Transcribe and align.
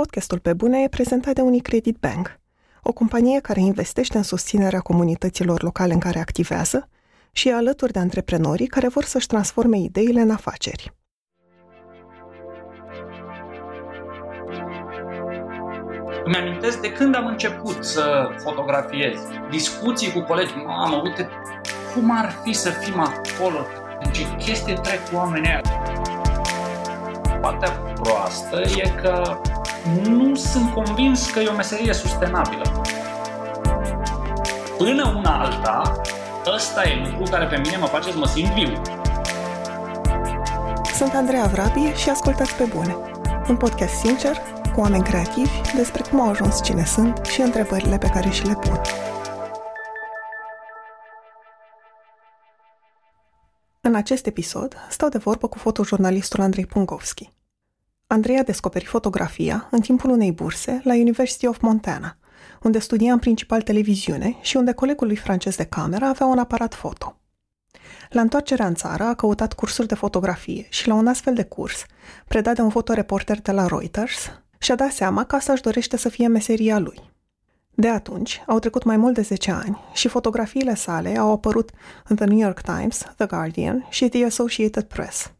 Podcastul 0.00 0.38
Pe 0.38 0.52
Bune 0.52 0.82
e 0.82 0.88
prezentat 0.88 1.34
de 1.34 1.40
Unicredit 1.40 1.96
Bank, 1.96 2.38
o 2.82 2.92
companie 2.92 3.40
care 3.40 3.60
investește 3.60 4.16
în 4.16 4.22
susținerea 4.22 4.80
comunităților 4.80 5.62
locale 5.62 5.92
în 5.92 5.98
care 5.98 6.18
activează 6.18 6.88
și 7.32 7.48
e 7.48 7.54
alături 7.54 7.92
de 7.92 7.98
antreprenorii 7.98 8.66
care 8.66 8.88
vor 8.88 9.04
să-și 9.04 9.26
transforme 9.26 9.78
ideile 9.78 10.20
în 10.20 10.30
afaceri. 10.30 10.92
Îmi 16.24 16.36
amintesc 16.36 16.80
de 16.80 16.92
când 16.92 17.14
am 17.14 17.26
început 17.26 17.84
să 17.84 18.28
fotografiez. 18.44 19.18
Discuții 19.50 20.12
cu 20.12 20.20
colegi, 20.20 20.52
mamă, 20.66 21.00
uite 21.04 21.28
cum 21.94 22.10
ar 22.10 22.30
fi 22.44 22.52
să 22.52 22.70
fim 22.70 23.00
acolo, 23.00 23.66
în 24.04 24.12
ce 24.12 24.22
chestie 24.36 24.74
trec 24.74 25.00
oamenii 25.12 25.48
aia. 25.48 26.19
Partea 27.40 27.70
proastă 27.70 28.60
e 28.60 28.88
că 29.02 29.40
nu 30.02 30.34
sunt 30.34 30.74
convins 30.74 31.30
că 31.30 31.38
e 31.38 31.48
o 31.48 31.54
meserie 31.54 31.92
sustenabilă. 31.92 32.82
Până 34.78 35.14
una 35.16 35.40
alta, 35.40 36.00
ăsta 36.54 36.82
e 36.82 37.08
lucru 37.10 37.30
care 37.30 37.46
pe 37.46 37.56
mine 37.56 37.76
mă 37.76 37.86
face 37.86 38.10
să 38.10 38.18
mă 38.18 38.26
simt 38.26 38.50
viu. 38.50 38.82
Sunt 40.94 41.14
Andreea 41.14 41.46
Vrabie 41.46 41.94
și 41.94 42.08
ascultați 42.08 42.54
pe 42.54 42.64
bune. 42.64 42.96
Un 43.48 43.56
podcast 43.56 43.94
sincer, 43.94 44.36
cu 44.74 44.80
oameni 44.80 45.04
creativi, 45.04 45.60
despre 45.76 46.02
cum 46.10 46.20
au 46.20 46.28
ajuns 46.28 46.62
cine 46.62 46.84
sunt 46.84 47.24
și 47.24 47.40
întrebările 47.40 47.98
pe 47.98 48.10
care 48.14 48.28
și 48.28 48.46
le 48.46 48.54
pun. 48.54 48.80
În 53.80 53.94
acest 53.94 54.26
episod 54.26 54.76
stau 54.90 55.08
de 55.08 55.18
vorbă 55.18 55.48
cu 55.48 55.58
fotojurnalistul 55.58 56.40
Andrei 56.40 56.66
Pungovski. 56.66 57.30
Andrei 58.12 58.38
a 58.38 58.42
descoperit 58.42 58.88
fotografia 58.88 59.68
în 59.70 59.80
timpul 59.80 60.10
unei 60.10 60.32
burse 60.32 60.80
la 60.84 60.94
University 60.94 61.46
of 61.46 61.60
Montana, 61.60 62.16
unde 62.62 62.78
studia 62.78 63.12
în 63.12 63.18
principal 63.18 63.62
televiziune 63.62 64.36
și 64.40 64.56
unde 64.56 64.72
colegul 64.72 65.06
lui 65.06 65.16
francez 65.16 65.56
de 65.56 65.64
cameră 65.64 66.04
avea 66.04 66.26
un 66.26 66.38
aparat 66.38 66.74
foto. 66.74 67.16
La 68.08 68.20
întoarcerea 68.20 68.66
în 68.66 68.74
țară 68.74 69.04
a 69.04 69.14
căutat 69.14 69.52
cursuri 69.52 69.88
de 69.88 69.94
fotografie 69.94 70.66
și 70.68 70.88
la 70.88 70.94
un 70.94 71.06
astfel 71.06 71.34
de 71.34 71.44
curs, 71.44 71.84
predat 72.28 72.54
de 72.54 72.62
un 72.62 72.70
fotoreporter 72.70 73.40
de 73.40 73.52
la 73.52 73.66
Reuters, 73.66 74.30
și-a 74.58 74.74
dat 74.74 74.90
seama 74.90 75.24
că 75.24 75.36
asta 75.36 75.52
își 75.52 75.62
dorește 75.62 75.96
să 75.96 76.08
fie 76.08 76.26
meseria 76.26 76.78
lui. 76.78 77.10
De 77.70 77.88
atunci, 77.88 78.42
au 78.46 78.58
trecut 78.58 78.84
mai 78.84 78.96
mult 78.96 79.14
de 79.14 79.22
10 79.22 79.50
ani 79.50 79.80
și 79.92 80.08
fotografiile 80.08 80.74
sale 80.74 81.18
au 81.18 81.32
apărut 81.32 81.70
în 82.08 82.16
The 82.16 82.24
New 82.24 82.38
York 82.38 82.60
Times, 82.60 82.98
The 83.16 83.26
Guardian 83.26 83.86
și 83.90 84.08
The 84.08 84.24
Associated 84.24 84.84
Press. 84.84 85.32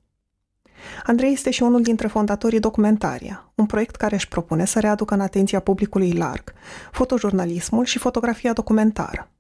Andrei 1.07 1.33
este 1.33 1.51
și 1.51 1.63
unul 1.63 1.83
dintre 1.83 2.09
fondatorii 2.09 2.61
Documentaria, 2.61 3.53
un 3.55 3.67
proiect 3.67 3.97
care 3.97 4.15
își 4.15 4.29
propune 4.29 4.65
să 4.65 4.81
readucă 4.81 5.15
în 5.15 5.21
atenția 5.21 5.61
publicului 5.61 6.13
larg 6.13 6.53
fotojurnalismul 6.93 7.85
și 7.85 7.99
fotografia 7.99 8.53
documentară. 8.53 9.31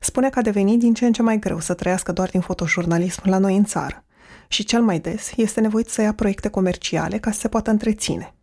Spune 0.00 0.30
că 0.30 0.38
a 0.38 0.42
devenit 0.42 0.78
din 0.78 0.94
ce 0.94 1.06
în 1.06 1.12
ce 1.12 1.22
mai 1.22 1.38
greu 1.38 1.60
să 1.60 1.74
trăiască 1.74 2.12
doar 2.12 2.28
din 2.28 2.40
fotojurnalism 2.40 3.20
la 3.24 3.38
noi 3.38 3.56
în 3.56 3.64
țară 3.64 4.04
și 4.48 4.64
cel 4.64 4.82
mai 4.82 4.98
des 4.98 5.32
este 5.36 5.60
nevoit 5.60 5.88
să 5.88 6.02
ia 6.02 6.12
proiecte 6.12 6.48
comerciale 6.48 7.18
ca 7.18 7.30
să 7.30 7.38
se 7.38 7.48
poată 7.48 7.70
întreține. 7.70 8.34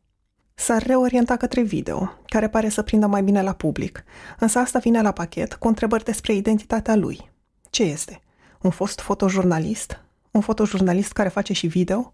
S-ar 0.56 0.84
reorienta 0.84 1.36
către 1.36 1.62
video, 1.62 2.18
care 2.26 2.50
pare 2.50 2.70
să 2.70 2.82
prindă 2.82 3.08
mai 3.08 3.24
bine 3.24 3.42
la 3.42 3.54
public, 3.54 4.04
însă 4.40 4.60
asta 4.60 4.80
vine 4.80 5.02
la 5.02 5.12
pachet 5.12 5.54
cu 5.54 5.68
întrebări 5.68 6.04
despre 6.04 6.34
identitatea 6.34 6.96
lui. 6.96 7.32
Ce 7.70 7.84
este? 7.84 8.20
Un 8.62 8.70
fost 8.70 9.00
fotojurnalist? 9.00 10.02
Un 10.34 10.42
fotojurnalist 10.42 11.12
care 11.12 11.30
face 11.30 11.54
și 11.54 11.68
video? 11.68 12.14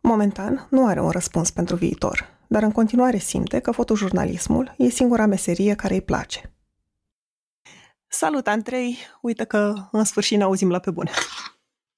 Momentan 0.00 0.66
nu 0.70 0.86
are 0.86 1.00
un 1.00 1.10
răspuns 1.10 1.50
pentru 1.50 1.76
viitor, 1.76 2.28
dar 2.46 2.62
în 2.62 2.72
continuare 2.72 3.18
simte 3.18 3.58
că 3.58 3.70
fotojurnalismul 3.70 4.74
e 4.78 4.88
singura 4.88 5.26
meserie 5.26 5.74
care 5.74 5.94
îi 5.94 6.00
place. 6.00 6.52
Salut, 8.06 8.46
Andrei! 8.46 8.98
Uite 9.20 9.44
că 9.44 9.74
în 9.92 10.04
sfârșit 10.04 10.36
ne 10.36 10.42
auzim 10.42 10.70
la 10.70 10.78
pe 10.78 10.90
bune. 10.90 11.10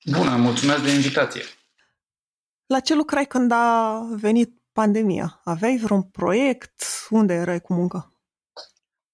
Bună, 0.04 0.36
mulțumesc 0.36 0.82
de 0.82 0.90
invitație. 0.90 1.42
La 2.66 2.80
ce 2.80 2.94
lucrai 2.94 3.26
când 3.26 3.50
a 3.52 3.98
venit 4.10 4.60
pandemia? 4.72 5.40
Aveai 5.44 5.76
vreun 5.76 6.02
proiect? 6.02 6.82
Unde 7.10 7.34
erai 7.34 7.60
cu 7.60 7.72
muncă? 7.72 8.12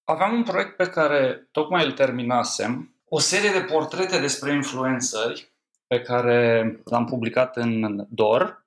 Aveam 0.03 0.33
un 0.33 0.43
proiect 0.43 0.75
pe 0.75 0.89
care 0.89 1.47
tocmai 1.51 1.85
îl 1.85 1.91
terminasem, 1.91 2.95
o 3.05 3.19
serie 3.19 3.51
de 3.51 3.61
portrete 3.61 4.19
despre 4.19 4.53
influențări 4.53 5.54
pe 5.87 6.01
care 6.01 6.81
l-am 6.83 7.05
publicat 7.05 7.57
în 7.57 8.07
DOR 8.09 8.65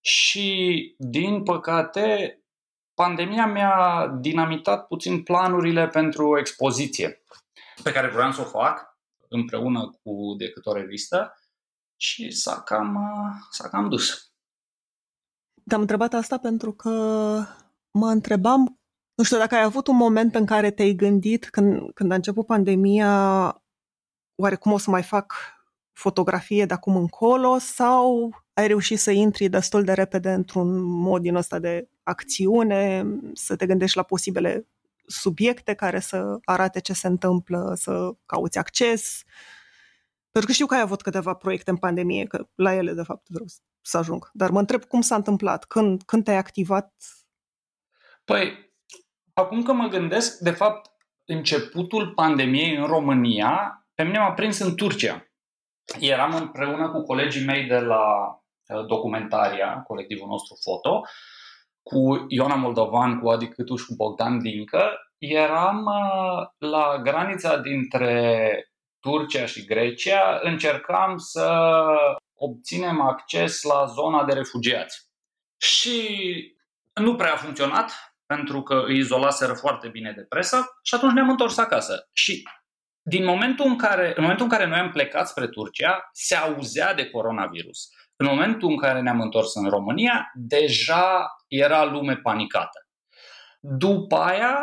și, 0.00 0.94
din 0.98 1.42
păcate, 1.42 2.38
pandemia 2.94 3.46
mi-a 3.46 4.06
dinamitat 4.20 4.86
puțin 4.86 5.22
planurile 5.22 5.88
pentru 5.88 6.28
o 6.28 6.38
expoziție 6.38 7.22
pe 7.82 7.92
care 7.92 8.08
vreau 8.08 8.32
să 8.32 8.40
o 8.40 8.44
fac 8.44 8.98
împreună 9.28 9.98
cu 10.02 10.34
decât 10.38 10.66
o 10.66 10.72
revistă 10.72 11.34
și 11.96 12.30
s-a 12.30 12.62
cam, 12.62 12.98
s-a 13.50 13.68
cam 13.68 13.88
dus. 13.88 14.32
Te-am 15.64 15.80
întrebat 15.80 16.12
asta 16.12 16.38
pentru 16.38 16.72
că 16.72 16.90
mă 17.90 18.08
întrebam, 18.08 18.80
nu 19.14 19.24
știu, 19.24 19.38
dacă 19.38 19.54
ai 19.54 19.62
avut 19.62 19.86
un 19.86 19.96
moment 19.96 20.34
în 20.34 20.46
care 20.46 20.70
te-ai 20.70 20.92
gândit 20.92 21.50
când, 21.50 21.92
când 21.94 22.12
a 22.12 22.14
început 22.14 22.46
pandemia, 22.46 23.12
oare 24.34 24.56
cum 24.56 24.72
o 24.72 24.78
să 24.78 24.90
mai 24.90 25.02
fac 25.02 25.57
fotografie 25.98 26.64
de 26.66 26.74
acum 26.74 26.96
încolo 26.96 27.58
sau 27.58 28.34
ai 28.52 28.66
reușit 28.66 28.98
să 28.98 29.10
intri 29.10 29.48
destul 29.48 29.84
de 29.84 29.92
repede 29.92 30.32
într-un 30.32 30.80
mod 30.80 31.22
din 31.22 31.34
ăsta 31.34 31.58
de 31.58 31.88
acțiune, 32.02 33.06
să 33.32 33.56
te 33.56 33.66
gândești 33.66 33.96
la 33.96 34.02
posibile 34.02 34.66
subiecte 35.06 35.74
care 35.74 36.00
să 36.00 36.38
arate 36.44 36.80
ce 36.80 36.92
se 36.92 37.06
întâmplă, 37.06 37.74
să 37.76 38.10
cauți 38.26 38.58
acces. 38.58 39.22
Pentru 40.30 40.50
că 40.50 40.52
știu 40.52 40.66
că 40.66 40.74
ai 40.74 40.80
avut 40.80 41.02
câteva 41.02 41.34
proiecte 41.34 41.70
în 41.70 41.76
pandemie, 41.76 42.24
că 42.24 42.48
la 42.54 42.74
ele, 42.74 42.92
de 42.92 43.02
fapt, 43.02 43.26
vreau 43.28 43.46
să 43.80 43.96
ajung. 43.96 44.30
Dar 44.32 44.50
mă 44.50 44.58
întreb 44.58 44.84
cum 44.84 45.00
s-a 45.00 45.14
întâmplat, 45.14 45.64
când, 45.64 46.02
când 46.02 46.24
te-ai 46.24 46.36
activat? 46.36 46.94
Păi, 48.24 48.72
acum 49.32 49.62
că 49.62 49.72
mă 49.72 49.88
gândesc, 49.88 50.38
de 50.38 50.50
fapt, 50.50 50.90
începutul 51.24 52.12
pandemiei 52.14 52.76
în 52.76 52.86
România, 52.86 53.82
pe 53.94 54.02
mine 54.02 54.18
m-a 54.18 54.32
prins 54.32 54.58
în 54.58 54.76
Turcia. 54.76 55.27
Eram 55.98 56.34
împreună 56.34 56.90
cu 56.90 57.02
colegii 57.02 57.44
mei 57.44 57.66
de 57.66 57.78
la 57.78 58.04
uh, 58.66 58.86
Documentaria, 58.86 59.82
colectivul 59.86 60.28
nostru 60.28 60.54
foto, 60.62 61.02
cu 61.82 62.26
Iona 62.28 62.54
Moldovan, 62.54 63.20
cu 63.20 63.28
Adi 63.28 63.48
Câtuș 63.48 63.80
și 63.80 63.86
cu 63.86 63.94
Bogdan 63.94 64.38
Dincă. 64.38 64.90
Eram 65.18 65.84
uh, 65.84 66.46
la 66.70 67.00
granița 67.02 67.56
dintre 67.56 68.62
Turcia 69.00 69.46
și 69.46 69.64
Grecia, 69.64 70.38
încercam 70.42 71.16
să 71.16 71.74
obținem 72.34 73.00
acces 73.00 73.62
la 73.62 73.84
zona 73.84 74.24
de 74.24 74.32
refugiați. 74.32 75.08
Și 75.56 76.00
nu 76.94 77.16
prea 77.16 77.32
a 77.32 77.36
funcționat, 77.36 77.92
pentru 78.26 78.62
că 78.62 78.82
îi 78.86 78.98
izolaseră 78.98 79.52
foarte 79.52 79.88
bine 79.88 80.12
de 80.16 80.22
presă 80.22 80.78
și 80.82 80.94
atunci 80.94 81.12
ne-am 81.12 81.28
întors 81.28 81.58
acasă. 81.58 82.08
Și 82.12 82.42
din 83.08 83.24
momentul 83.24 83.66
în 83.66 83.76
care, 83.76 84.12
în 84.16 84.22
momentul 84.22 84.44
în 84.44 84.50
care 84.50 84.66
noi 84.66 84.78
am 84.78 84.90
plecat 84.90 85.28
spre 85.28 85.46
Turcia, 85.46 86.08
se 86.12 86.34
auzea 86.34 86.94
de 86.94 87.10
coronavirus. 87.10 87.90
În 88.16 88.26
momentul 88.26 88.70
în 88.70 88.76
care 88.76 89.00
ne-am 89.00 89.20
întors 89.20 89.54
în 89.54 89.68
România, 89.68 90.32
deja 90.34 91.26
era 91.48 91.84
lume 91.84 92.16
panicată. 92.16 92.86
După 93.60 94.16
aia, 94.16 94.56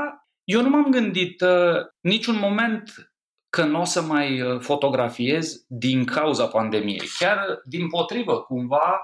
eu 0.44 0.62
nu 0.62 0.70
m-am 0.70 0.90
gândit 0.90 1.42
uh, 1.42 1.76
niciun 2.00 2.38
moment 2.38 3.12
că 3.50 3.64
nu 3.64 3.82
o 3.82 3.84
să 3.84 4.02
mai 4.02 4.42
uh, 4.42 4.62
fotografiez 4.62 5.66
din 5.68 6.06
cauza 6.06 6.48
pandemiei. 6.48 7.08
Chiar 7.20 7.62
din 7.64 7.90
potrivă, 7.90 8.42
cumva, 8.42 9.02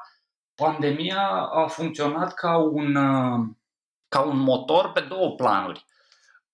pandemia 0.55 1.27
a 1.53 1.67
funcționat 1.67 2.33
ca 2.33 2.57
un, 2.57 2.95
uh, 2.95 3.47
ca 4.07 4.21
un 4.21 4.37
motor 4.37 4.91
pe 4.91 4.99
două 4.99 5.35
planuri. 5.35 5.85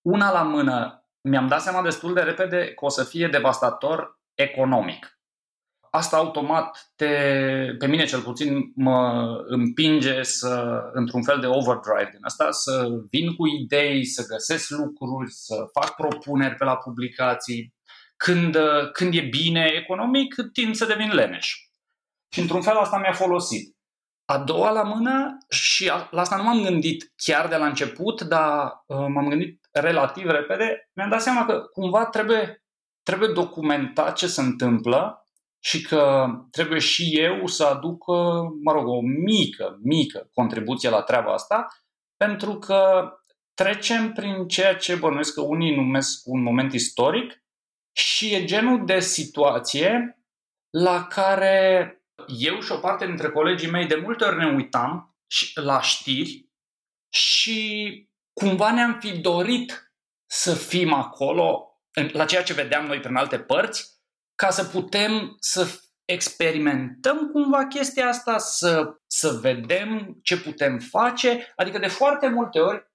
Una 0.02 0.32
la 0.32 0.42
mână, 0.42 0.97
mi-am 1.20 1.46
dat 1.46 1.62
seama 1.62 1.82
destul 1.82 2.14
de 2.14 2.20
repede 2.20 2.74
că 2.74 2.84
o 2.84 2.88
să 2.88 3.04
fie 3.04 3.28
devastator 3.28 4.20
economic. 4.34 5.18
Asta 5.90 6.16
automat 6.16 6.92
te, 6.96 7.06
pe 7.78 7.86
mine 7.86 8.04
cel 8.04 8.20
puțin 8.20 8.72
mă 8.74 9.26
împinge 9.46 10.22
să, 10.22 10.82
într-un 10.92 11.22
fel 11.22 11.40
de 11.40 11.46
overdrive 11.46 12.10
din 12.10 12.24
asta, 12.24 12.50
să 12.50 12.88
vin 13.10 13.34
cu 13.34 13.46
idei, 13.46 14.04
să 14.04 14.26
găsesc 14.26 14.70
lucruri, 14.70 15.30
să 15.30 15.54
fac 15.72 15.94
propuneri 15.94 16.54
pe 16.54 16.64
la 16.64 16.76
publicații. 16.76 17.74
Când, 18.16 18.56
când 18.92 19.14
e 19.14 19.20
bine 19.20 19.70
economic, 19.74 20.34
tind 20.52 20.74
să 20.74 20.86
devin 20.86 21.14
leneș. 21.14 21.54
Și 22.32 22.40
într-un 22.40 22.62
fel 22.62 22.76
asta 22.76 22.98
mi-a 22.98 23.12
folosit. 23.12 23.76
A 24.24 24.38
doua 24.38 24.70
la 24.70 24.82
mână, 24.82 25.36
și 25.48 25.86
la 26.10 26.20
asta 26.20 26.36
nu 26.36 26.42
m-am 26.42 26.62
gândit 26.62 27.12
chiar 27.16 27.48
de 27.48 27.56
la 27.56 27.66
început, 27.66 28.22
dar 28.22 28.84
uh, 28.86 29.06
m-am 29.08 29.28
gândit 29.28 29.67
relativ 29.80 30.26
repede, 30.26 30.90
mi-am 30.92 31.08
dat 31.10 31.22
seama 31.22 31.44
că 31.44 31.58
cumva 31.58 32.06
trebuie, 32.06 32.64
trebuie 33.02 33.32
documentat 33.32 34.16
ce 34.16 34.26
se 34.26 34.40
întâmplă 34.40 35.22
și 35.60 35.82
că 35.82 36.26
trebuie 36.50 36.78
și 36.78 37.18
eu 37.18 37.46
să 37.46 37.64
aduc, 37.64 38.06
mă 38.64 38.72
rog, 38.72 38.86
o 38.86 39.00
mică, 39.00 39.78
mică 39.82 40.30
contribuție 40.32 40.90
la 40.90 41.02
treaba 41.02 41.32
asta, 41.32 41.66
pentru 42.16 42.58
că 42.58 43.12
trecem 43.54 44.12
prin 44.12 44.48
ceea 44.48 44.76
ce 44.76 44.94
bănuiesc 44.94 45.34
că 45.34 45.40
unii 45.40 45.74
numesc 45.74 46.20
un 46.24 46.42
moment 46.42 46.72
istoric 46.72 47.42
și 47.92 48.34
e 48.34 48.44
genul 48.44 48.86
de 48.86 49.00
situație 49.00 50.18
la 50.70 51.06
care 51.06 51.92
eu 52.38 52.60
și 52.60 52.72
o 52.72 52.78
parte 52.78 53.06
dintre 53.06 53.30
colegii 53.30 53.70
mei 53.70 53.86
de 53.86 53.96
multe 53.96 54.24
ori 54.24 54.36
ne 54.36 54.54
uitam 54.54 55.16
la 55.54 55.80
știri 55.80 56.48
și 57.08 58.07
cumva 58.38 58.72
ne-am 58.72 58.98
fi 59.00 59.18
dorit 59.18 59.92
să 60.30 60.54
fim 60.54 60.92
acolo, 60.92 61.72
la 62.12 62.24
ceea 62.24 62.42
ce 62.42 62.52
vedeam 62.52 62.86
noi 62.86 63.00
prin 63.00 63.16
alte 63.16 63.38
părți, 63.38 63.96
ca 64.34 64.50
să 64.50 64.64
putem 64.64 65.36
să 65.40 65.80
experimentăm 66.04 67.30
cumva 67.32 67.66
chestia 67.66 68.08
asta, 68.08 68.38
să, 68.38 68.96
să 69.06 69.38
vedem 69.40 70.18
ce 70.22 70.40
putem 70.40 70.78
face. 70.78 71.52
Adică 71.56 71.78
de 71.78 71.86
foarte 71.86 72.28
multe 72.28 72.58
ori 72.58 72.86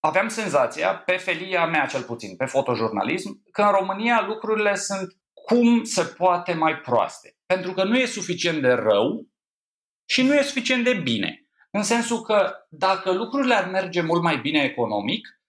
aveam 0.00 0.28
senzația, 0.28 0.96
pe 0.96 1.16
felia 1.16 1.66
mea 1.66 1.86
cel 1.86 2.02
puțin, 2.02 2.36
pe 2.36 2.44
fotojurnalism, 2.44 3.42
că 3.52 3.62
în 3.62 3.70
România 3.70 4.24
lucrurile 4.26 4.74
sunt 4.74 5.16
cum 5.46 5.84
se 5.84 6.04
poate 6.04 6.52
mai 6.52 6.76
proaste. 6.76 7.36
Pentru 7.46 7.72
că 7.72 7.84
nu 7.84 7.96
e 7.96 8.06
suficient 8.06 8.62
de 8.62 8.72
rău 8.72 9.28
și 10.08 10.22
nu 10.22 10.34
e 10.34 10.42
suficient 10.42 10.84
de 10.84 10.94
bine. 10.94 11.49
În 11.70 11.82
sensul 11.82 12.20
că 12.20 12.52
dacă 12.68 13.12
lucrurile 13.12 13.54
ar 13.54 13.68
merge 13.68 14.00
mult 14.00 14.22
mai 14.22 14.36
bine 14.36 14.62
economic, 14.62 15.40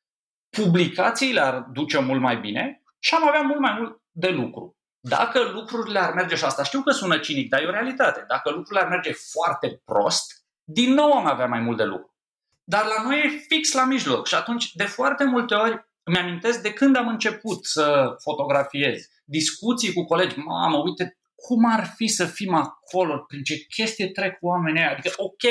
publicațiile 0.49 1.39
ar 1.39 1.59
duce 1.59 1.99
mult 1.99 2.21
mai 2.21 2.37
bine 2.37 2.83
și 2.99 3.15
am 3.15 3.27
avea 3.27 3.41
mult 3.41 3.59
mai 3.59 3.75
mult 3.79 4.01
de 4.11 4.29
lucru. 4.29 4.75
Dacă 4.99 5.41
lucrurile 5.53 5.99
ar 5.99 6.13
merge, 6.13 6.35
și 6.35 6.43
asta 6.43 6.63
știu 6.63 6.81
că 6.81 6.91
sună 6.91 7.17
cinic, 7.17 7.49
dar 7.49 7.61
e 7.61 7.67
o 7.67 7.71
realitate, 7.71 8.25
dacă 8.27 8.49
lucrurile 8.49 8.83
ar 8.83 8.89
merge 8.89 9.11
foarte 9.11 9.81
prost, 9.85 10.45
din 10.63 10.93
nou 10.93 11.11
am 11.11 11.25
avea 11.25 11.45
mai 11.45 11.59
mult 11.59 11.77
de 11.77 11.83
lucru. 11.83 12.15
Dar 12.63 12.85
la 12.85 13.03
noi 13.03 13.19
e 13.19 13.45
fix 13.47 13.73
la 13.73 13.85
mijloc 13.85 14.27
și 14.27 14.35
atunci 14.35 14.71
de 14.73 14.83
foarte 14.83 15.23
multe 15.23 15.53
ori 15.53 15.85
îmi 16.03 16.17
amintesc 16.17 16.61
de 16.61 16.73
când 16.73 16.95
am 16.95 17.07
început 17.07 17.65
să 17.65 18.15
fotografiez, 18.23 19.09
discuții 19.25 19.93
cu 19.93 20.05
colegi, 20.05 20.39
mamă, 20.39 20.77
uite 20.77 21.17
cum 21.35 21.65
ar 21.65 21.85
fi 21.95 22.07
să 22.07 22.25
fim 22.25 22.53
acolo, 22.53 23.17
prin 23.17 23.43
ce 23.43 23.65
chestie 23.65 24.07
trec 24.07 24.37
oamenii 24.41 24.81
Adică, 24.81 25.13
ok, 25.17 25.43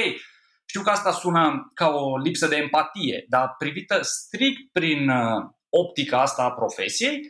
știu 0.70 0.82
că 0.82 0.90
asta 0.90 1.12
sună 1.12 1.70
ca 1.74 1.88
o 1.88 2.18
lipsă 2.18 2.46
de 2.46 2.56
empatie, 2.56 3.24
dar 3.28 3.54
privită 3.58 3.98
strict 4.02 4.72
prin 4.72 5.08
uh, 5.08 5.50
optica 5.68 6.20
asta 6.20 6.42
a 6.42 6.52
profesiei, 6.52 7.20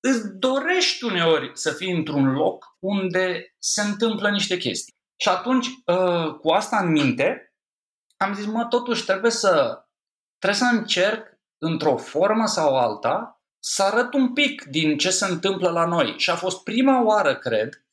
îți 0.00 0.38
dorești 0.38 1.04
uneori 1.04 1.50
să 1.52 1.72
fii 1.72 1.92
într-un 1.92 2.32
loc 2.32 2.64
unde 2.78 3.54
se 3.58 3.80
întâmplă 3.82 4.30
niște 4.30 4.56
chestii. 4.56 4.94
Și 5.16 5.28
atunci, 5.28 5.66
uh, 5.66 6.34
cu 6.40 6.48
asta 6.48 6.78
în 6.78 6.90
minte, 6.90 7.54
am 8.16 8.34
zis, 8.34 8.46
mă, 8.46 8.66
totuși 8.66 9.04
trebuie 9.04 9.30
să, 9.30 9.84
trebuie 10.38 10.60
să 10.60 10.68
încerc 10.72 11.26
într-o 11.58 11.96
formă 11.96 12.46
sau 12.46 12.78
alta 12.78 13.42
să 13.58 13.82
arăt 13.82 14.14
un 14.14 14.32
pic 14.32 14.62
din 14.62 14.98
ce 14.98 15.10
se 15.10 15.24
întâmplă 15.24 15.70
la 15.70 15.84
noi. 15.84 16.18
Și 16.18 16.30
a 16.30 16.36
fost 16.36 16.62
prima 16.62 17.04
oară, 17.04 17.36
cred, 17.36 17.84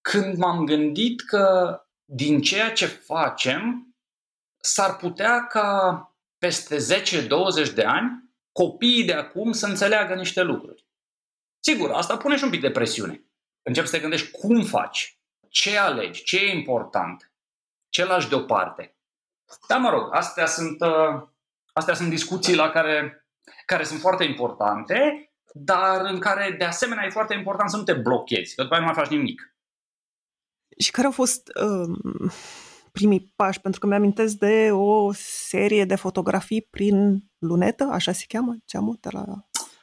când 0.00 0.36
m-am 0.36 0.64
gândit 0.64 1.20
că 1.20 1.78
din 2.04 2.40
ceea 2.40 2.72
ce 2.72 2.86
facem 2.86 3.93
s-ar 4.64 4.96
putea 4.96 5.46
ca 5.46 5.98
peste 6.38 6.76
10-20 6.76 7.74
de 7.74 7.84
ani 7.84 8.32
copiii 8.52 9.04
de 9.04 9.12
acum 9.12 9.52
să 9.52 9.66
înțeleagă 9.66 10.14
niște 10.14 10.42
lucruri. 10.42 10.86
Sigur, 11.60 11.90
asta 11.90 12.16
pune 12.16 12.36
și 12.36 12.44
un 12.44 12.50
pic 12.50 12.60
de 12.60 12.70
presiune. 12.70 13.24
Începi 13.62 13.86
să 13.86 13.94
te 13.94 14.00
gândești 14.00 14.30
cum 14.30 14.62
faci, 14.62 15.18
ce 15.48 15.78
alegi, 15.78 16.22
ce 16.22 16.36
e 16.36 16.56
important, 16.56 17.32
ce 17.88 18.04
lași 18.04 18.28
deoparte. 18.28 18.96
Dar 19.68 19.78
mă 19.78 19.90
rog, 19.90 20.14
astea 20.14 20.46
sunt, 20.46 20.80
uh, 20.80 21.28
astea 21.72 21.94
sunt 21.94 22.08
discuții 22.08 22.54
la 22.54 22.70
care, 22.70 23.26
care 23.66 23.84
sunt 23.84 24.00
foarte 24.00 24.24
importante, 24.24 25.28
dar 25.52 26.00
în 26.00 26.18
care 26.18 26.54
de 26.58 26.64
asemenea 26.64 27.04
e 27.04 27.10
foarte 27.10 27.34
important 27.34 27.70
să 27.70 27.76
nu 27.76 27.82
te 27.82 27.92
blochezi, 27.92 28.54
că 28.54 28.62
după 28.62 28.74
aia 28.74 28.84
nu 28.84 28.92
mai 28.92 29.04
faci 29.04 29.12
nimic. 29.16 29.56
Și 30.78 30.90
care 30.90 31.06
au 31.06 31.12
fost 31.12 31.50
uh, 31.54 32.32
primii 32.98 33.32
pași, 33.36 33.60
pentru 33.60 33.80
că 33.80 33.86
mi-amintesc 33.86 34.34
de 34.34 34.70
o 34.72 35.12
serie 35.48 35.84
de 35.84 35.94
fotografii 35.94 36.66
prin 36.70 37.24
lunetă, 37.38 37.88
așa 37.92 38.12
se 38.12 38.24
cheamă, 38.28 38.56
ceamul 38.64 38.98
de 39.00 39.08
la 39.12 39.24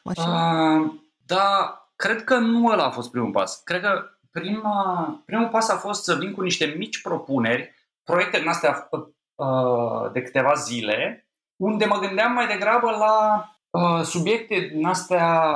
mașină? 0.04 0.25
Uh, 0.25 0.92
da, 1.25 1.75
cred 1.96 2.24
că 2.24 2.38
nu 2.38 2.68
ăla 2.68 2.86
a 2.86 2.90
fost 2.90 3.12
primul 3.12 3.31
pas. 3.31 3.62
Cred 3.63 3.81
că 3.81 4.04
prima, 4.31 5.24
primul 5.25 5.48
pas 5.48 5.69
a 5.69 5.75
fost 5.75 6.04
să 6.04 6.16
vin 6.16 6.34
cu 6.34 6.42
niște 6.42 6.66
mici 6.66 7.02
propuneri, 7.02 7.75
proiecte 8.04 8.38
din 8.40 8.48
astea 8.48 8.90
uh, 8.90 10.12
de 10.12 10.22
câteva 10.22 10.54
zile, 10.54 11.28
unde 11.56 11.86
mă 11.86 12.00
gândeam 12.00 12.34
mai 12.34 12.48
degrabă 12.48 12.90
la 12.90 13.46
uh, 13.69 14.04
subiecte 14.04 14.60
din 14.74 14.86
astea 14.86 15.56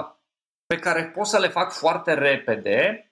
pe 0.65 0.75
care 0.75 1.03
pot 1.03 1.25
să 1.25 1.39
le 1.39 1.47
fac 1.47 1.71
foarte 1.71 2.13
repede 2.13 3.04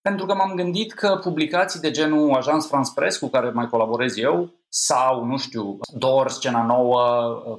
pentru 0.00 0.26
că 0.26 0.34
m-am 0.34 0.54
gândit 0.54 0.92
că 0.92 1.18
publicații 1.22 1.80
de 1.80 1.90
genul 1.90 2.34
Agence 2.34 2.66
France 2.66 2.90
Press, 2.94 3.18
cu 3.18 3.28
care 3.28 3.50
mai 3.50 3.68
colaborez 3.68 4.16
eu, 4.16 4.54
sau, 4.68 5.24
nu 5.24 5.38
știu, 5.38 5.78
Dor, 5.92 6.28
Scena 6.28 6.62
Nouă, 6.62 7.02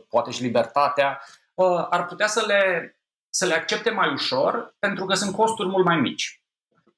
poate 0.10 0.32
și 0.32 0.42
Libertatea, 0.42 1.22
uh, 1.54 1.88
ar 1.90 2.06
putea 2.06 2.28
să 2.28 2.44
le, 2.48 2.96
să 3.30 3.46
le 3.46 3.54
accepte 3.54 3.90
mai 3.90 4.12
ușor, 4.12 4.76
pentru 4.80 5.06
că 5.06 5.14
sunt 5.14 5.36
costuri 5.36 5.70
mult 5.70 5.86
mai 5.86 6.00
mici. 6.00 6.42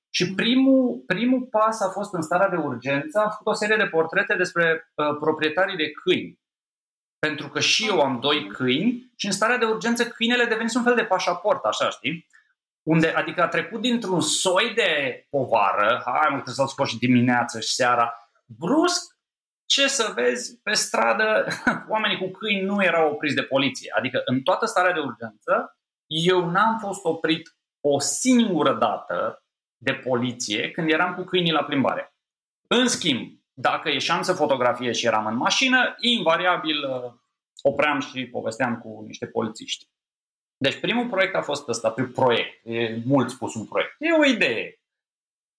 Și 0.09 0.33
primul, 0.33 1.03
primul 1.07 1.41
pas 1.41 1.81
a 1.81 1.89
fost 1.89 2.13
în 2.13 2.21
starea 2.21 2.49
de 2.49 2.55
urgență, 2.55 3.19
am 3.19 3.29
făcut 3.29 3.47
o 3.47 3.53
serie 3.53 3.75
de 3.75 3.85
portrete 3.85 4.35
despre 4.35 4.91
uh, 4.95 5.17
proprietarii 5.19 5.75
de 5.75 5.91
câini. 5.91 6.39
Pentru 7.19 7.49
că 7.49 7.59
și 7.59 7.87
eu 7.87 8.01
am 8.01 8.19
doi 8.19 8.47
câini 8.47 9.11
și 9.15 9.25
în 9.25 9.31
starea 9.31 9.57
de 9.57 9.65
urgență 9.65 10.07
câinele 10.07 10.45
devenise 10.45 10.77
un 10.77 10.83
fel 10.83 10.95
de 10.95 11.03
pașaport, 11.03 11.63
așa 11.63 11.89
știi? 11.89 12.27
Unde, 12.83 13.07
adică 13.07 13.41
a 13.41 13.47
trecut 13.47 13.81
dintr-un 13.81 14.21
soi 14.21 14.73
de 14.75 15.25
povară, 15.29 16.01
hai 16.05 16.27
mă, 16.29 16.33
trebuie 16.33 16.55
să-l 16.55 16.67
scoși 16.67 16.97
dimineața 16.97 17.59
și 17.59 17.73
seara, 17.73 18.13
brusc, 18.45 19.17
ce 19.65 19.87
să 19.87 20.11
vezi, 20.15 20.61
pe 20.61 20.73
stradă, 20.73 21.45
oamenii 21.93 22.17
cu 22.17 22.27
câini 22.27 22.65
nu 22.65 22.83
erau 22.83 23.11
opriți 23.11 23.35
de 23.35 23.43
poliție. 23.43 23.93
Adică 23.97 24.21
în 24.25 24.41
toată 24.41 24.65
starea 24.65 24.93
de 24.93 24.99
urgență, 24.99 25.77
eu 26.05 26.49
n-am 26.49 26.77
fost 26.79 27.05
oprit 27.05 27.57
o 27.81 27.99
singură 27.99 28.73
dată 28.73 29.43
de 29.77 29.93
poliție 29.93 30.71
când 30.71 30.91
eram 30.91 31.15
cu 31.15 31.23
câinii 31.23 31.51
la 31.51 31.63
plimbare. 31.63 32.15
În 32.67 32.87
schimb, 32.87 33.43
dacă 33.53 33.89
ieșeam 33.89 34.21
să 34.21 34.33
fotografiez 34.33 34.95
și 34.95 35.05
eram 35.05 35.25
în 35.25 35.35
mașină, 35.35 35.95
invariabil 35.99 36.77
uh, 36.89 37.13
opream 37.61 37.99
și 37.99 38.25
povesteam 38.25 38.77
cu 38.77 39.03
niște 39.07 39.25
polițiști. 39.25 39.87
Deci 40.63 40.79
primul 40.79 41.09
proiect 41.09 41.35
a 41.35 41.41
fost 41.41 41.67
ăsta, 41.67 41.91
primul 41.91 42.11
proiect, 42.11 42.65
e 42.65 43.01
mult 43.05 43.29
spus 43.29 43.55
un 43.55 43.65
proiect, 43.65 43.95
e 43.97 44.11
o 44.11 44.25
idee. 44.25 44.79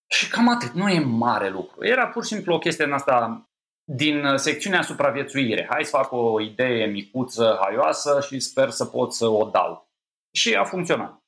Și 0.07 0.29
cam 0.29 0.49
atât, 0.49 0.73
nu 0.73 0.89
e 0.89 1.01
mare 1.01 1.49
lucru. 1.49 1.87
Era 1.87 2.09
pur 2.09 2.25
și 2.25 2.35
simplu 2.35 2.55
o 2.55 2.59
chestie 2.59 2.85
în 2.85 2.93
asta 2.93 3.49
din 3.85 4.37
secțiunea 4.37 4.83
supraviețuire. 4.83 5.67
Hai 5.71 5.85
să 5.85 5.97
fac 5.97 6.13
o 6.13 6.41
idee 6.41 6.87
micuță, 6.87 7.59
haioasă 7.61 8.21
și 8.21 8.41
sper 8.41 8.71
să 8.71 8.85
pot 8.85 9.13
să 9.13 9.27
o 9.27 9.51
dau. 9.51 9.91
Și 10.33 10.55
a 10.55 10.65
funcționat. 10.65 11.23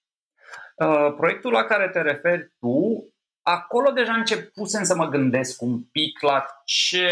Uh, 0.76 1.14
proiectul 1.16 1.52
la 1.52 1.64
care 1.64 1.88
te 1.88 2.00
referi 2.00 2.52
tu, 2.58 3.08
acolo 3.42 3.90
deja 3.90 4.12
începusem 4.12 4.84
să 4.84 4.94
mă 4.94 5.08
gândesc 5.08 5.62
un 5.62 5.82
pic 5.82 6.20
la 6.20 6.46
ce... 6.64 7.08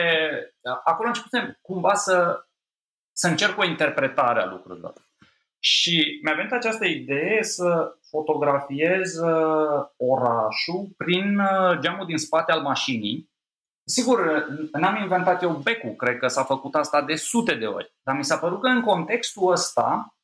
Acolo 0.84 1.08
începusem 1.08 1.58
cumva 1.60 1.94
să, 1.94 2.46
să 3.12 3.28
încerc 3.28 3.58
o 3.58 3.64
interpretare 3.64 4.40
a 4.40 4.46
lucrurilor. 4.46 4.94
Și 5.66 6.20
mi-a 6.22 6.34
venit 6.34 6.52
această 6.52 6.84
idee 6.84 7.42
să 7.42 7.96
fotografiez 8.10 9.18
uh, 9.18 9.86
orașul 9.96 10.88
prin 10.96 11.38
uh, 11.38 11.78
geamul 11.78 12.06
din 12.06 12.16
spate 12.16 12.52
al 12.52 12.60
mașinii. 12.60 13.30
Sigur, 13.84 14.46
n-am 14.72 15.02
inventat 15.02 15.42
eu 15.42 15.50
becul, 15.50 15.94
cred 15.94 16.18
că 16.18 16.26
s-a 16.26 16.44
făcut 16.44 16.74
asta 16.74 17.02
de 17.02 17.14
sute 17.14 17.54
de 17.54 17.66
ori, 17.66 17.94
dar 18.02 18.16
mi 18.16 18.24
s-a 18.24 18.38
părut 18.38 18.60
că 18.60 18.66
în 18.66 18.80
contextul 18.80 19.50
ăsta 19.50 20.16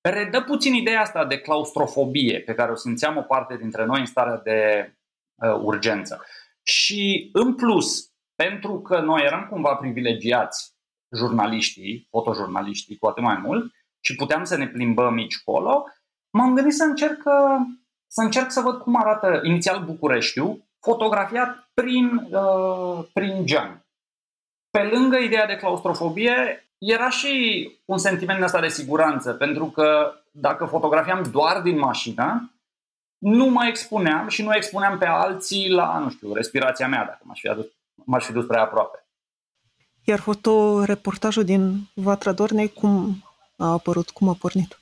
redă 0.00 0.40
puțin 0.40 0.74
ideea 0.74 1.00
asta 1.00 1.24
de 1.24 1.38
claustrofobie 1.38 2.40
pe 2.40 2.54
care 2.54 2.70
o 2.70 2.74
simțeam 2.74 3.16
o 3.16 3.22
parte 3.22 3.56
dintre 3.56 3.84
noi 3.84 4.00
în 4.00 4.06
starea 4.06 4.40
de 4.44 4.92
uh, 5.34 5.60
urgență. 5.62 6.24
Și 6.62 7.30
în 7.32 7.54
plus, 7.54 8.12
pentru 8.34 8.80
că 8.80 9.00
noi 9.00 9.22
eram 9.24 9.46
cumva 9.50 9.74
privilegiați, 9.74 10.74
jurnaliștii, 11.16 12.06
fotojurnaliștii 12.10 12.98
cu 12.98 13.06
atât 13.06 13.22
mai 13.22 13.36
mult, 13.36 13.74
și 14.06 14.14
puteam 14.14 14.44
să 14.44 14.56
ne 14.56 14.68
plimbăm 14.68 15.14
aici 15.14 15.42
colo, 15.44 15.84
m-am 16.30 16.54
gândit 16.54 16.74
să 16.74 16.84
încerc, 16.84 17.22
să 18.06 18.20
încerc 18.20 18.50
să 18.50 18.60
văd 18.60 18.80
cum 18.80 18.96
arată 18.96 19.40
inițial 19.42 19.84
Bucureștiul, 19.84 20.64
fotografiat 20.80 21.70
prin, 21.74 22.28
uh, 22.30 23.04
prin 23.12 23.46
geam. 23.46 23.86
Pe 24.70 24.82
lângă 24.82 25.16
ideea 25.16 25.46
de 25.46 25.56
claustrofobie, 25.56 26.68
era 26.78 27.10
și 27.10 27.32
un 27.84 27.98
sentiment 27.98 28.42
ăsta 28.42 28.60
de 28.60 28.68
siguranță, 28.68 29.32
pentru 29.32 29.66
că 29.66 30.12
dacă 30.30 30.64
fotografiam 30.64 31.28
doar 31.30 31.60
din 31.60 31.78
mașină, 31.78 32.50
nu 33.18 33.46
mă 33.46 33.66
expuneam 33.66 34.28
și 34.28 34.42
nu 34.42 34.54
expuneam 34.54 34.98
pe 34.98 35.06
alții 35.06 35.70
la, 35.70 35.98
nu 35.98 36.10
știu, 36.10 36.34
respirația 36.34 36.88
mea, 36.88 37.04
dacă 37.04 37.20
m-aș 37.22 37.40
fi, 37.40 37.48
adus, 37.48 37.66
m-aș 37.94 38.24
fi 38.24 38.32
dus 38.32 38.46
prea 38.46 38.62
aproape. 38.62 39.06
Iar 40.04 40.18
fotoreportajul 40.18 41.44
din 41.44 41.90
Vatra 41.94 42.32
Dornei, 42.32 42.72
cum 42.72 43.25
a 43.56 43.66
apărut, 43.66 44.10
cum 44.10 44.28
a 44.28 44.34
pornit? 44.34 44.80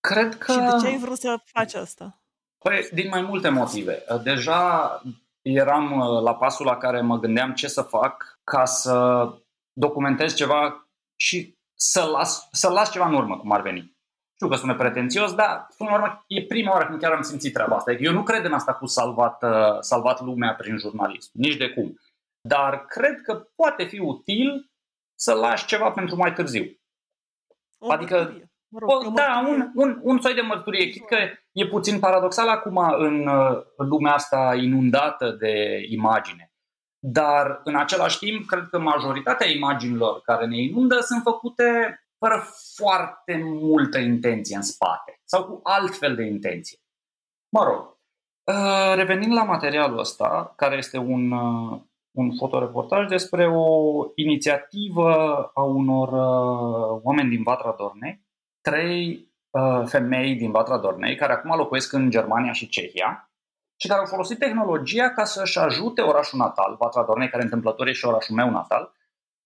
Cred 0.00 0.38
că... 0.38 0.52
Și 0.52 0.58
de 0.58 0.76
ce 0.80 0.86
ai 0.86 0.98
vrut 0.98 1.18
să 1.18 1.40
faci 1.44 1.74
asta? 1.74 2.20
Păi, 2.58 2.88
din 2.92 3.08
mai 3.08 3.22
multe 3.22 3.48
motive. 3.48 4.04
Deja 4.22 5.02
eram 5.42 5.92
uh, 5.92 6.22
la 6.22 6.34
pasul 6.34 6.66
la 6.66 6.76
care 6.76 7.00
mă 7.00 7.18
gândeam 7.18 7.52
ce 7.54 7.68
să 7.68 7.82
fac 7.82 8.40
ca 8.44 8.64
să 8.64 9.26
documentez 9.72 10.34
ceva 10.34 10.88
și 11.16 11.58
să 11.74 12.02
las, 12.12 12.48
să 12.52 12.68
las 12.68 12.90
ceva 12.90 13.06
în 13.06 13.14
urmă, 13.14 13.38
cum 13.38 13.52
ar 13.52 13.60
veni. 13.60 13.96
Știu 14.34 14.48
că 14.48 14.56
sună 14.56 14.74
pretențios, 14.74 15.34
dar 15.34 15.66
până 15.76 15.90
la 15.90 15.96
urmă 15.96 16.24
e 16.26 16.42
prima 16.42 16.72
oară 16.72 16.86
când 16.86 17.00
chiar 17.00 17.12
am 17.12 17.22
simțit 17.22 17.52
treaba 17.52 17.76
asta. 17.76 17.92
Eu 17.92 18.12
nu 18.12 18.22
cred 18.22 18.44
în 18.44 18.52
asta 18.52 18.74
cu 18.74 18.86
salvat, 18.86 19.42
uh, 19.42 19.80
salvat 19.80 20.20
lumea 20.20 20.54
prin 20.54 20.78
jurnalism, 20.78 21.30
nici 21.32 21.56
de 21.56 21.68
cum. 21.68 22.00
Dar 22.40 22.84
cred 22.86 23.20
că 23.20 23.34
poate 23.34 23.84
fi 23.84 23.98
util 23.98 24.70
să 25.14 25.32
lași 25.32 25.66
ceva 25.66 25.90
pentru 25.90 26.16
mai 26.16 26.32
târziu. 26.32 26.64
O 27.86 27.92
adică, 27.92 28.16
mă 28.68 28.78
rog, 28.78 28.90
o, 28.90 29.10
da, 29.10 29.46
un, 29.48 29.70
un, 29.74 29.98
un 30.02 30.20
soi 30.20 30.34
de 30.34 30.40
mărturie. 30.40 30.88
Chit 30.88 31.06
că 31.06 31.16
e 31.52 31.66
puțin 31.66 31.98
paradoxal 31.98 32.48
acum 32.48 32.76
în, 32.98 33.26
uh, 33.26 33.62
în 33.76 33.88
lumea 33.88 34.12
asta 34.12 34.54
inundată 34.60 35.30
de 35.30 35.84
imagine. 35.88 36.50
Dar, 36.98 37.60
în 37.64 37.76
același 37.76 38.18
timp, 38.18 38.46
cred 38.46 38.66
că 38.70 38.78
majoritatea 38.78 39.50
imaginilor 39.50 40.20
care 40.20 40.46
ne 40.46 40.60
inundă 40.60 41.00
sunt 41.00 41.22
făcute 41.22 42.00
fără 42.18 42.46
foarte 42.74 43.40
multă 43.44 43.98
intenție 43.98 44.56
în 44.56 44.62
spate 44.62 45.20
sau 45.24 45.44
cu 45.44 45.60
altfel 45.62 46.14
de 46.14 46.22
intenție. 46.24 46.78
Mă 47.48 47.64
rog, 47.64 47.98
uh, 48.44 48.94
revenind 48.94 49.32
la 49.32 49.42
materialul 49.42 49.98
ăsta, 49.98 50.52
care 50.56 50.76
este 50.76 50.98
un, 50.98 51.30
uh, 51.30 51.80
un 52.16 52.36
fotoreportaj 52.36 53.08
despre 53.08 53.48
o 53.48 54.04
inițiativă 54.14 55.42
a 55.54 55.62
unor 55.62 56.08
uh, 56.08 57.00
oameni 57.02 57.28
din 57.28 57.42
Vatra 57.42 57.74
Dornei, 57.78 58.26
trei 58.60 59.26
femei 59.86 60.34
din 60.34 60.50
Vatra 60.50 60.78
Dornei, 60.78 61.16
care 61.16 61.32
acum 61.32 61.56
locuiesc 61.56 61.92
în 61.92 62.10
Germania 62.10 62.52
și 62.52 62.68
Cehia, 62.68 63.30
și 63.80 63.88
care 63.88 64.00
au 64.00 64.06
folosit 64.06 64.38
tehnologia 64.38 65.10
ca 65.10 65.24
să-și 65.24 65.58
ajute 65.58 66.00
orașul 66.00 66.38
natal, 66.38 66.76
Vatra 66.78 67.04
Dornei, 67.04 67.28
care 67.28 67.42
întâmplător 67.42 67.86
e 67.86 67.92
și 67.92 68.06
orașul 68.06 68.34
meu 68.34 68.50
natal, 68.50 68.92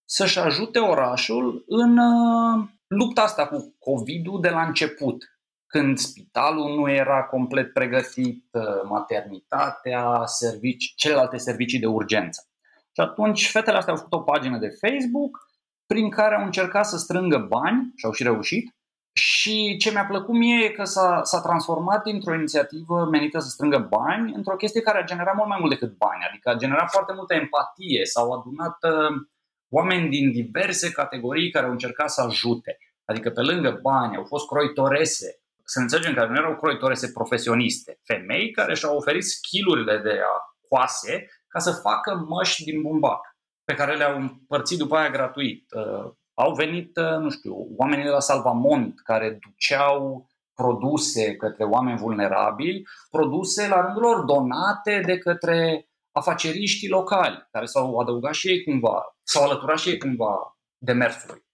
să-și 0.05 0.39
ajute 0.39 0.79
orașul 0.79 1.63
în 1.67 1.97
uh, 1.97 2.67
lupta 2.87 3.21
asta 3.21 3.47
cu 3.47 3.75
COVID-ul 3.79 4.41
de 4.41 4.49
la 4.49 4.61
început, 4.61 5.23
când 5.67 5.97
spitalul 5.97 6.75
nu 6.75 6.89
era 6.89 7.23
complet 7.23 7.73
pregătit, 7.73 8.45
uh, 8.51 8.81
maternitatea, 8.83 10.21
servici, 10.25 10.93
celelalte 10.95 11.37
servicii 11.37 11.79
de 11.79 11.85
urgență. 11.85 12.50
Și 12.93 13.01
atunci 13.01 13.49
fetele 13.49 13.77
astea 13.77 13.93
au 13.93 13.99
făcut 13.99 14.13
o 14.13 14.21
pagină 14.21 14.57
de 14.57 14.77
Facebook 14.79 15.49
prin 15.85 16.09
care 16.09 16.35
au 16.35 16.43
încercat 16.43 16.85
să 16.85 16.97
strângă 16.97 17.37
bani 17.37 17.91
și 17.95 18.05
au 18.05 18.11
și 18.11 18.23
reușit. 18.23 18.75
Și 19.13 19.77
ce 19.77 19.91
mi-a 19.91 20.05
plăcut 20.05 20.35
mie 20.35 20.65
e 20.65 20.69
că 20.69 20.83
s-a, 20.83 21.21
s-a 21.23 21.41
transformat 21.41 22.03
dintr-o 22.03 22.33
inițiativă 22.33 23.07
menită 23.11 23.39
să 23.39 23.49
strângă 23.49 23.87
bani 23.89 24.33
într-o 24.33 24.55
chestie 24.55 24.81
care 24.81 24.97
a 24.97 25.03
generat 25.03 25.35
mult 25.35 25.47
mai 25.47 25.57
mult 25.59 25.71
decât 25.71 25.97
bani, 25.97 26.25
adică 26.29 26.49
a 26.49 26.55
generat 26.55 26.89
foarte 26.89 27.13
multă 27.15 27.33
empatie, 27.33 28.05
s-au 28.05 28.31
adunat 28.31 28.77
uh, 28.81 29.27
oameni 29.69 30.09
din 30.09 30.31
diverse 30.31 30.91
categorii 30.91 31.51
care 31.51 31.65
au 31.65 31.71
încercat 31.71 32.09
să 32.09 32.21
ajute. 32.21 32.77
Adică 33.05 33.29
pe 33.29 33.41
lângă 33.41 33.79
bani 33.81 34.15
au 34.15 34.23
fost 34.23 34.47
croitorese, 34.47 35.41
să 35.63 35.79
înțelegem 35.79 36.13
că 36.13 36.25
nu 36.25 36.35
erau 36.35 36.55
croitorese 36.55 37.11
profesioniste, 37.11 37.99
femei 38.03 38.51
care 38.51 38.75
și-au 38.75 38.95
oferit 38.95 39.23
skillurile 39.23 39.97
de 39.97 40.19
a 40.33 40.35
coase 40.67 41.27
ca 41.51 41.59
să 41.59 41.71
facă 41.71 42.25
măști 42.27 42.63
din 42.63 42.81
bumbac, 42.81 43.21
pe 43.63 43.73
care 43.73 43.95
le-au 43.95 44.15
împărțit 44.15 44.77
după 44.77 44.95
aia 44.95 45.09
gratuit. 45.09 45.65
Uh, 45.71 46.11
au 46.33 46.53
venit, 46.53 46.97
uh, 46.97 47.17
nu 47.17 47.29
știu, 47.29 47.53
oamenii 47.77 48.03
de 48.03 48.09
la 48.09 48.19
Salvamont 48.19 49.01
care 49.01 49.39
duceau 49.41 50.27
produse 50.53 51.35
către 51.35 51.63
oameni 51.63 51.97
vulnerabili, 51.97 52.83
produse 53.09 53.67
la 53.67 53.81
rândul 53.81 54.01
lor 54.01 54.23
donate 54.23 55.01
de 55.05 55.17
către 55.17 55.89
afaceriștii 56.11 56.89
locali, 56.89 57.47
care 57.51 57.65
s-au 57.65 57.97
adăugat 57.97 58.33
și 58.33 58.47
ei 58.47 58.63
cumva, 58.63 59.17
s-au 59.23 59.43
alăturat 59.43 59.77
și 59.77 59.89
ei 59.89 59.97
cumva 59.97 60.57
demersului. 60.77 61.45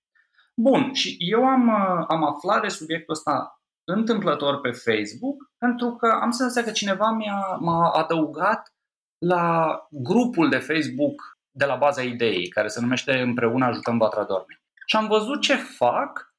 Bun, 0.56 0.94
și 0.94 1.16
eu 1.20 1.46
am, 1.46 1.68
uh, 1.68 2.06
am 2.08 2.24
aflat 2.24 2.62
de 2.62 2.68
subiectul 2.68 3.13
ăsta 3.13 3.62
întâmplător 3.84 4.60
pe 4.60 4.72
Facebook, 4.72 5.36
pentru 5.58 5.96
că 5.96 6.08
am 6.22 6.32
senzația 6.32 6.63
că 6.63 6.72
cineva 6.72 7.12
mi-a, 7.12 7.58
m-a 7.60 7.89
adăugat 7.89 8.77
la 9.18 9.78
grupul 9.90 10.50
de 10.50 10.58
Facebook 10.58 11.38
de 11.52 11.66
la 11.66 11.76
baza 11.76 12.02
ideii, 12.02 12.48
care 12.48 12.68
se 12.68 12.82
numește 12.82 13.20
Împreună 13.20 13.66
ajutăm 13.66 13.98
Vatra 13.98 14.24
Dorme. 14.24 14.62
Și 14.86 14.96
am 14.96 15.08
văzut 15.08 15.42
ce 15.42 15.56
fac 15.56 16.34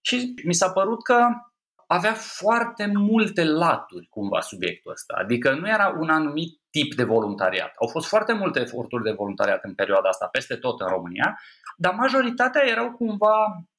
și 0.00 0.34
mi 0.44 0.54
s-a 0.54 0.70
părut 0.70 1.02
că 1.02 1.26
avea 1.86 2.12
foarte 2.12 2.86
multe 2.86 3.44
laturi 3.44 4.06
cumva 4.06 4.40
subiectul 4.40 4.92
ăsta. 4.92 5.14
Adică 5.18 5.54
nu 5.54 5.68
era 5.68 5.96
un 5.98 6.10
anumit 6.10 6.60
tip 6.70 6.94
de 6.94 7.04
voluntariat. 7.04 7.72
Au 7.80 7.86
fost 7.88 8.08
foarte 8.08 8.32
multe 8.32 8.60
eforturi 8.60 9.02
de 9.02 9.10
voluntariat 9.10 9.64
în 9.64 9.74
perioada 9.74 10.08
asta, 10.08 10.26
peste 10.26 10.56
tot 10.56 10.80
în 10.80 10.86
România, 10.86 11.40
dar 11.76 11.94
majoritatea 11.94 12.62
erau 12.66 12.92
cumva 12.92 13.36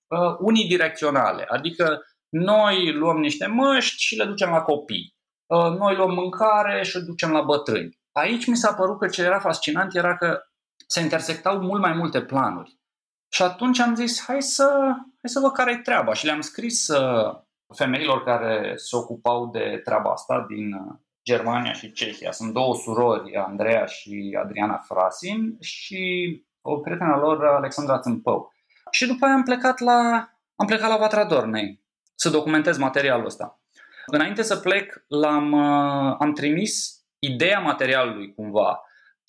uh, 0.08 0.36
unidirecționale. 0.40 1.46
Adică 1.48 2.02
noi 2.30 2.92
luăm 2.92 3.18
niște 3.18 3.46
măști 3.46 4.02
și 4.02 4.16
le 4.16 4.26
ducem 4.26 4.50
la 4.50 4.62
copii. 4.62 5.16
Uh, 5.46 5.78
noi 5.78 5.96
luăm 5.96 6.14
mâncare 6.14 6.84
și 6.84 6.98
le 6.98 7.04
ducem 7.04 7.32
la 7.32 7.42
bătrâni. 7.42 8.00
Aici 8.18 8.46
mi 8.46 8.56
s-a 8.56 8.74
părut 8.74 9.00
că 9.00 9.08
ce 9.08 9.22
era 9.24 9.40
fascinant 9.40 9.96
era 9.96 10.18
că 10.18 10.42
se 10.88 11.02
intersectau 11.02 11.60
mult 11.60 11.82
mai 11.82 11.94
multe 11.94 12.22
planuri. 12.22 12.80
Și 13.30 13.42
atunci 13.42 13.80
am 13.80 13.96
zis, 13.96 14.24
hai 14.24 14.42
să, 14.42 14.70
hai 14.96 15.30
să 15.30 15.40
văd 15.40 15.52
care 15.52 15.72
e 15.72 15.78
treaba. 15.78 16.14
Și 16.14 16.26
le-am 16.26 16.42
scris 16.42 16.88
uh, 16.88 17.40
femeilor 17.76 18.24
care 18.24 18.74
se 18.76 18.96
ocupau 18.96 19.50
de 19.50 19.82
treaba 19.84 20.12
asta 20.12 20.46
din 20.48 20.74
uh, 20.74 20.96
Germania 21.24 21.74
și 21.74 21.92
Cehia. 21.92 22.32
Sunt 22.32 22.54
două 22.54 22.76
surori, 22.76 23.36
Andreea 23.36 23.86
și 23.86 24.38
Adriana 24.44 24.78
Frasin 24.78 25.58
și 25.60 26.44
o 26.62 26.78
prietenă 26.78 27.16
lor, 27.16 27.46
Alexandra 27.46 28.00
Țâmpău. 28.00 28.54
Și 28.92 29.08
după 29.08 29.26
aia 29.26 29.34
am 29.34 29.44
plecat 29.44 29.80
la, 29.80 30.30
am 30.56 30.66
plecat 30.66 30.90
la 30.90 30.98
Vatra 30.98 31.26
Dornei 31.26 31.84
să 32.16 32.30
documentez 32.30 32.78
materialul 32.78 33.26
ăsta. 33.26 33.60
Înainte 34.06 34.42
să 34.42 34.58
plec, 34.58 35.04
l-am, 35.08 35.52
uh, 35.52 36.16
am 36.20 36.34
trimis 36.34 37.05
ideea 37.26 37.60
materialului 37.60 38.34
cumva 38.34 38.82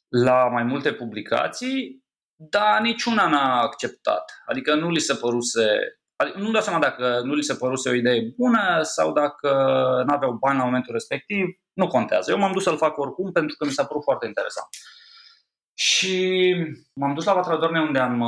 la 0.09 0.49
mai 0.49 0.63
multe 0.63 0.93
publicații, 0.93 2.05
dar 2.35 2.81
niciuna 2.81 3.29
n-a 3.29 3.61
acceptat. 3.61 4.43
Adică 4.47 4.75
nu 4.75 4.91
li 4.91 5.01
se 5.01 5.15
păruse 5.15 5.97
Adică 6.17 6.39
nu-mi 6.39 6.53
dau 6.53 6.63
seama 6.63 6.79
dacă 6.79 7.21
nu 7.25 7.35
li 7.35 7.43
se 7.43 7.55
păruse 7.55 7.89
o 7.89 7.95
idee 7.95 8.33
bună 8.37 8.83
sau 8.83 9.13
dacă 9.13 9.51
nu 10.07 10.15
aveau 10.15 10.33
bani 10.33 10.59
la 10.59 10.65
momentul 10.65 10.93
respectiv, 10.93 11.47
nu 11.73 11.87
contează. 11.87 12.31
Eu 12.31 12.39
m-am 12.39 12.53
dus 12.53 12.63
să-l 12.63 12.77
fac 12.77 12.99
oricum 12.99 13.33
pentru 13.33 13.57
că 13.57 13.65
mi 13.65 13.71
s-a 13.71 13.85
părut 13.85 14.03
foarte 14.03 14.27
interesant. 14.27 14.69
Și 15.75 16.55
m-am 16.95 17.15
dus 17.15 17.25
la 17.25 17.35
Vatra 17.35 17.57
Dorne 17.57 17.81
unde 17.81 17.99
am, 17.99 18.23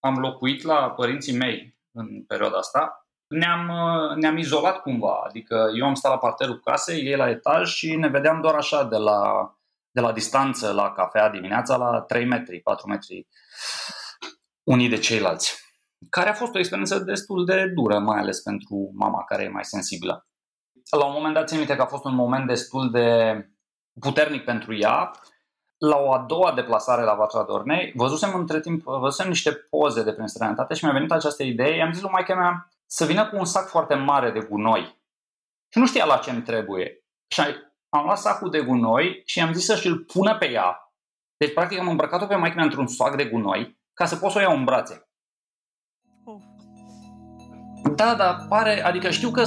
am 0.00 0.18
locuit 0.18 0.62
la 0.62 0.90
părinții 0.90 1.36
mei 1.36 1.78
în 1.92 2.24
perioada 2.24 2.56
asta. 2.56 3.05
Ne-am, 3.26 3.70
ne-am 4.16 4.36
izolat 4.36 4.82
cumva, 4.82 5.22
adică 5.26 5.70
eu 5.78 5.86
am 5.86 5.94
stat 5.94 6.10
la 6.10 6.18
parterul 6.18 6.60
casei, 6.60 7.06
ei 7.06 7.16
la 7.16 7.28
etaj 7.28 7.68
și 7.68 7.96
ne 7.96 8.08
vedeam 8.08 8.40
doar 8.40 8.54
așa 8.54 8.84
de 8.84 8.96
la, 8.96 9.50
de 9.90 10.00
la 10.00 10.12
distanță 10.12 10.72
la 10.72 10.92
cafea 10.92 11.30
dimineața 11.30 11.76
la 11.76 12.00
3 12.00 12.26
metri, 12.26 12.60
4 12.60 12.88
metri 12.88 13.28
unii 14.62 14.88
de 14.88 14.98
ceilalți 14.98 15.64
care 16.10 16.28
a 16.28 16.34
fost 16.34 16.54
o 16.54 16.58
experiență 16.58 16.98
destul 16.98 17.44
de 17.44 17.72
dură, 17.74 17.98
mai 17.98 18.18
ales 18.18 18.40
pentru 18.40 18.90
mama 18.94 19.24
care 19.24 19.42
e 19.42 19.48
mai 19.48 19.64
sensibilă. 19.64 20.26
La 20.98 21.04
un 21.04 21.12
moment 21.12 21.34
dat, 21.34 21.48
țin 21.48 21.58
minte 21.58 21.76
că 21.76 21.82
a 21.82 21.86
fost 21.86 22.04
un 22.04 22.14
moment 22.14 22.46
destul 22.46 22.90
de 22.90 23.38
puternic 24.00 24.44
pentru 24.44 24.74
ea. 24.74 25.10
La 25.78 25.96
o 25.96 26.12
a 26.12 26.18
doua 26.18 26.52
deplasare 26.52 27.02
la 27.02 27.14
Vatra 27.14 27.42
Dornei, 27.42 27.92
văzusem 27.94 28.34
între 28.34 28.60
timp, 28.60 28.82
văzusem 28.82 29.28
niște 29.28 29.52
poze 29.52 30.02
de 30.02 30.12
prin 30.12 30.26
străinătate 30.26 30.74
și 30.74 30.84
mi-a 30.84 30.92
venit 30.92 31.12
această 31.12 31.42
idee. 31.42 31.76
I-am 31.76 31.92
zis 31.92 32.02
lui 32.02 32.10
maica 32.10 32.34
mea 32.34 32.68
să 32.86 33.04
vină 33.04 33.28
cu 33.28 33.36
un 33.36 33.44
sac 33.44 33.68
foarte 33.68 33.94
mare 33.94 34.30
de 34.30 34.40
gunoi. 34.40 34.82
Și 35.72 35.78
nu 35.78 35.86
știa 35.86 36.04
la 36.04 36.16
ce 36.16 36.30
îmi 36.30 36.42
trebuie. 36.42 37.04
Și 37.28 37.40
am 37.88 38.04
luat 38.04 38.18
sacul 38.18 38.50
de 38.50 38.60
gunoi 38.60 39.22
și 39.24 39.38
i-am 39.38 39.52
zis 39.52 39.64
să-și 39.64 39.86
îl 39.86 39.98
pună 39.98 40.38
pe 40.38 40.50
ea. 40.50 40.92
Deci, 41.36 41.52
practic, 41.52 41.78
am 41.78 41.88
îmbrăcat-o 41.88 42.26
pe 42.26 42.34
maica 42.34 42.54
mea 42.54 42.64
într-un 42.64 42.86
sac 42.86 43.16
de 43.16 43.24
gunoi 43.24 43.78
ca 43.94 44.04
să 44.04 44.16
pot 44.16 44.30
să 44.30 44.38
o 44.38 44.40
iau 44.40 44.56
în 44.56 44.64
brațe. 44.64 45.08
Da, 47.94 48.14
da, 48.14 48.46
pare, 48.48 48.84
adică 48.84 49.10
știu 49.10 49.30
că 49.30 49.44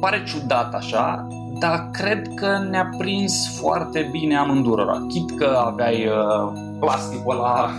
pare 0.00 0.24
ciudat 0.24 0.74
așa, 0.74 1.26
dar 1.58 1.88
cred 1.92 2.34
că 2.34 2.58
ne-a 2.58 2.88
prins 2.98 3.58
foarte 3.60 4.08
bine 4.10 4.36
amândurora. 4.36 5.06
Chit 5.08 5.36
că 5.38 5.62
aveai 5.64 6.06
uh, 6.06 6.52
plasticul 6.80 7.34
ăla 7.34 7.70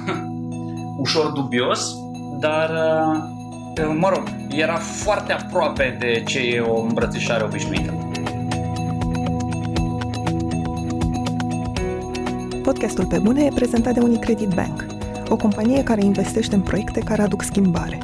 ușor 1.03 1.31
dubios, 1.31 1.93
dar, 2.39 2.69
uh, 2.69 3.40
mă 3.97 4.09
rog, 4.13 4.23
era 4.49 4.75
foarte 4.75 5.33
aproape 5.33 5.95
de 5.99 6.23
ce 6.25 6.39
e 6.39 6.59
o 6.59 6.81
îmbrățișare 6.81 7.43
obișnuită. 7.43 7.93
Podcastul 12.63 13.05
Pe 13.05 13.17
Bune 13.17 13.43
e 13.43 13.51
prezentat 13.55 13.93
de 13.93 13.99
Unicredit 13.99 14.49
Bank– 14.49 14.85
o 15.31 15.35
companie 15.35 15.83
care 15.83 16.03
investește 16.03 16.55
în 16.55 16.61
proiecte 16.61 16.99
care 16.99 17.21
aduc 17.21 17.43
schimbare. 17.43 17.97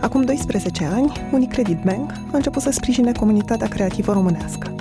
Acum 0.00 0.22
12 0.22 0.84
ani, 0.84 1.12
Unicredit 1.32 1.82
Bank 1.84 2.10
a 2.12 2.36
început 2.36 2.62
să 2.62 2.70
sprijine 2.70 3.12
comunitatea 3.12 3.68
creativă 3.68 4.12
românească. 4.12 4.74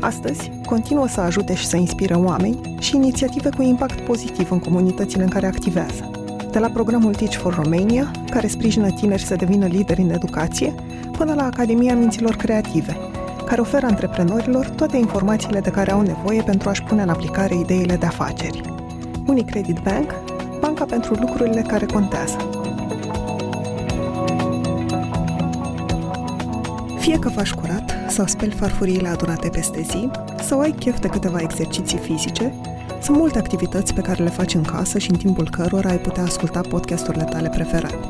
Astăzi, 0.00 0.50
continuă 0.66 1.08
să 1.08 1.20
ajute 1.20 1.54
și 1.54 1.66
să 1.66 1.76
inspire 1.76 2.14
oameni 2.14 2.74
și 2.78 2.96
inițiative 2.96 3.48
cu 3.56 3.62
impact 3.62 4.00
pozitiv 4.00 4.50
în 4.50 4.58
comunitățile 4.58 5.22
în 5.22 5.28
care 5.28 5.46
activează. 5.46 6.10
De 6.54 6.60
la 6.60 6.68
programul 6.68 7.14
Teach 7.14 7.34
for 7.34 7.54
Romania, 7.54 8.10
care 8.30 8.46
sprijină 8.46 8.90
tineri 8.90 9.22
să 9.22 9.34
devină 9.34 9.66
lideri 9.66 10.00
în 10.00 10.10
educație, 10.10 10.74
până 11.12 11.34
la 11.34 11.44
Academia 11.44 11.94
Minților 11.94 12.34
Creative, 12.34 12.96
care 13.46 13.60
oferă 13.60 13.86
antreprenorilor 13.86 14.68
toate 14.68 14.96
informațiile 14.96 15.60
de 15.60 15.70
care 15.70 15.92
au 15.92 16.00
nevoie 16.00 16.42
pentru 16.42 16.68
a-și 16.68 16.82
pune 16.82 17.02
în 17.02 17.08
aplicare 17.08 17.54
ideile 17.58 17.96
de 17.96 18.06
afaceri. 18.06 18.60
Unicredit 19.26 19.78
Bank, 19.78 20.14
banca 20.60 20.84
pentru 20.84 21.14
lucrurile 21.14 21.60
care 21.60 21.86
contează. 21.86 22.36
Fie 26.98 27.18
că 27.18 27.28
faci 27.28 27.52
curat 27.52 27.94
sau 28.08 28.26
speli 28.26 28.52
farfuriile 28.52 29.08
adunate 29.08 29.48
peste 29.48 29.80
zi, 29.80 30.10
sau 30.42 30.60
ai 30.60 30.70
chef 30.70 31.00
de 31.00 31.08
câteva 31.08 31.40
exerciții 31.40 31.98
fizice, 31.98 32.52
sunt 33.04 33.16
multe 33.16 33.38
activități 33.38 33.94
pe 33.94 34.00
care 34.00 34.22
le 34.22 34.28
faci 34.30 34.54
în 34.54 34.62
casă 34.62 34.98
și 34.98 35.10
în 35.10 35.16
timpul 35.16 35.50
cărora 35.50 35.88
ai 35.88 35.98
putea 35.98 36.22
asculta 36.22 36.60
podcasturile 36.60 37.24
tale 37.24 37.48
preferate. 37.48 38.08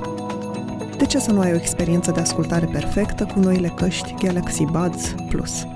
De 0.96 1.06
ce 1.06 1.18
să 1.18 1.32
nu 1.32 1.40
ai 1.40 1.52
o 1.52 1.56
experiență 1.56 2.10
de 2.10 2.20
ascultare 2.20 2.66
perfectă 2.72 3.24
cu 3.24 3.38
noile 3.38 3.72
căști 3.76 4.14
Galaxy 4.24 4.64
Buds 4.64 5.14
Plus? 5.28 5.66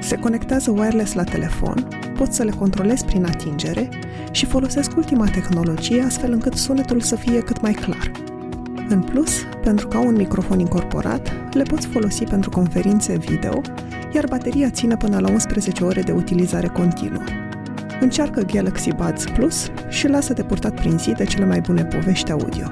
Se 0.00 0.16
conectează 0.16 0.70
wireless 0.70 1.12
la 1.12 1.24
telefon, 1.24 1.88
poți 2.16 2.36
să 2.36 2.42
le 2.42 2.50
controlezi 2.50 3.04
prin 3.04 3.24
atingere 3.24 3.88
și 4.30 4.46
folosesc 4.46 4.96
ultima 4.96 5.28
tehnologie 5.28 6.02
astfel 6.02 6.32
încât 6.32 6.54
sunetul 6.54 7.00
să 7.00 7.16
fie 7.16 7.40
cât 7.40 7.60
mai 7.60 7.72
clar. 7.72 8.10
În 8.88 9.02
plus, 9.02 9.32
pentru 9.62 9.88
că 9.88 9.96
au 9.96 10.06
un 10.06 10.16
microfon 10.16 10.58
incorporat, 10.58 11.32
le 11.54 11.62
poți 11.62 11.86
folosi 11.86 12.24
pentru 12.24 12.50
conferințe 12.50 13.16
video, 13.16 13.60
iar 14.14 14.26
bateria 14.28 14.70
ține 14.70 14.96
până 14.96 15.18
la 15.18 15.30
11 15.30 15.84
ore 15.84 16.02
de 16.02 16.12
utilizare 16.12 16.68
continuă. 16.68 17.22
Încearcă 18.02 18.40
Galaxy 18.40 18.92
Buds 18.92 19.24
Plus 19.24 19.70
și 19.88 20.06
lasă-te 20.06 20.44
purtat 20.44 20.74
prin 20.74 20.98
zi 20.98 21.12
de 21.12 21.24
cele 21.24 21.44
mai 21.44 21.60
bune 21.60 21.84
povești 21.84 22.30
audio. 22.30 22.66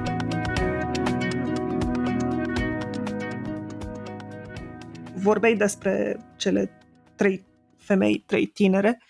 Vorbeai 5.15 5.55
despre 5.55 6.17
cele 6.35 6.77
trei 7.15 7.45
femei, 7.77 8.23
trei 8.27 8.45
tinere, 8.45 9.01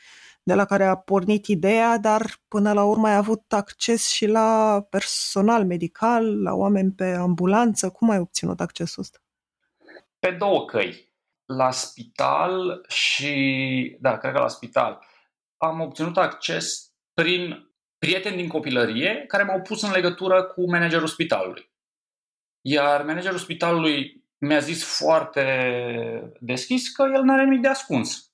de 0.43 0.53
la 0.53 0.65
care 0.65 0.83
a 0.85 0.95
pornit 0.95 1.47
ideea, 1.47 1.97
dar 1.97 2.35
până 2.47 2.73
la 2.73 2.83
urmă 2.83 3.07
ai 3.07 3.15
avut 3.15 3.53
acces 3.53 4.07
și 4.07 4.25
la 4.25 4.81
personal 4.89 5.65
medical, 5.65 6.41
la 6.41 6.53
oameni 6.53 6.91
pe 6.91 7.05
ambulanță. 7.05 7.89
Cum 7.89 8.09
ai 8.09 8.19
obținut 8.19 8.59
accesul 8.59 9.01
ăsta? 9.01 9.19
Pe 10.19 10.31
două 10.31 10.65
căi. 10.65 11.13
La 11.45 11.71
spital 11.71 12.85
și, 12.87 13.97
da, 13.99 14.17
cred 14.17 14.33
că 14.33 14.39
la 14.39 14.47
spital. 14.47 15.09
Am 15.63 15.79
obținut 15.79 16.17
acces 16.17 16.91
prin 17.13 17.71
prieteni 17.97 18.35
din 18.35 18.47
copilărie 18.47 19.23
care 19.27 19.43
m-au 19.43 19.61
pus 19.61 19.81
în 19.81 19.91
legătură 19.91 20.43
cu 20.43 20.69
managerul 20.69 21.07
spitalului. 21.07 21.71
Iar 22.61 23.03
managerul 23.03 23.37
spitalului 23.37 24.25
mi-a 24.37 24.59
zis 24.59 24.97
foarte 24.97 26.33
deschis 26.39 26.91
că 26.91 27.09
el 27.13 27.23
nu 27.23 27.33
are 27.33 27.43
nimic 27.43 27.61
de 27.61 27.67
ascuns 27.67 28.31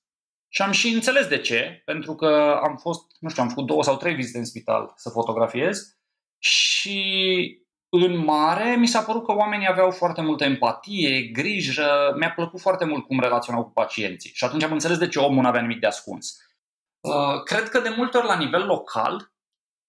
și 0.48 0.62
am 0.62 0.70
și 0.70 0.88
înțeles 0.88 1.26
de 1.26 1.38
ce, 1.38 1.82
pentru 1.84 2.14
că 2.14 2.60
am 2.62 2.76
fost, 2.76 3.04
nu 3.20 3.28
știu, 3.28 3.42
am 3.42 3.48
făcut 3.48 3.66
două 3.66 3.82
sau 3.82 3.96
trei 3.96 4.14
vizite 4.14 4.38
în 4.38 4.44
spital 4.44 4.92
să 4.96 5.10
fotografiez 5.10 5.98
și 6.38 7.66
în 7.88 8.16
mare 8.16 8.76
mi 8.76 8.86
s-a 8.86 9.02
părut 9.02 9.24
că 9.24 9.32
oamenii 9.32 9.68
aveau 9.68 9.90
foarte 9.90 10.22
multă 10.22 10.44
empatie, 10.44 11.22
grijă, 11.22 12.14
mi-a 12.18 12.32
plăcut 12.32 12.60
foarte 12.60 12.84
mult 12.84 13.06
cum 13.06 13.20
relaționau 13.20 13.64
cu 13.64 13.70
pacienții 13.70 14.30
și 14.34 14.44
atunci 14.44 14.62
am 14.62 14.72
înțeles 14.72 14.98
de 14.98 15.08
ce 15.08 15.18
omul 15.18 15.42
nu 15.42 15.48
avea 15.48 15.60
nimic 15.60 15.80
de 15.80 15.86
ascuns. 15.86 16.36
Uh, 17.08 17.42
cred 17.42 17.68
că 17.68 17.80
de 17.80 17.88
multe 17.96 18.16
ori 18.16 18.26
la 18.26 18.36
nivel 18.36 18.64
local 18.66 19.32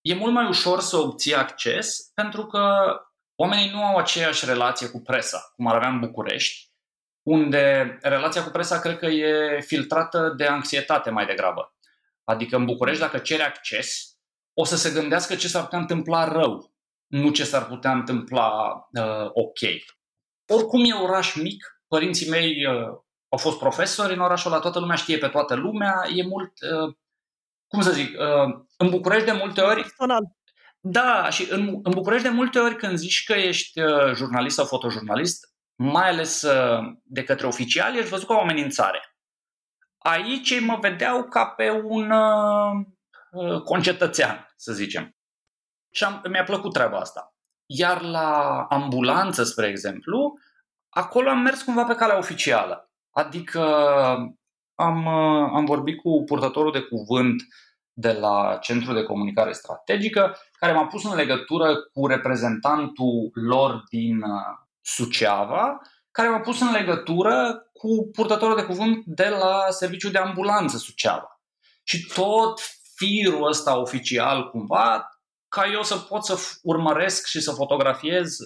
e 0.01 0.15
mult 0.15 0.33
mai 0.33 0.47
ușor 0.47 0.79
să 0.79 0.97
obții 0.97 1.35
acces 1.35 2.11
pentru 2.13 2.45
că 2.45 2.93
oamenii 3.35 3.71
nu 3.71 3.83
au 3.83 3.97
aceeași 3.97 4.45
relație 4.45 4.89
cu 4.89 5.01
presa, 5.01 5.51
cum 5.55 5.67
ar 5.67 5.75
avea 5.75 5.89
în 5.89 5.99
București, 5.99 6.71
unde 7.27 7.97
relația 8.01 8.43
cu 8.43 8.49
presa 8.49 8.79
cred 8.79 8.97
că 8.97 9.05
e 9.05 9.61
filtrată 9.61 10.33
de 10.37 10.45
anxietate 10.45 11.09
mai 11.09 11.25
degrabă. 11.25 11.73
Adică 12.23 12.55
în 12.55 12.65
București, 12.65 13.01
dacă 13.01 13.17
cere 13.17 13.43
acces, 13.43 14.17
o 14.53 14.63
să 14.63 14.75
se 14.75 14.91
gândească 14.91 15.35
ce 15.35 15.47
s-ar 15.47 15.63
putea 15.63 15.79
întâmpla 15.79 16.31
rău, 16.31 16.73
nu 17.07 17.31
ce 17.31 17.43
s-ar 17.43 17.65
putea 17.65 17.91
întâmpla 17.91 18.49
uh, 18.91 19.29
ok. 19.33 19.59
Oricum 20.53 20.83
e 20.83 20.93
oraș 20.93 21.35
mic, 21.35 21.81
părinții 21.87 22.29
mei 22.29 22.65
uh, 22.65 22.87
au 23.29 23.37
fost 23.37 23.57
profesori 23.57 24.13
în 24.13 24.19
orașul 24.19 24.51
ăla, 24.51 24.61
toată 24.61 24.79
lumea 24.79 24.95
știe 24.95 25.17
pe 25.17 25.27
toată 25.27 25.55
lumea, 25.55 26.05
e 26.15 26.23
mult, 26.23 26.53
uh, 26.61 26.95
cum 27.69 27.81
să 27.81 27.91
zic, 27.91 28.17
uh, 28.19 28.59
în 28.77 28.89
București 28.89 29.25
de 29.25 29.31
multe 29.31 29.61
ori... 29.61 29.81
Personal. 29.81 30.23
Da, 30.79 31.29
și 31.29 31.47
în, 31.51 31.79
în 31.83 31.91
București 31.91 32.27
de 32.27 32.33
multe 32.33 32.59
ori 32.59 32.75
când 32.75 32.97
zici 32.97 33.23
că 33.23 33.33
ești 33.33 33.81
uh, 33.81 34.13
jurnalist 34.13 34.55
sau 34.55 34.65
fotojurnalist, 34.65 35.53
mai 35.75 36.09
ales 36.09 36.41
uh, 36.41 36.79
de 37.03 37.23
către 37.23 37.47
oficiali, 37.47 37.97
ești 37.97 38.09
văzut 38.09 38.27
ca 38.27 38.33
o 38.33 38.39
amenințare. 38.39 38.99
Aici 39.97 40.59
mă 40.59 40.77
vedeau 40.81 41.23
ca 41.23 41.45
pe 41.45 41.69
un 41.69 42.11
uh, 42.11 42.71
uh, 43.31 43.61
concetățean, 43.61 44.53
să 44.55 44.73
zicem. 44.73 45.15
Și 45.91 46.03
am, 46.03 46.21
mi-a 46.29 46.43
plăcut 46.43 46.73
treaba 46.73 46.97
asta. 46.99 47.33
Iar 47.65 48.01
la 48.01 48.61
ambulanță, 48.69 49.43
spre 49.43 49.67
exemplu, 49.67 50.33
acolo 50.89 51.29
am 51.29 51.39
mers 51.39 51.61
cumva 51.61 51.83
pe 51.83 51.95
calea 51.95 52.17
oficială. 52.17 52.91
Adică 53.11 53.61
am, 54.79 55.07
am 55.55 55.65
vorbit 55.65 56.01
cu 56.01 56.23
purtătorul 56.25 56.71
de 56.71 56.81
cuvânt 56.81 57.43
de 57.93 58.11
la 58.11 58.57
Centrul 58.61 58.95
de 58.95 59.03
Comunicare 59.03 59.51
Strategică, 59.51 60.37
care 60.59 60.73
m-a 60.73 60.85
pus 60.85 61.03
în 61.03 61.15
legătură 61.15 61.75
cu 61.93 62.07
reprezentantul 62.07 63.31
lor 63.33 63.83
din 63.89 64.21
Suceava, 64.81 65.77
care 66.11 66.29
m-a 66.29 66.39
pus 66.39 66.61
în 66.61 66.71
legătură 66.71 67.69
cu 67.73 68.09
purtătorul 68.11 68.55
de 68.55 68.63
cuvânt 68.63 69.05
de 69.05 69.27
la 69.29 69.65
Serviciul 69.69 70.11
de 70.11 70.17
Ambulanță 70.17 70.77
Suceava. 70.77 71.41
Și 71.83 72.13
tot 72.13 72.61
firul 72.95 73.47
ăsta 73.47 73.79
oficial, 73.79 74.49
cumva, 74.49 75.09
ca 75.47 75.71
eu 75.71 75.83
să 75.83 75.97
pot 75.97 76.25
să 76.25 76.37
urmăresc 76.63 77.25
și 77.25 77.41
să 77.41 77.51
fotografiez 77.51 78.37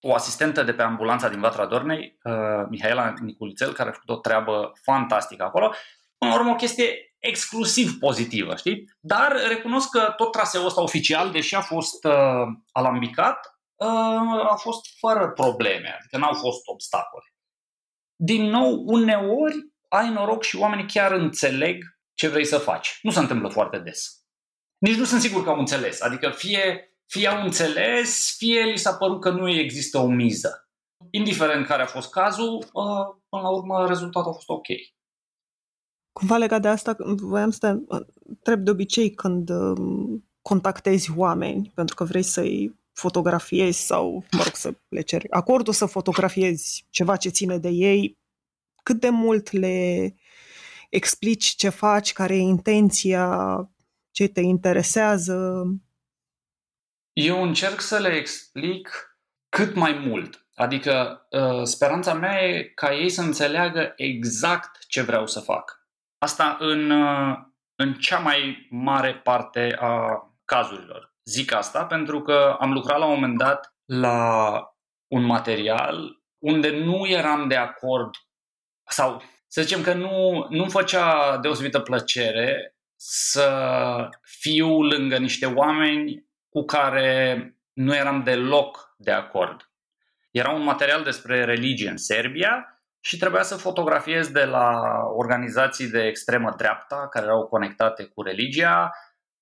o 0.00 0.14
asistentă 0.14 0.62
de 0.62 0.72
pe 0.72 0.82
ambulanța 0.82 1.28
din 1.28 1.40
Vatra 1.40 1.66
Dornei, 1.66 2.18
uh, 2.22 2.66
Mihaela 2.68 3.14
Niculițel, 3.20 3.72
care 3.72 3.88
a 3.88 3.92
făcut 3.92 4.08
o 4.08 4.20
treabă 4.20 4.72
fantastică 4.82 5.44
acolo. 5.44 5.74
Până 6.18 6.30
la 6.30 6.38
urmă, 6.38 6.50
o 6.50 6.56
chestie 6.56 7.14
exclusiv 7.18 7.98
pozitivă, 7.98 8.56
știi? 8.56 8.84
Dar 9.00 9.36
recunosc 9.48 9.90
că 9.90 10.12
tot 10.16 10.32
traseul 10.32 10.66
ăsta 10.66 10.82
oficial, 10.82 11.30
deși 11.30 11.54
a 11.54 11.60
fost 11.60 12.04
uh, 12.04 12.46
alambicat, 12.72 13.58
a 14.50 14.54
fost 14.54 14.98
fără 14.98 15.30
probleme, 15.30 15.96
adică 15.98 16.18
n-au 16.18 16.32
fost 16.32 16.60
obstacole. 16.64 17.24
Din 18.16 18.44
nou, 18.44 18.82
uneori 18.86 19.56
ai 19.88 20.08
noroc 20.08 20.42
și 20.42 20.56
oamenii 20.56 20.86
chiar 20.86 21.12
înțeleg 21.12 21.84
ce 22.14 22.28
vrei 22.28 22.44
să 22.44 22.58
faci. 22.58 22.98
Nu 23.02 23.10
se 23.10 23.18
întâmplă 23.18 23.48
foarte 23.48 23.78
des. 23.78 24.18
Nici 24.78 24.96
nu 24.96 25.04
sunt 25.04 25.20
sigur 25.20 25.44
că 25.44 25.50
au 25.50 25.58
înțeles. 25.58 26.00
Adică 26.00 26.30
fie, 26.30 26.92
fie 27.10 27.26
au 27.26 27.44
înțeles, 27.44 28.36
fie 28.36 28.62
li 28.62 28.76
s-a 28.78 28.94
părut 28.94 29.20
că 29.20 29.30
nu 29.30 29.48
există 29.48 29.98
o 29.98 30.06
miză. 30.06 30.68
Indiferent 31.10 31.66
care 31.66 31.82
a 31.82 31.86
fost 31.86 32.10
cazul, 32.10 32.64
până 33.28 33.42
la 33.42 33.50
urmă 33.50 33.86
rezultatul 33.86 34.30
a 34.30 34.34
fost 34.34 34.48
ok. 34.48 34.66
Cumva 36.12 36.36
legat 36.36 36.60
de 36.62 36.68
asta, 36.68 36.96
voiam 36.98 37.50
să 37.50 37.58
te 37.58 37.96
întreb 38.28 38.60
de 38.60 38.70
obicei 38.70 39.10
când 39.10 39.50
contactezi 40.42 41.12
oameni, 41.16 41.72
pentru 41.74 41.94
că 41.94 42.04
vrei 42.04 42.22
să-i 42.22 42.78
fotografiezi 42.92 43.86
sau, 43.86 44.24
mă 44.32 44.42
rog, 44.42 44.54
să 44.54 44.74
le 44.88 45.00
ceri 45.00 45.30
acordul 45.30 45.72
să 45.72 45.86
fotografiezi 45.86 46.86
ceva 46.90 47.16
ce 47.16 47.28
ține 47.28 47.58
de 47.58 47.68
ei, 47.68 48.18
cât 48.82 49.00
de 49.00 49.08
mult 49.08 49.50
le 49.50 50.14
explici 50.90 51.44
ce 51.44 51.68
faci, 51.68 52.12
care 52.12 52.34
e 52.34 52.38
intenția, 52.38 53.70
ce 54.10 54.26
te 54.26 54.40
interesează? 54.40 55.64
Eu 57.20 57.42
încerc 57.42 57.80
să 57.80 57.98
le 57.98 58.08
explic 58.08 59.16
cât 59.48 59.74
mai 59.74 59.92
mult. 59.92 60.48
Adică 60.54 61.26
uh, 61.30 61.62
speranța 61.62 62.14
mea 62.14 62.44
e 62.44 62.62
ca 62.62 62.94
ei 62.94 63.08
să 63.08 63.20
înțeleagă 63.20 63.92
exact 63.96 64.86
ce 64.86 65.02
vreau 65.02 65.26
să 65.26 65.40
fac. 65.40 65.88
Asta 66.18 66.56
în, 66.60 66.90
uh, 66.90 67.36
în 67.74 67.94
cea 67.94 68.18
mai 68.18 68.66
mare 68.70 69.14
parte 69.14 69.76
a 69.78 70.22
cazurilor. 70.44 71.16
Zic 71.24 71.52
asta 71.52 71.84
pentru 71.84 72.22
că 72.22 72.56
am 72.60 72.72
lucrat 72.72 72.98
la 72.98 73.06
un 73.06 73.14
moment 73.14 73.38
dat 73.38 73.74
la 73.84 74.58
un 75.06 75.22
material 75.22 76.22
unde 76.38 76.84
nu 76.84 77.06
eram 77.06 77.48
de 77.48 77.56
acord 77.56 78.10
sau 78.90 79.22
să 79.46 79.62
zicem 79.62 79.82
că 79.82 79.92
nu, 79.92 80.46
nu 80.48 80.68
făcea 80.68 81.38
deosebită 81.38 81.80
plăcere 81.80 82.76
să 83.00 83.50
fiu 84.22 84.82
lângă 84.82 85.18
niște 85.18 85.46
oameni 85.46 86.27
cu 86.48 86.64
care 86.64 87.52
nu 87.72 87.94
eram 87.94 88.22
deloc 88.22 88.94
de 88.96 89.10
acord. 89.10 89.70
Era 90.30 90.50
un 90.50 90.62
material 90.62 91.02
despre 91.02 91.44
religie 91.44 91.90
în 91.90 91.96
Serbia 91.96 92.82
și 93.00 93.18
trebuia 93.18 93.42
să 93.42 93.56
fotografiez 93.56 94.28
de 94.28 94.44
la 94.44 94.80
organizații 95.16 95.88
de 95.88 96.02
extremă 96.02 96.54
dreapta 96.56 97.08
care 97.10 97.24
erau 97.24 97.46
conectate 97.46 98.04
cu 98.04 98.22
religia 98.22 98.90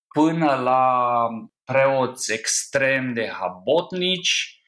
până 0.08 0.54
la 0.54 1.26
preoți 1.64 2.32
extrem 2.32 3.12
de 3.12 3.30
habotnici, 3.30 4.60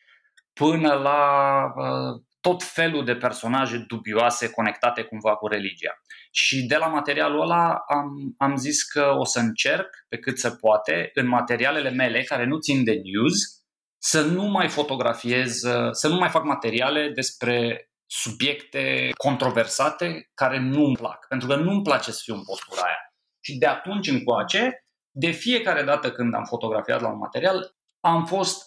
până 0.53 0.93
la 0.93 1.63
uh, 1.65 2.23
tot 2.41 2.63
felul 2.63 3.05
de 3.05 3.17
personaje 3.17 3.85
dubioase 3.89 4.51
conectate 4.51 5.03
cumva 5.03 5.37
cu 5.37 5.47
religia. 5.47 6.03
Și 6.31 6.67
de 6.67 6.77
la 6.77 6.87
materialul 6.87 7.41
ăla 7.41 7.75
am, 7.87 8.35
am 8.39 8.57
zis 8.57 8.83
că 8.83 9.15
o 9.19 9.25
să 9.25 9.39
încerc 9.39 9.89
pe 10.09 10.19
cât 10.19 10.39
se 10.39 10.51
poate 10.51 11.11
în 11.15 11.27
materialele 11.27 11.91
mele 11.91 12.23
care 12.23 12.47
nu 12.47 12.59
țin 12.59 12.85
de 12.85 12.93
news 12.93 13.59
să 13.99 14.23
nu 14.23 14.45
mai 14.45 14.69
fotografiez, 14.69 15.59
să 15.91 16.09
nu 16.09 16.17
mai 16.17 16.29
fac 16.29 16.45
materiale 16.45 17.11
despre 17.15 17.83
subiecte 18.07 19.11
controversate 19.17 20.31
care 20.35 20.59
nu 20.59 20.85
îmi 20.85 20.97
plac. 20.97 21.27
Pentru 21.27 21.49
că 21.49 21.57
nu 21.57 21.71
îmi 21.71 21.83
place 21.83 22.13
să 22.13 22.21
fiu 22.23 22.35
în 22.35 22.45
postura 22.45 22.83
aia. 22.83 23.13
Și 23.41 23.59
de 23.59 23.67
atunci 23.67 24.09
încoace, 24.09 24.85
de 25.11 25.31
fiecare 25.31 25.83
dată 25.83 26.13
când 26.13 26.35
am 26.35 26.45
fotografiat 26.45 27.01
la 27.01 27.09
un 27.09 27.19
material, 27.19 27.77
am 28.01 28.27
fost 28.27 28.65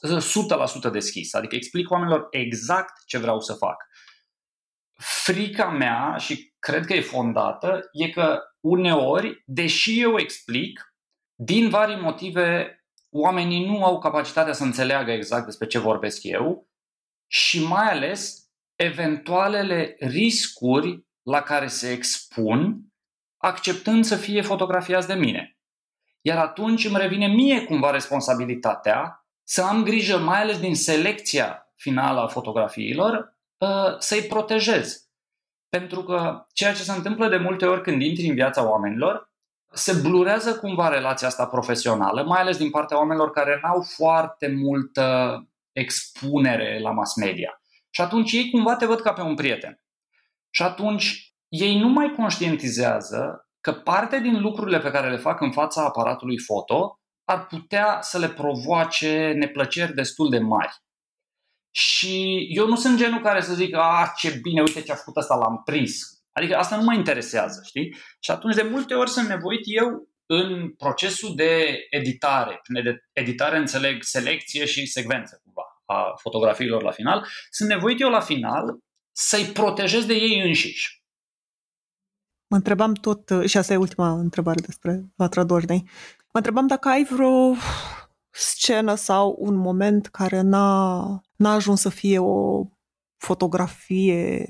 100% 0.88 0.92
deschis. 0.92 1.34
Adică 1.34 1.56
explic 1.56 1.92
oamenilor 1.92 2.28
exact 2.30 2.94
ce 3.06 3.18
vreau 3.18 3.40
să 3.40 3.54
fac. 3.54 3.76
Frica 5.04 5.70
mea, 5.70 6.16
și 6.18 6.54
cred 6.60 6.86
că 6.86 6.94
e 6.94 7.02
fondată, 7.02 7.90
e 7.92 8.10
că 8.10 8.40
uneori, 8.60 9.44
deși 9.46 10.02
eu 10.02 10.18
explic, 10.18 10.96
din 11.36 11.70
vari 11.70 12.02
motive, 12.02 12.76
oamenii 13.10 13.66
nu 13.66 13.84
au 13.84 14.00
capacitatea 14.00 14.54
să 14.54 14.64
înțeleagă 14.64 15.12
exact 15.12 15.46
despre 15.46 15.68
ce 15.68 15.80
vorbesc 15.80 16.24
eu 16.24 16.70
și 17.28 17.64
mai 17.64 17.92
ales 17.92 18.50
eventualele 18.76 19.96
riscuri 20.00 21.06
la 21.22 21.42
care 21.42 21.68
se 21.68 21.92
expun 21.92 22.82
acceptând 23.38 24.06
să 24.06 24.16
fie 24.16 24.42
fotografiați 24.42 25.08
de 25.08 25.14
mine. 25.14 25.58
Iar 26.22 26.38
atunci 26.38 26.86
îmi 26.86 26.98
revine 26.98 27.28
mie 27.28 27.64
cumva 27.64 27.92
responsabilitatea 27.92 29.26
să 29.44 29.62
am 29.62 29.84
grijă, 29.84 30.18
mai 30.18 30.42
ales 30.42 30.60
din 30.60 30.76
selecția 30.76 31.74
finală 31.76 32.20
a 32.20 32.28
fotografiilor, 32.28 33.14
uh, 33.14 33.41
să-i 33.98 34.22
protejez. 34.22 35.10
Pentru 35.70 36.04
că 36.04 36.46
ceea 36.54 36.74
ce 36.74 36.84
se 36.84 36.92
întâmplă 36.92 37.30
de 37.30 37.38
multe 37.38 37.66
ori 37.66 37.82
când 37.82 38.02
intri 38.02 38.28
în 38.28 38.34
viața 38.34 38.70
oamenilor, 38.70 39.32
se 39.74 39.94
blurează 40.02 40.56
cumva 40.56 40.88
relația 40.88 41.28
asta 41.28 41.46
profesională, 41.46 42.24
mai 42.24 42.42
ales 42.42 42.58
din 42.58 42.70
partea 42.70 42.98
oamenilor 42.98 43.32
care 43.32 43.60
n-au 43.64 43.82
foarte 43.82 44.48
multă 44.48 45.38
expunere 45.72 46.80
la 46.80 46.92
mass 46.92 47.16
media. 47.16 47.62
Și 47.90 48.02
atunci 48.02 48.32
ei 48.32 48.50
cumva 48.50 48.76
te 48.76 48.86
văd 48.86 49.00
ca 49.00 49.14
pe 49.14 49.22
un 49.22 49.36
prieten. 49.36 49.84
Și 50.50 50.64
atunci 50.64 51.36
ei 51.48 51.80
nu 51.80 51.88
mai 51.88 52.14
conștientizează 52.18 53.50
că 53.62 53.74
parte 53.74 54.20
din 54.20 54.42
lucrurile 54.42 54.80
pe 54.80 54.92
care 54.92 55.10
le 55.10 55.18
fac 55.18 55.42
în 55.42 55.52
fața 55.52 55.84
aparatului 55.84 56.40
foto 56.40 57.00
ar 57.24 57.46
putea 57.46 58.00
să 58.02 58.18
le 58.18 58.28
provoace 58.28 59.34
neplăceri 59.36 59.94
destul 59.94 60.30
de 60.30 60.40
mari. 60.40 60.82
Și 61.72 62.48
eu 62.50 62.68
nu 62.68 62.76
sunt 62.76 62.98
genul 62.98 63.22
care 63.22 63.42
să 63.42 63.54
zic, 63.54 63.76
a, 63.76 64.14
ce 64.18 64.40
bine, 64.42 64.62
uite 64.62 64.82
ce 64.82 64.92
a 64.92 64.96
făcut 64.96 65.18
asta, 65.18 65.36
l-am 65.36 65.62
prins. 65.66 66.22
Adică 66.32 66.58
asta 66.58 66.76
nu 66.76 66.84
mă 66.84 66.94
interesează, 66.94 67.62
știi? 67.66 67.96
Și 68.20 68.32
atunci 68.32 68.56
de 68.56 68.68
multe 68.72 68.94
ori 68.94 69.10
sunt 69.10 69.28
nevoit 69.28 69.62
eu 69.64 70.10
în 70.26 70.70
procesul 70.70 71.36
de 71.36 71.76
editare. 71.90 72.60
Prin 72.64 73.02
editare 73.14 73.58
înțeleg 73.58 74.02
selecție 74.02 74.66
și 74.66 74.86
secvență 74.86 75.42
cumva 75.44 75.84
a 75.86 76.14
fotografiilor 76.22 76.84
la 76.84 76.92
final. 76.92 77.28
Sunt 77.50 77.70
nevoit 77.70 78.02
eu 78.02 78.10
la 78.10 78.20
final 78.20 78.78
să-i 79.12 79.46
protejez 79.46 80.06
de 80.06 80.14
ei 80.14 80.42
înșiși. 80.42 81.04
Mă 82.48 82.58
întrebam 82.58 82.94
tot, 82.94 83.32
și 83.46 83.58
asta 83.58 83.74
e 83.74 83.78
ultima 83.78 84.12
întrebare 84.12 84.60
despre 84.60 85.04
Vatra 85.16 85.44
Dornei, 85.44 85.84
mă 86.18 86.40
întrebam 86.40 86.68
dacă 86.68 86.88
ai 86.88 87.04
vreo 87.04 87.54
scenă 88.30 88.96
sau 88.96 89.36
un 89.40 89.56
moment 89.56 90.08
care 90.08 90.42
n-a, 90.42 91.22
n-a 91.42 91.54
ajuns 91.54 91.82
să 91.82 91.90
fie 91.90 92.20
o 92.20 92.64
fotografie, 93.18 94.46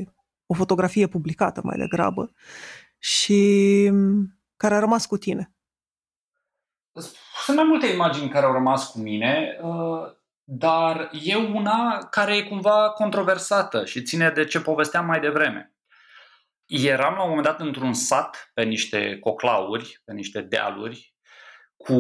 o 0.46 0.54
fotografie 0.54 1.08
publicată 1.08 1.62
mai 1.64 1.78
degrabă 1.78 2.32
și 2.98 3.92
care 4.58 4.76
a 4.76 4.80
rămas 4.80 5.06
cu 5.06 5.18
tine. 5.18 5.54
Sunt 7.46 7.58
mai 7.58 7.66
multe 7.66 7.88
imagini 7.88 8.30
care 8.30 8.46
au 8.46 8.52
rămas 8.52 8.92
cu 8.92 9.00
mine, 9.00 9.58
uh, 9.62 10.12
dar 10.44 11.10
e 11.24 11.36
una 11.36 12.08
care 12.10 12.36
e 12.36 12.44
cumva 12.44 12.90
controversată 12.90 13.86
și 13.86 14.04
ține 14.04 14.30
de 14.30 14.46
ce 14.46 14.62
povesteam 14.62 15.06
mai 15.06 15.20
devreme. 15.20 15.74
Eram 16.66 17.14
la 17.14 17.24
un 17.24 17.30
moment 17.30 17.46
dat 17.46 17.60
într-un 17.60 17.94
sat 17.94 18.52
pe 18.54 18.64
niște 18.64 19.20
coclauri, 19.20 20.02
pe 20.06 20.14
niște 20.14 20.42
dealuri, 20.42 21.11
cu 21.84 21.96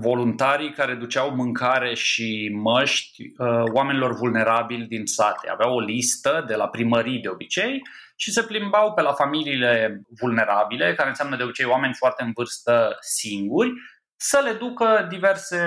voluntarii 0.00 0.72
care 0.72 0.94
duceau 0.94 1.34
mâncare 1.34 1.94
și 1.94 2.50
măști 2.54 3.22
uh, 3.22 3.62
oamenilor 3.72 4.14
vulnerabili 4.14 4.86
din 4.86 5.06
sate. 5.06 5.48
Aveau 5.48 5.74
o 5.74 5.80
listă 5.80 6.44
de 6.46 6.54
la 6.54 6.68
primării 6.68 7.20
de 7.20 7.28
obicei 7.28 7.82
și 8.16 8.32
se 8.32 8.42
plimbau 8.42 8.92
pe 8.92 9.02
la 9.02 9.12
familiile 9.12 10.02
vulnerabile, 10.20 10.94
care 10.94 11.08
înseamnă 11.08 11.36
de 11.36 11.42
obicei 11.42 11.66
oameni 11.66 11.94
foarte 11.94 12.22
în 12.22 12.32
vârstă 12.34 12.96
singuri, 13.00 13.72
să 14.16 14.40
le 14.44 14.52
ducă 14.52 15.06
diverse 15.10 15.58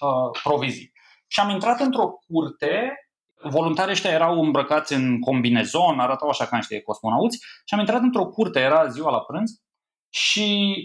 uh, 0.00 0.40
provizii. 0.42 0.92
Și 1.26 1.40
am 1.40 1.50
intrat 1.50 1.80
într-o 1.80 2.08
curte 2.26 2.98
voluntarii 3.48 3.92
ăștia 3.92 4.10
erau 4.10 4.40
îmbrăcați 4.40 4.92
în 4.92 5.20
combinezon, 5.20 5.98
arătau 5.98 6.28
așa 6.28 6.46
ca 6.46 6.56
niște 6.56 6.80
cosmonauți 6.80 7.36
și 7.38 7.74
am 7.74 7.80
intrat 7.80 8.00
într-o 8.00 8.26
curte, 8.26 8.60
era 8.60 8.86
ziua 8.86 9.10
la 9.10 9.20
prânz 9.20 9.50
și 10.08 10.76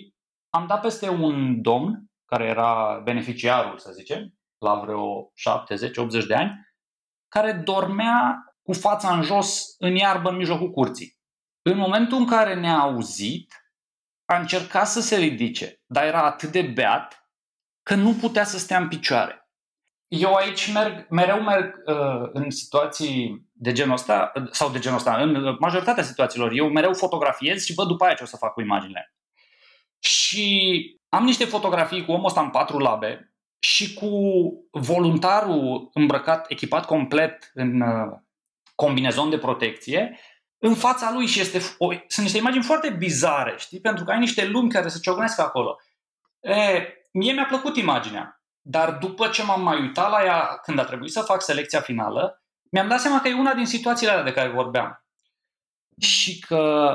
am 0.49 0.67
dat 0.67 0.81
peste 0.81 1.09
un 1.09 1.61
domn 1.61 2.03
care 2.25 2.45
era 2.45 3.01
beneficiarul, 3.03 3.77
să 3.77 3.91
zicem, 3.91 4.33
la 4.57 4.75
vreo 4.75 5.31
70-80 6.23 6.27
de 6.27 6.35
ani, 6.35 6.67
care 7.27 7.51
dormea 7.51 8.43
cu 8.61 8.73
fața 8.73 9.15
în 9.15 9.21
jos 9.21 9.75
în 9.77 9.95
iarbă 9.95 10.29
în 10.29 10.35
mijlocul 10.35 10.71
curții. 10.71 11.17
În 11.61 11.77
momentul 11.77 12.17
în 12.17 12.27
care 12.27 12.55
ne-a 12.55 12.79
auzit, 12.79 13.53
a 14.25 14.37
încercat 14.37 14.87
să 14.87 15.01
se 15.01 15.15
ridice, 15.15 15.81
dar 15.85 16.05
era 16.05 16.23
atât 16.23 16.51
de 16.51 16.61
beat 16.61 17.29
că 17.83 17.95
nu 17.95 18.13
putea 18.13 18.43
să 18.43 18.57
stea 18.57 18.77
în 18.77 18.87
picioare 18.87 19.49
eu 20.09 20.33
aici 20.33 20.71
merg, 20.73 21.05
mereu 21.09 21.41
merg 21.41 21.81
uh, 21.85 22.29
în 22.33 22.49
situații 22.49 23.47
de 23.53 23.71
genul 23.71 23.93
ăsta, 23.93 24.31
sau 24.51 24.69
de 24.69 24.79
genul 24.79 24.97
ăsta, 24.97 25.21
în 25.21 25.55
majoritatea 25.59 26.03
situațiilor, 26.03 26.51
eu 26.51 26.69
mereu 26.69 26.93
fotografiez 26.93 27.63
și 27.63 27.73
văd 27.73 27.87
după 27.87 28.05
aia 28.05 28.13
ce 28.13 28.23
o 28.23 28.25
să 28.25 28.37
fac 28.37 28.53
cu 28.53 28.61
imaginile. 28.61 29.13
Și 30.29 30.99
am 31.09 31.23
niște 31.23 31.45
fotografii 31.45 32.05
cu 32.05 32.11
omul 32.11 32.25
ăsta 32.25 32.41
în 32.41 32.49
patru 32.49 32.77
labe 32.77 33.33
și 33.59 33.93
cu 33.93 34.09
voluntarul 34.71 35.89
îmbrăcat, 35.93 36.51
echipat 36.51 36.85
complet 36.85 37.51
în 37.53 37.81
uh, 37.81 38.17
combinezon 38.75 39.29
de 39.29 39.37
protecție, 39.37 40.19
în 40.57 40.75
fața 40.75 41.11
lui 41.11 41.25
și 41.25 41.39
este, 41.39 41.61
o, 41.77 41.91
sunt 41.91 42.25
niște 42.25 42.37
imagini 42.37 42.63
foarte 42.63 42.89
bizare, 42.89 43.55
știi? 43.57 43.79
Pentru 43.79 44.03
că 44.03 44.11
ai 44.11 44.19
niște 44.19 44.45
lumi 44.45 44.71
care 44.71 44.87
se 44.87 44.99
ciocnesc 44.99 45.39
acolo. 45.39 45.77
E, 46.39 46.53
mie 47.11 47.33
mi-a 47.33 47.45
plăcut 47.45 47.77
imaginea. 47.77 48.43
Dar 48.61 48.91
după 48.91 49.27
ce 49.27 49.43
m-am 49.43 49.61
mai 49.61 49.81
uitat 49.81 50.09
la 50.09 50.23
ea 50.23 50.59
când 50.63 50.79
a 50.79 50.85
trebuit 50.85 51.11
să 51.11 51.21
fac 51.21 51.41
selecția 51.41 51.81
finală, 51.81 52.43
mi-am 52.71 52.87
dat 52.87 52.99
seama 52.99 53.21
că 53.21 53.27
e 53.27 53.33
una 53.33 53.53
din 53.53 53.65
situațiile 53.65 54.11
alea 54.11 54.23
de 54.23 54.33
care 54.33 54.49
vorbeam. 54.49 55.05
Și 55.99 56.39
că 56.39 56.93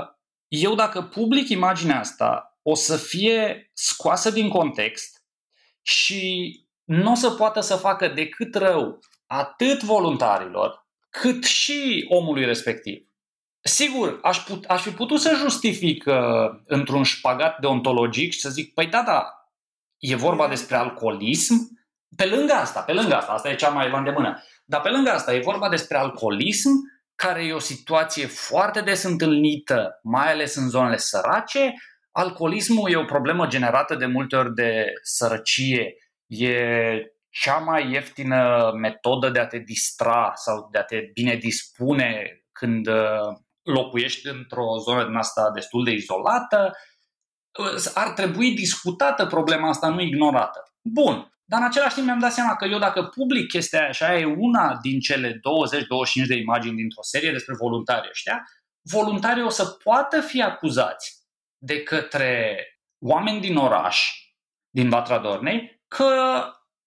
eu 0.49 0.75
dacă 0.75 1.03
public 1.03 1.49
imaginea 1.49 1.99
asta, 1.99 2.54
o 2.67 2.75
să 2.75 2.97
fie 2.97 3.71
scoasă 3.73 4.31
din 4.31 4.49
context 4.49 5.23
și 5.83 6.53
nu 6.85 7.11
o 7.11 7.15
să 7.15 7.31
poată 7.31 7.61
să 7.61 7.77
facă 7.77 8.09
decât 8.09 8.55
rău 8.55 8.99
atât 9.27 9.83
voluntarilor, 9.83 10.87
cât 11.11 11.45
și 11.45 12.07
omului 12.09 12.45
respectiv. 12.45 13.09
Sigur, 13.61 14.19
aș, 14.23 14.39
put, 14.39 14.65
aș 14.65 14.83
fi 14.83 14.91
putut 14.91 15.21
să 15.21 15.35
justific 15.37 16.05
uh, 16.07 16.15
într-un 16.67 17.03
șpagat 17.03 17.59
deontologic 17.59 18.33
și 18.33 18.41
să 18.41 18.51
zic, 18.51 18.75
păi 18.75 18.87
da, 18.87 19.03
da, 19.03 19.27
e 19.99 20.15
vorba 20.15 20.49
despre 20.49 20.77
alcoolism. 20.77 21.55
Pe 22.17 22.27
lângă 22.27 22.53
asta, 22.53 22.81
pe 22.81 22.93
lângă 22.93 23.15
asta, 23.15 23.33
asta 23.33 23.51
e 23.51 23.55
cea 23.55 23.69
mai 23.69 23.91
la 23.91 23.99
îndemână, 23.99 24.43
dar 24.65 24.81
pe 24.81 24.89
lângă 24.89 25.11
asta 25.11 25.35
e 25.35 25.41
vorba 25.41 25.69
despre 25.69 25.97
alcoolism, 25.97 26.71
care 27.15 27.45
e 27.45 27.53
o 27.53 27.59
situație 27.59 28.27
foarte 28.27 28.81
des 28.81 29.03
întâlnită, 29.03 30.01
mai 30.03 30.33
ales 30.33 30.55
în 30.55 30.69
zonele 30.69 30.97
sărace. 30.97 31.75
Alcoolismul 32.17 32.91
e 32.91 32.97
o 32.97 33.05
problemă 33.05 33.47
generată 33.47 33.95
de 33.95 34.07
multe 34.07 34.37
ori 34.37 34.55
de 34.55 34.85
sărăcie. 35.03 35.95
E 36.27 36.57
cea 37.31 37.59
mai 37.59 37.91
ieftină 37.91 38.73
metodă 38.81 39.31
de 39.31 39.39
a 39.39 39.47
te 39.47 39.59
distra 39.59 40.33
sau 40.35 40.69
de 40.73 40.79
a 40.79 40.83
te 40.83 41.11
bine 41.13 41.35
dispune 41.35 42.39
când 42.53 42.87
uh, 42.87 43.37
locuiești 43.63 44.29
într-o 44.29 44.79
zonă 44.79 45.05
din 45.05 45.15
asta 45.17 45.51
destul 45.55 45.85
de 45.85 45.91
izolată 45.91 46.73
ar 47.95 48.09
trebui 48.09 48.55
discutată 48.55 49.27
problema 49.27 49.69
asta, 49.69 49.89
nu 49.89 50.01
ignorată. 50.01 50.75
Bun, 50.83 51.33
dar 51.45 51.61
în 51.61 51.67
același 51.67 51.95
timp 51.95 52.07
mi-am 52.07 52.19
dat 52.19 52.33
seama 52.33 52.57
că 52.57 52.65
eu 52.65 52.79
dacă 52.79 53.03
public 53.03 53.49
chestia 53.49 53.81
aia 53.81 53.91
și 53.91 54.03
aia 54.03 54.19
e 54.19 54.35
una 54.39 54.79
din 54.83 55.01
cele 55.01 55.33
20-25 55.33 55.41
de 56.27 56.35
imagini 56.35 56.77
dintr-o 56.77 57.03
serie 57.03 57.31
despre 57.31 57.55
voluntari 57.59 58.09
ăștia, 58.11 58.45
voluntarii 58.83 59.43
o 59.43 59.49
să 59.49 59.65
poată 59.65 60.21
fi 60.21 60.43
acuzați 60.43 61.14
de 61.65 61.83
către 61.83 62.67
oameni 62.99 63.41
din 63.41 63.57
oraș, 63.57 64.13
din 64.71 64.89
Vatra 64.89 65.19
Dornei, 65.19 65.83
că 65.89 66.43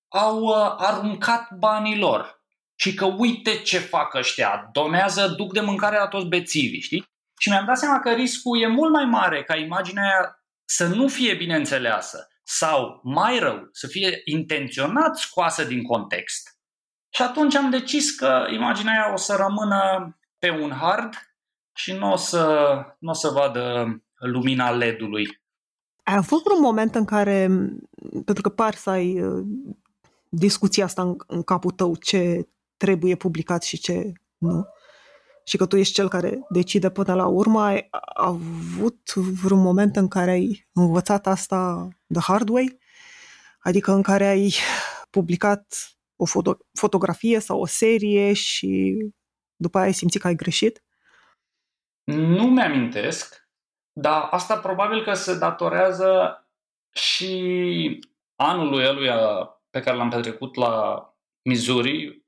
au 0.08 0.42
uh, 0.42 0.76
aruncat 0.78 1.52
banii 1.52 1.98
lor 1.98 2.42
și 2.80 2.94
că 2.94 3.06
uite 3.06 3.62
ce 3.62 3.80
fac 3.80 4.14
ăștia, 4.14 4.70
donează, 4.72 5.28
duc 5.28 5.54
de 5.54 5.60
mâncare 5.60 5.98
la 5.98 6.08
toți 6.08 6.26
bețivii, 6.26 6.82
știi? 6.82 7.06
Și 7.40 7.50
mi-am 7.50 7.66
dat 7.66 7.78
seama 7.78 8.00
că 8.00 8.14
riscul 8.14 8.62
e 8.62 8.68
mult 8.68 8.92
mai 8.92 9.06
mare 9.06 9.44
ca 9.44 9.56
imaginea 9.56 10.04
aia 10.04 10.44
să 10.66 10.88
nu 10.88 11.08
fie 11.08 11.36
bine 11.36 11.56
înțeleasă 11.56 12.28
sau, 12.44 13.00
mai 13.04 13.40
rău, 13.40 13.70
să 13.72 13.88
fie 13.88 14.22
intenționat 14.26 15.18
scoasă 15.18 15.64
din 15.64 15.84
context. 15.84 16.58
Și 17.16 17.22
atunci 17.22 17.56
am 17.56 17.70
decis 17.70 18.16
că 18.16 18.48
imaginea 18.52 18.94
aia 18.94 19.14
o 19.14 19.16
să 19.16 19.36
rămână 19.36 20.12
pe 20.40 20.50
un 20.50 20.72
hard 20.72 21.14
și 21.76 21.94
nu 21.94 22.12
o 22.12 22.16
să, 22.16 22.68
n-o 23.00 23.14
să 23.14 23.30
vadă 23.30 23.86
lumina 24.20 24.70
LED-ului. 24.70 25.42
Ai 26.04 26.16
avut 26.16 26.46
un 26.46 26.62
moment 26.62 26.96
în 26.96 27.06
care, 27.06 27.48
pentru 28.26 28.42
că 28.42 28.50
par 28.50 28.74
să 28.74 28.90
ai 28.90 29.22
uh, 29.22 29.46
discuția 30.30 30.84
asta 30.84 31.02
în, 31.02 31.16
în 31.28 31.44
capul 31.44 31.72
tău, 31.72 31.96
ce 31.96 32.48
trebuie 32.78 33.16
publicat 33.16 33.64
și 33.64 33.78
ce 33.78 34.12
nu, 34.38 34.66
și 35.48 35.58
că 35.58 35.66
tu 35.66 35.78
ești 35.78 35.94
cel 35.94 36.10
care 36.10 36.40
decide 36.50 36.90
până 36.90 37.14
la 37.14 37.28
urmă, 37.28 37.62
ai 37.62 37.90
avut 38.14 39.14
vreun 39.14 39.62
moment 39.62 39.96
în 39.96 40.08
care 40.08 40.32
ai 40.32 40.68
învățat 40.74 41.28
asta 41.28 41.88
the 42.14 42.22
hard 42.22 42.50
way? 42.50 42.78
Adică 43.60 43.92
în 43.92 44.02
care 44.02 44.26
ai 44.26 44.54
publicat 45.10 45.76
o 46.16 46.26
foto- 46.26 46.68
fotografie 46.74 47.40
sau 47.40 47.60
o 47.60 47.66
serie 47.66 48.34
și 48.34 48.98
după 49.56 49.78
aia 49.78 49.88
ai 49.88 49.94
simțit 49.94 50.22
că 50.22 50.28
ai 50.28 50.36
greșit? 50.36 50.84
Nu 52.04 52.48
mi-amintesc, 52.48 53.47
dar 54.00 54.28
asta 54.32 54.58
probabil 54.58 55.04
că 55.04 55.14
se 55.14 55.38
datorează 55.38 56.42
și 56.94 58.00
anului 58.36 58.86
ăluia 58.86 59.18
pe 59.70 59.80
care 59.80 59.98
l-am 59.98 60.10
petrecut 60.10 60.56
la 60.56 61.04
Missouri, 61.42 62.26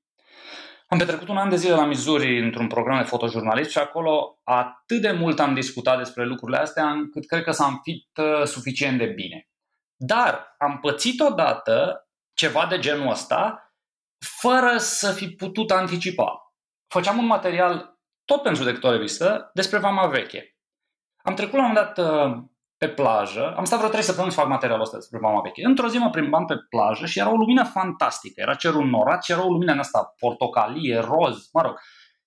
am 0.88 0.98
petrecut 0.98 1.28
un 1.28 1.38
an 1.38 1.50
de 1.50 1.56
zile 1.56 1.74
la 1.74 1.86
Missouri 1.86 2.44
într-un 2.44 2.68
program 2.68 2.98
de 2.98 3.08
fotojurnalist 3.08 3.70
și 3.70 3.78
acolo 3.78 4.40
atât 4.44 5.02
de 5.02 5.12
mult 5.12 5.40
am 5.40 5.54
discutat 5.54 5.98
despre 5.98 6.26
lucrurile 6.26 6.58
astea 6.58 6.90
încât 6.90 7.28
cred 7.28 7.44
că 7.44 7.52
s-am 7.52 7.80
fit 7.84 8.10
uh, 8.18 8.44
suficient 8.44 8.98
de 8.98 9.06
bine. 9.06 9.50
Dar 9.96 10.56
am 10.58 10.80
pățit 10.80 11.20
odată 11.20 12.08
ceva 12.34 12.66
de 12.70 12.80
genul 12.80 13.10
ăsta 13.10 13.74
fără 14.40 14.78
să 14.78 15.12
fi 15.12 15.30
putut 15.30 15.72
anticipa. 15.72 16.54
Făceam 16.88 17.18
un 17.18 17.26
material 17.26 18.00
tot 18.26 18.42
pentru 18.42 18.64
dector 18.64 18.92
revistă 18.92 19.52
despre 19.54 19.78
Vama 19.78 20.08
Veche. 20.08 20.59
Am 21.24 21.34
trecut 21.34 21.54
la 21.54 21.66
un 21.66 21.68
moment 21.68 21.86
dat 21.86 22.06
uh, 22.06 22.38
pe 22.78 22.88
plajă, 22.88 23.54
am 23.58 23.66
stat 23.66 23.78
vreo 23.78 23.90
trei 23.90 24.04
săptămâni 24.04 24.34
să 24.34 24.40
fac 24.40 24.50
materialul 24.50 24.84
ăsta 24.84 24.98
despre 24.98 25.20
mama 25.20 25.42
veche. 25.42 25.66
Într-o 25.66 25.88
zi 25.88 25.98
mă 25.98 26.10
plimbam 26.10 26.46
pe 26.46 26.56
plajă 26.70 27.06
și 27.06 27.20
era 27.20 27.32
o 27.32 27.36
lumină 27.36 27.64
fantastică. 27.64 28.42
Era 28.42 28.54
cerul 28.54 28.86
norat 28.86 29.24
și 29.24 29.32
era 29.32 29.46
o 29.46 29.52
lumină 29.52 29.72
în 29.72 29.80
asta 29.80 30.14
portocalie, 30.18 31.00
roz, 31.00 31.50
mă 31.52 31.62
rog. 31.62 31.80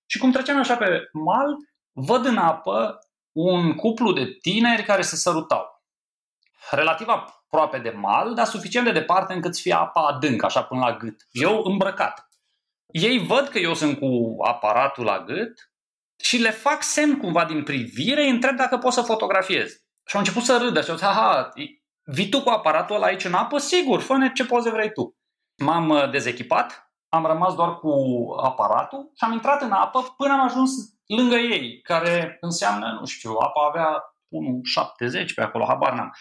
Și 0.05 0.17
cum 0.17 0.31
treceam 0.31 0.59
așa 0.59 0.75
pe 0.75 1.09
mal, 1.13 1.55
văd 1.91 2.25
în 2.25 2.37
apă 2.37 2.99
un 3.31 3.75
cuplu 3.75 4.13
de 4.13 4.25
tineri 4.41 4.83
care 4.83 5.01
se 5.01 5.15
sărutau. 5.15 5.83
Relativ 6.71 7.07
aproape 7.07 7.77
de 7.77 7.89
mal, 7.89 8.33
dar 8.33 8.45
suficient 8.45 8.85
de 8.85 8.91
departe 8.91 9.33
încât 9.33 9.55
să 9.55 9.61
fie 9.61 9.73
apa 9.73 10.01
adâncă, 10.01 10.45
așa 10.45 10.63
până 10.63 10.79
la 10.79 10.97
gât. 10.97 11.27
Eu 11.31 11.61
îmbrăcat. 11.63 12.27
Ei 12.85 13.25
văd 13.25 13.47
că 13.47 13.59
eu 13.59 13.73
sunt 13.73 13.99
cu 13.99 14.35
aparatul 14.43 15.05
la 15.05 15.23
gât 15.23 15.72
și 16.23 16.37
le 16.37 16.51
fac 16.51 16.83
semn 16.83 17.17
cumva 17.17 17.45
din 17.45 17.63
privire, 17.63 18.23
îi 18.23 18.29
întreb 18.29 18.55
dacă 18.55 18.77
pot 18.77 18.93
să 18.93 19.01
fotografiez. 19.01 19.71
Și 20.05 20.15
au 20.15 20.19
început 20.19 20.43
să 20.43 20.57
râdă 20.57 20.81
și 20.81 20.89
au 20.89 20.95
zis, 20.95 21.05
ha, 21.05 21.49
vii 22.03 22.29
tu 22.29 22.41
cu 22.41 22.49
aparatul 22.49 22.95
ăla 22.95 23.05
aici 23.05 23.23
în 23.23 23.33
apă? 23.33 23.57
Sigur, 23.57 24.01
fă 24.01 24.31
ce 24.33 24.45
poze 24.45 24.69
vrei 24.69 24.91
tu. 24.91 25.17
M-am 25.63 25.89
uh, 25.89 26.09
dezechipat, 26.09 26.93
am 27.09 27.25
rămas 27.25 27.55
doar 27.55 27.75
cu 27.75 27.89
aparatul 28.43 29.11
și 29.15 29.23
am 29.23 29.31
intrat 29.31 29.61
în 29.61 29.71
apă 29.71 30.13
până 30.17 30.33
am 30.33 30.43
ajuns 30.43 30.71
lângă 31.05 31.35
ei, 31.35 31.81
care 31.81 32.37
înseamnă, 32.41 32.97
nu 32.99 33.05
știu, 33.05 33.31
apa 33.31 33.67
avea 33.69 34.01
1,70 35.21 35.33
pe 35.35 35.41
acolo, 35.41 35.65
habar 35.65 35.93
n-am. 35.93 36.11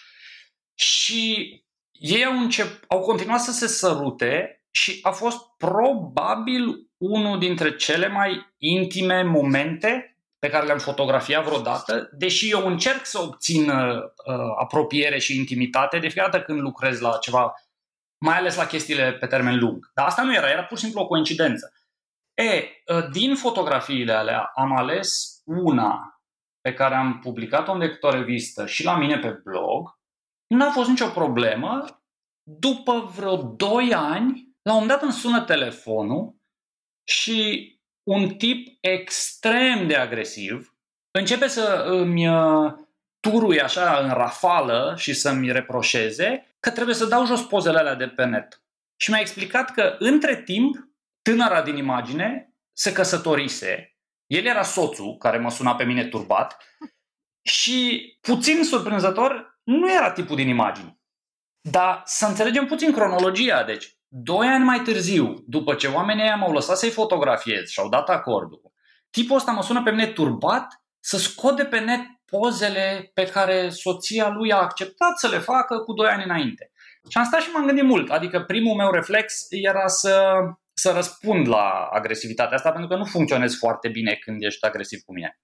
Și 0.74 1.48
ei 1.92 2.24
au, 2.24 2.38
încep, 2.38 2.84
au 2.88 3.00
continuat 3.00 3.40
să 3.40 3.52
se 3.52 3.66
sărute 3.66 4.62
și 4.70 4.98
a 5.02 5.10
fost 5.10 5.38
probabil 5.56 6.90
unul 7.02 7.38
dintre 7.38 7.76
cele 7.76 8.08
mai 8.08 8.54
intime 8.58 9.22
momente 9.22 10.16
pe 10.38 10.48
care 10.48 10.66
le-am 10.66 10.78
fotografiat 10.78 11.44
vreodată, 11.44 12.08
deși 12.12 12.50
eu 12.50 12.66
încerc 12.66 13.06
să 13.06 13.20
obțin 13.20 13.70
uh, 13.70 13.96
uh, 13.96 14.54
apropiere 14.60 15.18
și 15.18 15.36
intimitate 15.36 15.98
de 15.98 16.08
fiecare 16.08 16.30
dată 16.30 16.44
când 16.44 16.60
lucrez 16.60 17.00
la 17.00 17.18
ceva, 17.20 17.54
mai 18.18 18.36
ales 18.36 18.56
la 18.56 18.66
chestiile 18.66 19.12
pe 19.12 19.26
termen 19.26 19.58
lung. 19.58 19.90
Dar 19.94 20.06
asta 20.06 20.22
nu 20.22 20.34
era, 20.34 20.50
era 20.50 20.64
pur 20.64 20.76
și 20.76 20.82
simplu 20.82 21.00
o 21.00 21.06
coincidență. 21.06 21.72
E, 22.34 22.64
uh, 22.94 23.08
din 23.12 23.34
fotografiile 23.34 24.12
alea 24.12 24.50
am 24.54 24.76
ales 24.76 25.42
una 25.44 26.20
pe 26.60 26.74
care 26.74 26.94
am 26.94 27.18
publicat-o 27.18 27.72
în 27.72 27.78
decât 27.78 28.02
o 28.02 28.10
revistă 28.10 28.66
și 28.66 28.84
la 28.84 28.96
mine 28.96 29.18
pe 29.18 29.40
blog. 29.44 29.98
Nu 30.46 30.64
a 30.64 30.70
fost 30.70 30.88
nicio 30.88 31.08
problemă. 31.08 31.84
După 32.42 33.12
vreo 33.16 33.36
2 33.36 33.94
ani, 33.94 34.54
la 34.62 34.72
un 34.72 34.80
moment 34.80 34.88
dat 34.88 35.02
îmi 35.02 35.12
sună 35.12 35.40
telefonul 35.40 36.40
și 37.04 37.70
un 38.02 38.34
tip 38.34 38.76
extrem 38.80 39.86
de 39.86 39.96
agresiv 39.96 40.76
începe 41.10 41.46
să 41.46 41.84
îmi 41.86 42.28
uh, 42.28 42.72
turui 43.20 43.60
așa 43.60 43.98
în 43.98 44.10
rafală 44.12 44.94
și 44.98 45.12
să-mi 45.12 45.52
reproșeze 45.52 46.56
că 46.60 46.70
trebuie 46.70 46.94
să 46.94 47.06
dau 47.06 47.26
jos 47.26 47.42
pozele 47.42 47.78
alea 47.78 47.94
de 47.94 48.08
pe 48.08 48.24
net. 48.24 48.62
Și 48.96 49.10
mi-a 49.10 49.20
explicat 49.20 49.70
că 49.70 49.96
între 49.98 50.42
timp 50.42 50.76
tânăra 51.22 51.62
din 51.62 51.76
imagine 51.76 52.54
se 52.72 52.92
căsătorise, 52.92 53.96
el 54.26 54.44
era 54.44 54.62
soțul 54.62 55.16
care 55.16 55.38
mă 55.38 55.50
suna 55.50 55.74
pe 55.74 55.84
mine 55.84 56.04
turbat 56.04 56.56
și 57.42 58.08
puțin 58.20 58.64
surprinzător 58.64 59.60
nu 59.62 59.92
era 59.92 60.12
tipul 60.12 60.36
din 60.36 60.48
imagini. 60.48 61.00
Dar 61.70 62.02
să 62.04 62.26
înțelegem 62.26 62.66
puțin 62.66 62.92
cronologia, 62.92 63.64
deci 63.64 63.96
Doi 64.14 64.46
ani 64.46 64.64
mai 64.64 64.80
târziu, 64.80 65.44
după 65.46 65.74
ce 65.74 65.86
oamenii 65.86 66.22
ăia 66.22 66.36
m-au 66.36 66.52
lăsat 66.52 66.76
să-i 66.76 66.90
fotografiez 66.90 67.68
și 67.68 67.80
au 67.80 67.88
dat 67.88 68.08
acordul, 68.08 68.72
tipul 69.10 69.36
ăsta 69.36 69.52
mă 69.52 69.62
sună 69.62 69.82
pe 69.82 69.90
mine 69.90 70.06
turbat 70.06 70.82
să 71.00 71.18
scot 71.18 71.56
de 71.56 71.64
pe 71.64 71.78
net 71.78 72.00
pozele 72.24 73.10
pe 73.14 73.24
care 73.24 73.68
soția 73.68 74.28
lui 74.28 74.52
a 74.52 74.56
acceptat 74.56 75.18
să 75.18 75.28
le 75.28 75.38
facă 75.38 75.78
cu 75.78 75.92
doi 75.92 76.08
ani 76.08 76.24
înainte. 76.24 76.70
Și 77.08 77.18
am 77.18 77.24
stat 77.24 77.40
și 77.40 77.50
m-am 77.50 77.66
gândit 77.66 77.84
mult. 77.84 78.10
Adică 78.10 78.40
primul 78.40 78.74
meu 78.74 78.90
reflex 78.90 79.46
era 79.48 79.86
să, 79.86 80.32
să 80.72 80.92
răspund 80.92 81.48
la 81.48 81.88
agresivitatea 81.92 82.56
asta, 82.56 82.70
pentru 82.70 82.88
că 82.88 82.96
nu 82.96 83.04
funcționez 83.04 83.56
foarte 83.58 83.88
bine 83.88 84.14
când 84.14 84.42
ești 84.42 84.66
agresiv 84.66 85.00
cu 85.00 85.12
mine. 85.12 85.38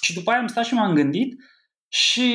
Și 0.00 0.14
după 0.14 0.30
aia 0.30 0.40
am 0.40 0.46
stat 0.46 0.64
și 0.64 0.74
m-am 0.74 0.94
gândit 0.94 1.34
și 1.88 2.30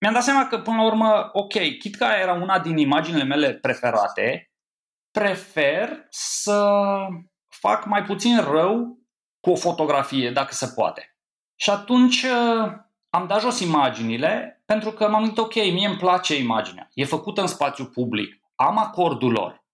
mi-am 0.00 0.14
dat 0.14 0.22
seama 0.22 0.46
că, 0.46 0.58
până 0.58 0.76
la 0.76 0.84
urmă, 0.84 1.28
ok, 1.32 1.52
chit 1.78 1.96
că 1.96 2.04
era 2.20 2.32
una 2.32 2.58
din 2.58 2.76
imaginile 2.76 3.24
mele 3.24 3.54
preferate, 3.54 4.51
prefer 5.12 6.06
să 6.10 6.76
fac 7.48 7.84
mai 7.84 8.02
puțin 8.02 8.40
rău 8.40 8.98
cu 9.40 9.50
o 9.50 9.56
fotografie, 9.56 10.30
dacă 10.30 10.54
se 10.54 10.72
poate. 10.74 11.16
Și 11.54 11.70
atunci 11.70 12.22
uh, 12.22 12.72
am 13.08 13.26
dat 13.26 13.40
jos 13.40 13.60
imaginile 13.60 14.62
pentru 14.66 14.92
că 14.92 15.08
m-am 15.08 15.20
gândit, 15.20 15.38
ok, 15.38 15.54
mie 15.54 15.86
îmi 15.86 15.96
place 15.96 16.38
imaginea, 16.38 16.88
e 16.94 17.04
făcută 17.04 17.40
în 17.40 17.46
spațiu 17.46 17.84
public, 17.84 18.42
am 18.54 18.78
acordul 18.78 19.30
lor. 19.30 19.64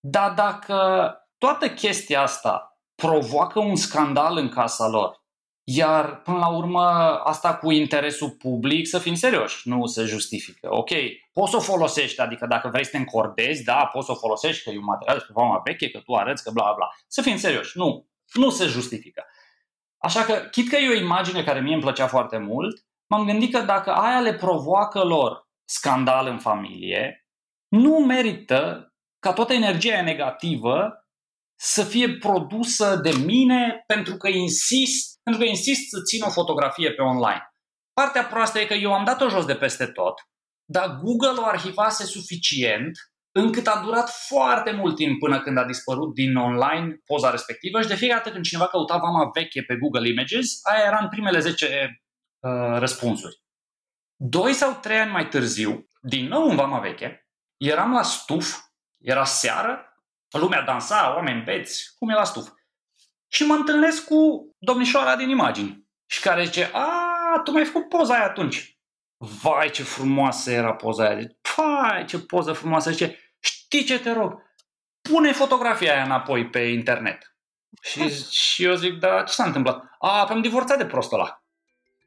Dar 0.00 0.32
dacă 0.32 1.10
toată 1.38 1.70
chestia 1.70 2.22
asta 2.22 2.80
provoacă 2.94 3.58
un 3.58 3.76
scandal 3.76 4.36
în 4.36 4.48
casa 4.48 4.88
lor, 4.88 5.24
iar, 5.68 6.20
până 6.20 6.38
la 6.38 6.48
urmă, 6.48 6.84
asta 7.24 7.56
cu 7.56 7.70
interesul 7.70 8.30
public, 8.30 8.86
să 8.86 8.98
fim 8.98 9.14
serioși, 9.14 9.68
nu 9.68 9.86
se 9.86 10.04
justifică. 10.04 10.68
Ok, 10.74 10.90
poți 11.32 11.50
să 11.50 11.56
o 11.56 11.60
folosești, 11.60 12.20
adică 12.20 12.46
dacă 12.46 12.68
vrei 12.68 12.84
să 12.84 12.90
te 12.90 12.96
încordezi, 12.96 13.64
da, 13.64 13.90
poți 13.92 14.06
să 14.06 14.12
o 14.12 14.14
folosești, 14.14 14.64
că 14.64 14.70
e 14.70 14.78
un 14.78 14.84
material 14.84 15.16
despre 15.16 15.34
forma 15.34 15.60
veche, 15.64 15.90
că 15.90 15.98
tu 15.98 16.14
arăți, 16.14 16.42
că 16.42 16.50
bla 16.50 16.72
bla. 16.76 16.88
Să 17.06 17.22
fim 17.22 17.36
serioși, 17.36 17.78
nu, 17.78 18.08
nu 18.32 18.50
se 18.50 18.64
justifică. 18.64 19.24
Așa 19.98 20.22
că, 20.22 20.32
chit 20.50 20.68
că 20.68 20.76
e 20.76 20.88
o 20.88 21.02
imagine 21.02 21.44
care 21.44 21.60
mie 21.60 21.72
îmi 21.72 21.82
plăcea 21.82 22.06
foarte 22.06 22.38
mult, 22.38 22.86
m-am 23.06 23.26
gândit 23.26 23.52
că 23.52 23.60
dacă 23.60 23.92
aia 23.92 24.20
le 24.20 24.34
provoacă 24.34 25.04
lor 25.04 25.48
scandal 25.64 26.26
în 26.26 26.38
familie, 26.38 27.26
nu 27.68 27.98
merită 27.98 28.92
ca 29.18 29.32
toată 29.32 29.52
energia 29.52 30.02
negativă 30.02 31.05
să 31.56 31.84
fie 31.84 32.16
produsă 32.16 32.96
de 32.96 33.10
mine 33.24 33.84
pentru 33.86 34.16
că 34.16 34.28
insist, 34.28 35.20
pentru 35.22 35.42
că 35.42 35.48
insist 35.48 35.88
să 35.88 36.02
țin 36.02 36.22
o 36.22 36.30
fotografie 36.30 36.92
pe 36.92 37.02
online. 37.02 37.50
Partea 37.92 38.24
proastă 38.24 38.58
e 38.58 38.66
că 38.66 38.74
eu 38.74 38.92
am 38.92 39.04
dat-o 39.04 39.28
jos 39.28 39.44
de 39.44 39.54
peste 39.54 39.86
tot, 39.86 40.14
dar 40.64 40.98
Google 41.02 41.40
o 41.40 41.44
arhivase 41.44 42.04
suficient 42.04 42.90
încât 43.32 43.66
a 43.66 43.80
durat 43.84 44.10
foarte 44.10 44.72
mult 44.72 44.96
timp 44.96 45.18
până 45.18 45.40
când 45.40 45.58
a 45.58 45.64
dispărut 45.64 46.14
din 46.14 46.36
online 46.36 46.96
poza 47.04 47.30
respectivă 47.30 47.80
și 47.82 47.88
de 47.88 47.94
fiecare 47.94 48.18
dată 48.18 48.32
când 48.32 48.44
cineva 48.44 48.66
căuta 48.66 48.96
vama 48.96 49.30
veche 49.34 49.62
pe 49.62 49.76
Google 49.76 50.08
Images, 50.08 50.58
aia 50.62 50.84
era 50.86 50.98
în 51.02 51.08
primele 51.08 51.38
10 51.38 52.02
uh, 52.38 52.78
răspunsuri. 52.78 53.42
Doi 54.16 54.52
sau 54.52 54.72
trei 54.72 54.98
ani 54.98 55.10
mai 55.10 55.28
târziu, 55.28 55.90
din 56.00 56.26
nou 56.26 56.48
în 56.48 56.56
vama 56.56 56.78
veche, 56.78 57.26
eram 57.56 57.92
la 57.92 58.02
stuf, 58.02 58.56
era 58.98 59.24
seară, 59.24 59.95
lumea 60.30 60.62
dansa, 60.62 61.14
oameni 61.14 61.42
beți, 61.42 61.94
cum 61.98 62.08
e 62.08 62.14
la 62.14 62.24
stuf. 62.24 62.48
Și 63.28 63.46
mă 63.46 63.54
întâlnesc 63.54 64.04
cu 64.04 64.50
domnișoara 64.58 65.16
din 65.16 65.28
imagini 65.28 65.86
și 66.06 66.20
care 66.20 66.44
zice, 66.44 66.70
a, 66.72 67.40
tu 67.44 67.50
mi-ai 67.50 67.64
făcut 67.64 67.88
poza 67.88 68.14
aia 68.14 68.24
atunci. 68.24 68.78
Vai, 69.16 69.70
ce 69.70 69.82
frumoasă 69.82 70.50
era 70.50 70.74
poza 70.74 71.06
aia. 71.06 71.26
Vai, 71.56 72.04
ce 72.04 72.18
poză 72.18 72.52
frumoasă. 72.52 72.90
Zice, 72.90 73.34
știi 73.38 73.84
ce 73.84 74.00
te 74.00 74.12
rog? 74.12 74.42
Pune 75.00 75.32
fotografia 75.32 75.92
aia 75.92 76.02
înapoi 76.02 76.48
pe 76.48 76.58
internet. 76.58 77.36
Și, 77.82 78.24
și 78.52 78.64
eu 78.64 78.74
zic, 78.74 78.98
da, 78.98 79.22
ce 79.22 79.32
s-a 79.32 79.44
întâmplat? 79.44 79.82
A, 79.98 80.24
am 80.24 80.40
divorțat 80.40 80.78
de 80.78 80.86
prostul 80.86 81.18
ăla. 81.18 81.44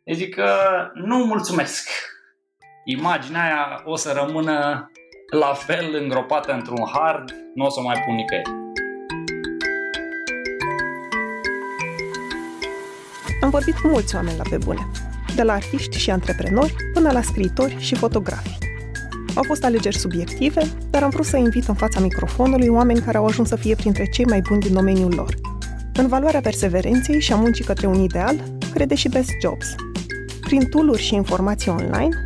Eu 0.04 0.16
zic 0.16 0.36
că 0.36 0.58
nu 0.94 1.18
mulțumesc. 1.18 1.90
Imaginea 2.86 3.44
aia 3.44 3.82
o 3.86 3.96
să 3.96 4.12
rămână 4.12 4.90
la 5.30 5.54
fel 5.54 5.98
îngropată 6.02 6.52
într-un 6.52 6.88
hard, 6.94 7.36
nu 7.54 7.66
o 7.66 7.70
să 7.70 7.80
o 7.80 7.84
mai 7.84 8.04
pun 8.06 8.16
nicăieri. 8.16 8.50
Am 13.42 13.50
vorbit 13.50 13.74
cu 13.74 13.88
mulți 13.88 14.16
oameni 14.16 14.38
la 14.38 14.44
pe 14.50 14.58
bune, 14.58 14.88
de 15.36 15.44
la 15.44 15.54
artiști 15.54 15.98
și 15.98 16.10
antreprenori 16.10 16.76
până 16.94 17.12
la 17.12 17.22
scriitori 17.22 17.76
și 17.80 17.96
fotografi. 17.96 18.58
Au 19.36 19.44
fost 19.44 19.64
alegeri 19.64 19.98
subiective, 19.98 20.62
dar 20.90 21.04
am 21.04 21.10
vrut 21.10 21.26
să 21.26 21.38
invit 21.38 21.68
în 21.68 21.76
fața 21.76 22.00
microfonului 22.00 22.68
oameni 22.68 23.02
care 23.02 23.18
au 23.18 23.26
ajuns 23.26 23.48
să 23.48 23.56
fie 23.56 23.76
printre 23.76 24.06
cei 24.06 24.26
mai 24.26 24.42
buni 24.42 24.62
din 24.62 24.74
domeniul 24.74 25.14
lor. 25.16 25.34
În 25.94 26.08
valoarea 26.08 26.42
perseverenței 26.42 27.22
și 27.22 27.34
a 27.34 27.36
muncii 27.36 27.66
către 27.66 27.88
un 27.88 28.02
ideal, 28.02 28.36
crede 28.74 28.96
și 28.96 29.10
Best 29.10 29.32
Jobs. 29.42 29.76
Prin 30.42 30.70
tooluri 30.70 31.02
și 31.02 31.16
informații 31.16 31.72
online, 31.72 32.26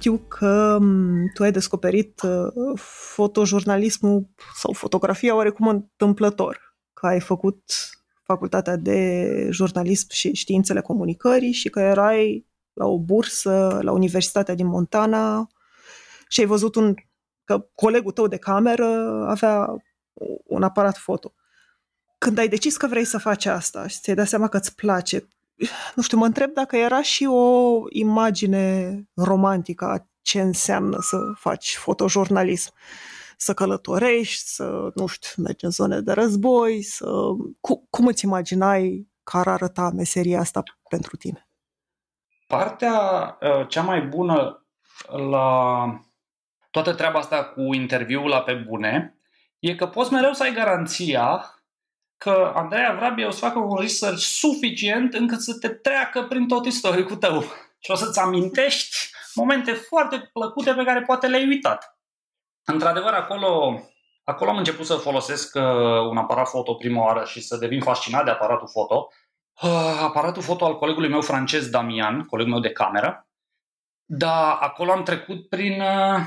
Știu 0.00 0.18
că 0.28 0.78
tu 1.34 1.42
ai 1.42 1.50
descoperit 1.50 2.22
uh, 2.22 2.80
fotojurnalismul 3.14 4.28
sau 4.56 4.72
fotografia 4.72 5.34
oarecum 5.34 5.68
întâmplător, 5.68 6.76
că 6.92 7.06
ai 7.06 7.20
făcut 7.20 7.62
facultatea 8.22 8.76
de 8.76 9.48
jurnalism 9.50 10.06
și 10.10 10.34
științele 10.34 10.80
comunicării 10.80 11.52
și 11.52 11.68
că 11.68 11.80
erai 11.80 12.46
la 12.72 12.86
o 12.86 12.98
bursă 12.98 13.78
la 13.82 13.92
Universitatea 13.92 14.54
din 14.54 14.66
Montana 14.66 15.46
și 16.28 16.40
ai 16.40 16.46
văzut 16.46 16.74
un, 16.74 16.94
că 17.44 17.68
colegul 17.74 18.12
tău 18.12 18.26
de 18.26 18.36
cameră 18.36 18.86
avea 19.28 19.76
un 20.46 20.62
aparat 20.62 20.96
foto. 20.96 21.34
Când 22.18 22.38
ai 22.38 22.48
decis 22.48 22.76
că 22.76 22.86
vrei 22.86 23.04
să 23.04 23.18
faci 23.18 23.46
asta 23.46 23.86
și 23.86 24.00
ți-ai 24.00 24.16
dat 24.16 24.28
seama 24.28 24.48
că 24.48 24.56
îți 24.56 24.74
place, 24.74 25.28
nu 25.94 26.02
știu, 26.02 26.18
mă 26.18 26.24
întreb 26.24 26.50
dacă 26.52 26.76
era 26.76 27.02
și 27.02 27.26
o 27.26 27.72
imagine 27.88 28.94
romantică 29.14 29.84
a 29.84 30.08
ce 30.22 30.40
înseamnă 30.40 30.98
să 31.00 31.16
faci 31.34 31.76
fotojurnalism. 31.76 32.72
Să 33.36 33.54
călătorești, 33.54 34.42
să, 34.44 34.90
nu 34.94 35.06
știu, 35.06 35.42
mergi 35.42 35.64
în 35.64 35.70
zone 35.70 36.00
de 36.00 36.12
război, 36.12 36.82
să... 36.82 37.06
Cum, 37.60 37.86
cum 37.90 38.06
îți 38.06 38.24
imaginai 38.24 39.08
că 39.22 39.36
ar 39.36 39.48
arăta 39.48 39.90
meseria 39.94 40.40
asta 40.40 40.62
pentru 40.88 41.16
tine? 41.16 41.48
Partea 42.46 42.98
uh, 43.40 43.68
cea 43.68 43.82
mai 43.82 44.02
bună 44.02 44.66
la 45.30 45.84
toată 46.70 46.94
treaba 46.94 47.18
asta 47.18 47.44
cu 47.44 47.60
interviul 47.60 48.28
la 48.28 48.42
pe 48.42 48.54
bune 48.54 49.14
e 49.58 49.74
că 49.74 49.86
poți 49.86 50.12
mereu 50.12 50.32
să 50.32 50.42
ai 50.42 50.52
garanția 50.52 51.59
că 52.24 52.52
Andreea 52.54 52.94
Vrabie 52.94 53.26
o 53.26 53.30
să 53.30 53.38
facă 53.38 53.58
un 53.58 53.76
research 53.76 54.20
suficient 54.20 55.14
încât 55.14 55.40
să 55.40 55.58
te 55.58 55.68
treacă 55.68 56.22
prin 56.22 56.48
tot 56.48 56.66
istoricul 56.66 57.16
tău 57.16 57.40
și 57.78 57.90
o 57.90 57.94
să-ți 57.94 58.18
amintești 58.18 58.96
momente 59.34 59.72
foarte 59.72 60.30
plăcute 60.32 60.72
pe 60.74 60.84
care 60.84 61.02
poate 61.02 61.26
le-ai 61.26 61.46
uitat. 61.46 61.98
Într-adevăr, 62.64 63.12
acolo, 63.12 63.80
acolo 64.24 64.50
am 64.50 64.56
început 64.56 64.86
să 64.86 64.94
folosesc 64.94 65.54
uh, 65.54 65.62
un 66.10 66.16
aparat 66.16 66.48
foto 66.48 66.74
prima 66.74 67.04
oară 67.04 67.24
și 67.24 67.40
să 67.40 67.56
devin 67.56 67.80
fascinat 67.80 68.24
de 68.24 68.30
aparatul 68.30 68.68
foto 68.68 69.08
uh, 69.62 69.98
aparatul 70.00 70.42
foto 70.42 70.64
al 70.64 70.78
colegului 70.78 71.08
meu 71.08 71.20
francez 71.20 71.68
Damian, 71.68 72.24
colegul 72.24 72.52
meu 72.52 72.60
de 72.60 72.72
cameră, 72.72 73.28
dar 74.04 74.56
acolo 74.60 74.92
am 74.92 75.02
trecut 75.02 75.48
prin... 75.48 75.80
Uh, 75.80 76.20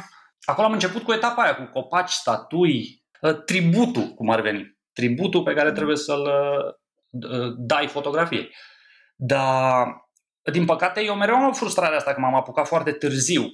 acolo 0.45 0.67
am 0.67 0.73
început 0.73 1.03
cu 1.03 1.13
etapa 1.13 1.41
aia, 1.41 1.55
cu 1.55 1.63
copaci, 1.63 2.11
statui, 2.11 3.03
uh, 3.21 3.43
tributul, 3.43 4.07
cum 4.07 4.29
ar 4.29 4.41
veni. 4.41 4.81
Tributul 4.93 5.43
pe 5.43 5.53
care 5.53 5.71
trebuie 5.71 5.95
să-l 5.95 6.21
uh, 7.09 7.53
dai 7.57 7.87
fotografiei. 7.87 8.49
Dar, 9.15 9.87
din 10.51 10.65
păcate, 10.65 11.03
eu 11.03 11.15
mereu 11.15 11.35
am 11.35 11.53
frustrarea 11.53 11.97
asta 11.97 12.13
că 12.13 12.19
m-am 12.19 12.35
apucat 12.35 12.67
foarte 12.67 12.91
târziu. 12.91 13.45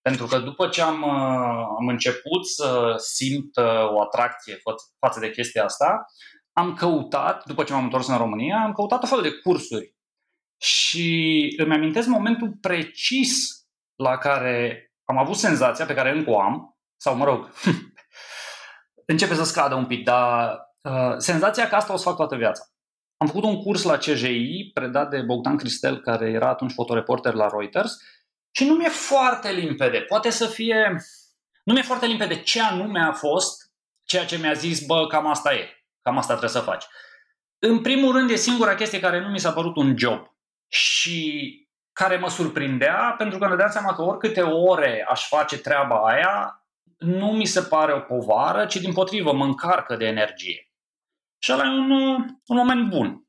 Pentru 0.00 0.26
că 0.26 0.38
după 0.38 0.68
ce 0.68 0.82
am, 0.82 1.02
uh, 1.02 1.66
am 1.78 1.88
început 1.88 2.46
să 2.46 2.94
simt 2.96 3.56
uh, 3.56 3.92
o 3.92 4.00
atracție 4.00 4.54
fa- 4.54 4.96
față 4.98 5.20
de 5.20 5.30
chestia 5.30 5.64
asta, 5.64 6.06
am 6.52 6.74
căutat, 6.74 7.46
după 7.46 7.64
ce 7.64 7.72
m-am 7.72 7.84
întors 7.84 8.08
în 8.08 8.16
România, 8.16 8.62
am 8.64 8.72
căutat 8.72 9.02
o 9.02 9.06
fel 9.06 9.22
de 9.22 9.32
cursuri. 9.32 9.94
Și 10.60 11.48
îmi 11.56 11.74
amintesc 11.74 12.06
momentul 12.06 12.56
precis 12.60 13.62
la 13.94 14.18
care 14.18 14.86
am 15.04 15.18
avut 15.18 15.36
senzația 15.36 15.84
pe 15.84 15.94
care 15.94 16.10
încă 16.10 16.30
o 16.30 16.40
am, 16.40 16.78
sau 16.96 17.16
mă 17.16 17.24
rog, 17.24 17.52
începe 19.12 19.34
să 19.34 19.44
scadă 19.44 19.74
un 19.74 19.86
pic, 19.86 20.04
dar 20.04 20.60
uh, 20.82 21.14
senzația 21.16 21.68
că 21.68 21.74
asta 21.74 21.92
o 21.92 21.96
să 21.96 22.02
fac 22.02 22.16
toată 22.16 22.36
viața. 22.36 22.64
Am 23.16 23.26
făcut 23.26 23.44
un 23.44 23.62
curs 23.62 23.82
la 23.82 23.96
CJI 23.96 24.70
predat 24.74 25.10
de 25.10 25.20
Bogdan 25.20 25.56
Cristel, 25.56 26.00
care 26.00 26.30
era 26.30 26.48
atunci 26.48 26.72
fotoreporter 26.72 27.34
la 27.34 27.48
Reuters 27.48 27.96
și 28.50 28.64
nu 28.64 28.74
mi-e 28.74 28.88
foarte 28.88 29.50
limpede. 29.50 29.98
Poate 29.98 30.30
să 30.30 30.46
fie... 30.46 30.96
Nu 31.64 31.72
mi-e 31.72 31.82
foarte 31.82 32.06
limpede 32.06 32.42
ce 32.42 32.62
anume 32.62 33.00
a 33.00 33.12
fost 33.12 33.72
ceea 34.04 34.24
ce 34.24 34.36
mi-a 34.36 34.52
zis, 34.52 34.86
bă, 34.86 35.06
cam 35.06 35.26
asta 35.26 35.54
e. 35.54 35.68
Cam 36.02 36.16
asta 36.16 36.36
trebuie 36.36 36.62
să 36.62 36.70
faci. 36.70 36.84
În 37.58 37.80
primul 37.80 38.12
rând, 38.12 38.30
e 38.30 38.34
singura 38.34 38.74
chestie 38.74 39.00
care 39.00 39.20
nu 39.20 39.28
mi 39.28 39.38
s-a 39.38 39.52
părut 39.52 39.76
un 39.76 39.98
job 39.98 40.32
și 40.68 41.60
care 41.92 42.16
mă 42.16 42.28
surprindea, 42.28 43.14
pentru 43.18 43.38
că 43.38 43.44
îmi 43.44 43.52
dădeam 43.52 43.70
seama 43.70 43.94
că 43.94 44.02
oricâte 44.02 44.42
ore 44.42 45.06
aș 45.08 45.28
face 45.28 45.58
treaba 45.58 45.96
aia, 45.96 46.66
nu 46.98 47.26
mi 47.26 47.44
se 47.44 47.62
pare 47.62 47.92
o 47.92 48.00
povară, 48.00 48.66
ci 48.66 48.76
din 48.76 48.92
potrivă 48.92 49.32
mă 49.32 49.44
încarcă 49.44 49.96
de 49.96 50.06
energie. 50.06 50.71
Și 51.42 51.52
ăla 51.52 51.64
e 51.64 51.68
un, 51.68 51.90
un 52.46 52.56
moment 52.56 52.88
bun. 52.88 53.26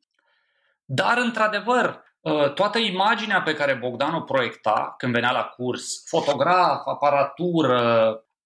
Dar, 0.86 1.18
într-adevăr, 1.18 2.04
toată 2.56 2.78
imaginea 2.78 3.42
pe 3.42 3.54
care 3.54 3.74
Bogdan 3.74 4.14
o 4.14 4.22
proiecta 4.22 4.94
când 4.98 5.14
venea 5.14 5.32
la 5.32 5.44
curs, 5.44 6.08
fotograf, 6.08 6.82
aparatură, 6.86 7.80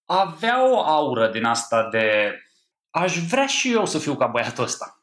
avea 0.06 0.70
o 0.70 0.80
aură 0.80 1.28
din 1.28 1.44
asta 1.44 1.88
de 1.92 2.36
aș 2.90 3.18
vrea 3.18 3.46
și 3.46 3.74
eu 3.74 3.86
să 3.86 3.98
fiu 3.98 4.16
ca 4.16 4.28
băiatul 4.28 4.64
ăsta. 4.64 5.02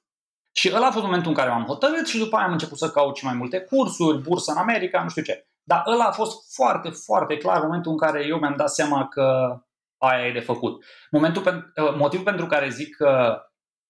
Și 0.53 0.73
ăla 0.75 0.87
a 0.87 0.91
fost 0.91 1.05
momentul 1.05 1.31
în 1.31 1.37
care 1.37 1.51
m-am 1.51 1.65
hotărât 1.65 2.07
și 2.07 2.19
după 2.19 2.37
aia 2.37 2.45
am 2.45 2.53
început 2.53 2.79
să 2.79 2.91
caut 2.91 3.17
și 3.17 3.25
mai 3.25 3.35
multe 3.35 3.61
cursuri, 3.61 4.23
bursă 4.23 4.51
în 4.51 4.59
America, 4.59 5.03
nu 5.03 5.09
știu 5.09 5.23
ce. 5.23 5.47
Dar 5.63 5.83
ăla 5.87 6.05
a 6.05 6.13
fost 6.13 6.55
foarte, 6.55 6.91
foarte 6.91 7.37
clar 7.37 7.63
momentul 7.63 7.91
în 7.91 7.99
care 7.99 8.27
eu 8.27 8.39
mi-am 8.39 8.57
dat 8.57 8.71
seama 8.71 9.09
că 9.09 9.57
aia 9.99 10.27
e 10.27 10.33
de 10.33 10.41
făcut. 10.41 10.85
Momentul, 11.11 11.73
ă, 11.77 11.95
motivul 11.97 12.25
pentru 12.25 12.47
care 12.47 12.69
zic 12.69 12.97
că 12.97 13.43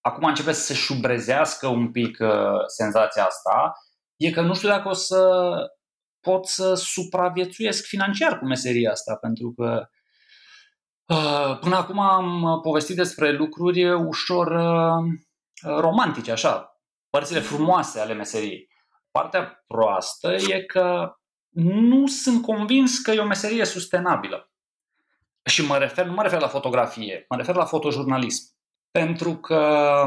acum 0.04 0.24
începe 0.24 0.52
să 0.52 0.60
se 0.60 0.74
șubrezească 0.74 1.66
un 1.66 1.90
pic 1.90 2.18
uh, 2.20 2.66
senzația 2.66 3.24
asta 3.24 3.72
e 4.16 4.30
că 4.30 4.40
nu 4.40 4.54
știu 4.54 4.68
dacă 4.68 4.88
o 4.88 4.92
să 4.92 5.50
pot 6.20 6.46
să 6.46 6.74
supraviețuiesc 6.74 7.84
financiar 7.84 8.38
cu 8.38 8.44
meseria 8.44 8.90
asta, 8.90 9.16
pentru 9.16 9.52
că 9.56 9.88
Uh, 11.06 11.58
până 11.60 11.76
acum 11.76 11.98
am 11.98 12.60
povestit 12.62 12.96
despre 12.96 13.32
lucruri 13.32 13.92
ușor 13.92 14.46
uh, 14.46 15.04
romantice, 15.62 16.32
așa, 16.32 16.80
părțile 17.10 17.40
frumoase 17.40 18.00
ale 18.00 18.14
meseriei. 18.14 18.68
Partea 19.10 19.64
proastă 19.66 20.34
e 20.34 20.62
că 20.62 21.12
nu 21.50 22.06
sunt 22.06 22.42
convins 22.42 22.98
că 22.98 23.10
e 23.10 23.20
o 23.20 23.26
meserie 23.26 23.64
sustenabilă. 23.64 24.52
Și 25.44 25.66
mă 25.66 25.78
refer, 25.78 26.06
nu 26.06 26.12
mă 26.12 26.22
refer 26.22 26.40
la 26.40 26.48
fotografie, 26.48 27.24
mă 27.28 27.36
refer 27.36 27.54
la 27.54 27.64
fotojurnalism. 27.64 28.53
Pentru 28.98 29.36
că 29.36 30.04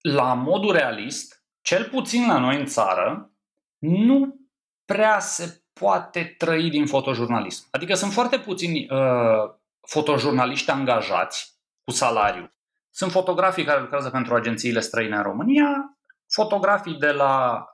la 0.00 0.34
modul 0.34 0.72
realist, 0.72 1.44
cel 1.60 1.88
puțin 1.88 2.26
la 2.26 2.38
noi 2.38 2.56
în 2.56 2.66
țară, 2.66 3.32
nu 3.78 4.40
prea 4.84 5.18
se 5.18 5.62
poate 5.72 6.34
trăi 6.38 6.70
din 6.70 6.86
fotojurnalism. 6.86 7.68
Adică 7.70 7.94
sunt 7.94 8.12
foarte 8.12 8.38
puțini 8.38 8.88
uh, 8.90 9.54
fotojurnaliști 9.80 10.70
angajați 10.70 11.58
cu 11.84 11.90
salariu. 11.90 12.52
Sunt 12.90 13.10
fotografii 13.10 13.64
care 13.64 13.80
lucrează 13.80 14.10
pentru 14.10 14.34
agențiile 14.34 14.80
străine 14.80 15.16
în 15.16 15.22
România, 15.22 15.98
fotografii 16.28 16.98
de 16.98 17.10
la 17.10 17.64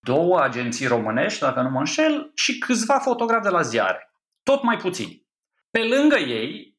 două 0.00 0.40
agenții 0.40 0.86
românești, 0.86 1.40
dacă 1.40 1.60
nu 1.60 1.70
mă 1.70 1.78
înșel, 1.78 2.30
și 2.34 2.58
câțiva 2.58 2.98
fotografi 2.98 3.42
de 3.42 3.48
la 3.48 3.62
ziare. 3.62 4.14
Tot 4.42 4.62
mai 4.62 4.76
puțini. 4.76 5.26
Pe 5.70 5.84
lângă 5.84 6.16
ei, 6.16 6.73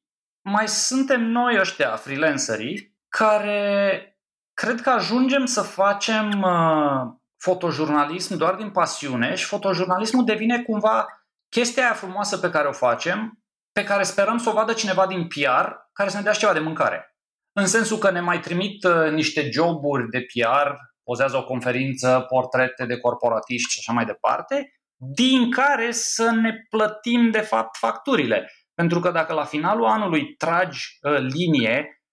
mai 0.47 0.67
suntem 0.67 1.21
noi 1.21 1.59
ăștia, 1.59 1.95
freelancerii, 1.95 2.97
care 3.09 4.09
cred 4.53 4.81
că 4.81 4.89
ajungem 4.89 5.45
să 5.45 5.61
facem 5.61 6.41
uh, 6.41 7.13
fotojurnalism 7.37 8.37
doar 8.37 8.55
din 8.55 8.71
pasiune 8.71 9.35
și 9.35 9.45
fotojurnalismul 9.45 10.25
devine 10.25 10.61
cumva 10.61 11.07
chestia 11.49 11.83
aia 11.83 11.93
frumoasă 11.93 12.37
pe 12.37 12.49
care 12.49 12.67
o 12.67 12.71
facem, 12.71 13.43
pe 13.71 13.83
care 13.83 14.03
sperăm 14.03 14.37
să 14.37 14.49
o 14.49 14.53
vadă 14.53 14.73
cineva 14.73 15.07
din 15.07 15.27
PR 15.27 15.69
care 15.93 16.09
să 16.09 16.17
ne 16.17 16.23
dea 16.23 16.33
ceva 16.33 16.53
de 16.53 16.59
mâncare. 16.59 17.15
În 17.51 17.65
sensul 17.65 17.97
că 17.97 18.11
ne 18.11 18.19
mai 18.19 18.39
trimit 18.39 18.83
uh, 18.83 19.11
niște 19.11 19.49
joburi 19.51 20.09
de 20.09 20.19
PR, 20.19 20.69
pozează 21.03 21.37
o 21.37 21.43
conferință, 21.43 22.25
portrete 22.29 22.85
de 22.85 22.97
corporatiști 22.97 23.71
și 23.71 23.79
așa 23.79 23.93
mai 23.93 24.05
departe, 24.05 24.73
din 24.95 25.51
care 25.51 25.91
să 25.91 26.31
ne 26.31 26.53
plătim 26.69 27.31
de 27.31 27.41
fapt 27.41 27.77
facturile. 27.77 28.49
Pentru 28.75 28.99
că 28.99 29.11
dacă 29.11 29.33
la 29.33 29.43
finalul 29.43 29.85
anului 29.85 30.35
tragi 30.35 30.97
uh, 31.01 31.17
linie 31.17 32.03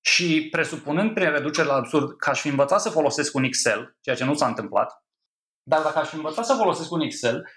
și 0.00 0.48
presupunând 0.50 1.14
prin 1.14 1.30
reducere 1.30 1.66
la 1.66 1.74
absurd 1.74 2.16
că 2.16 2.30
aș 2.30 2.40
fi 2.40 2.48
învățat 2.48 2.80
să 2.80 2.90
folosesc 2.90 3.34
un 3.34 3.44
Excel, 3.44 3.96
ceea 4.00 4.16
ce 4.16 4.24
nu 4.24 4.34
s-a 4.34 4.46
întâmplat, 4.46 4.92
dar 5.62 5.82
dacă 5.82 5.98
aș 5.98 6.08
fi 6.08 6.14
învățat 6.14 6.46
să 6.46 6.54
folosesc 6.54 6.90
un 6.90 7.00
Excel, 7.00 7.48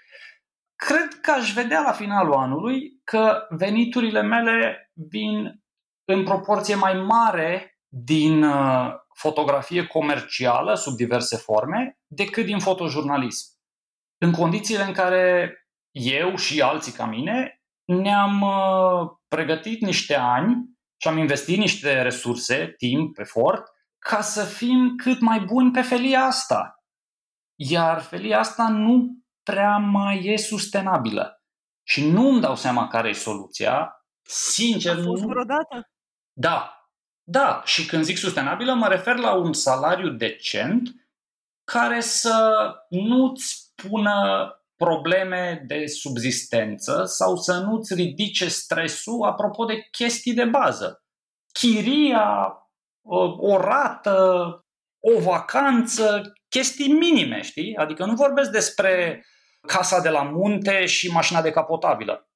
cred 0.76 1.20
că 1.20 1.30
aș 1.30 1.52
vedea 1.52 1.80
la 1.80 1.92
finalul 1.92 2.34
anului 2.34 3.00
că 3.04 3.46
veniturile 3.50 4.22
mele 4.22 4.90
vin 4.92 5.62
în 6.04 6.24
proporție 6.24 6.74
mai 6.74 6.94
mare 6.94 7.78
din 7.88 8.42
uh, 8.42 8.92
fotografie 9.14 9.86
comercială 9.86 10.74
sub 10.74 10.96
diverse 10.96 11.36
forme 11.36 11.98
decât 12.06 12.44
din 12.44 12.58
fotojurnalism. 12.58 13.46
În 14.18 14.32
condițiile 14.32 14.82
în 14.82 14.92
care 14.92 15.54
eu 15.90 16.36
și 16.36 16.60
alții 16.60 16.92
ca 16.92 17.06
mine 17.06 17.59
ne-am 17.90 18.40
uh, 18.40 19.10
pregătit 19.28 19.80
niște 19.80 20.14
ani 20.14 20.68
și 20.96 21.08
am 21.08 21.18
investit 21.18 21.58
niște 21.58 22.02
resurse, 22.02 22.74
timp, 22.76 23.18
efort, 23.18 23.62
ca 23.98 24.20
să 24.20 24.44
fim 24.44 24.96
cât 24.96 25.20
mai 25.20 25.40
buni 25.40 25.70
pe 25.70 25.80
felia 25.80 26.20
asta. 26.20 26.74
Iar 27.54 28.00
felia 28.00 28.38
asta 28.38 28.68
nu 28.68 29.16
prea 29.42 29.76
mai 29.76 30.24
e 30.24 30.36
sustenabilă. 30.36 31.42
Și 31.86 32.10
nu 32.10 32.28
îmi 32.28 32.40
dau 32.40 32.56
seama 32.56 32.88
care 32.88 33.08
e 33.08 33.12
soluția. 33.12 34.04
Sincer, 34.22 34.98
A 34.98 35.02
fost 35.02 35.22
nu. 35.22 35.28
vreodată? 35.28 35.90
Da. 36.32 36.74
Da. 37.22 37.62
Și 37.64 37.86
când 37.86 38.04
zic 38.04 38.16
sustenabilă, 38.16 38.74
mă 38.74 38.88
refer 38.88 39.16
la 39.16 39.32
un 39.32 39.52
salariu 39.52 40.08
decent 40.08 40.88
care 41.64 42.00
să 42.00 42.54
nu-ți 42.88 43.72
pună 43.74 44.48
probleme 44.84 45.62
de 45.66 45.86
subzistență 45.86 47.04
sau 47.04 47.36
să 47.36 47.58
nu-ți 47.58 47.94
ridice 47.94 48.48
stresul 48.48 49.22
apropo 49.22 49.64
de 49.64 49.88
chestii 49.90 50.34
de 50.34 50.44
bază. 50.44 51.04
Chiria, 51.52 52.54
o 53.38 53.56
rată, 53.56 54.18
o 55.00 55.20
vacanță, 55.20 56.32
chestii 56.48 56.92
minime, 56.92 57.42
știi? 57.42 57.76
Adică 57.76 58.04
nu 58.04 58.14
vorbesc 58.14 58.50
despre 58.50 59.24
casa 59.66 60.00
de 60.00 60.08
la 60.08 60.22
munte 60.22 60.86
și 60.86 61.12
mașina 61.12 61.42
decapotabilă. 61.42 62.30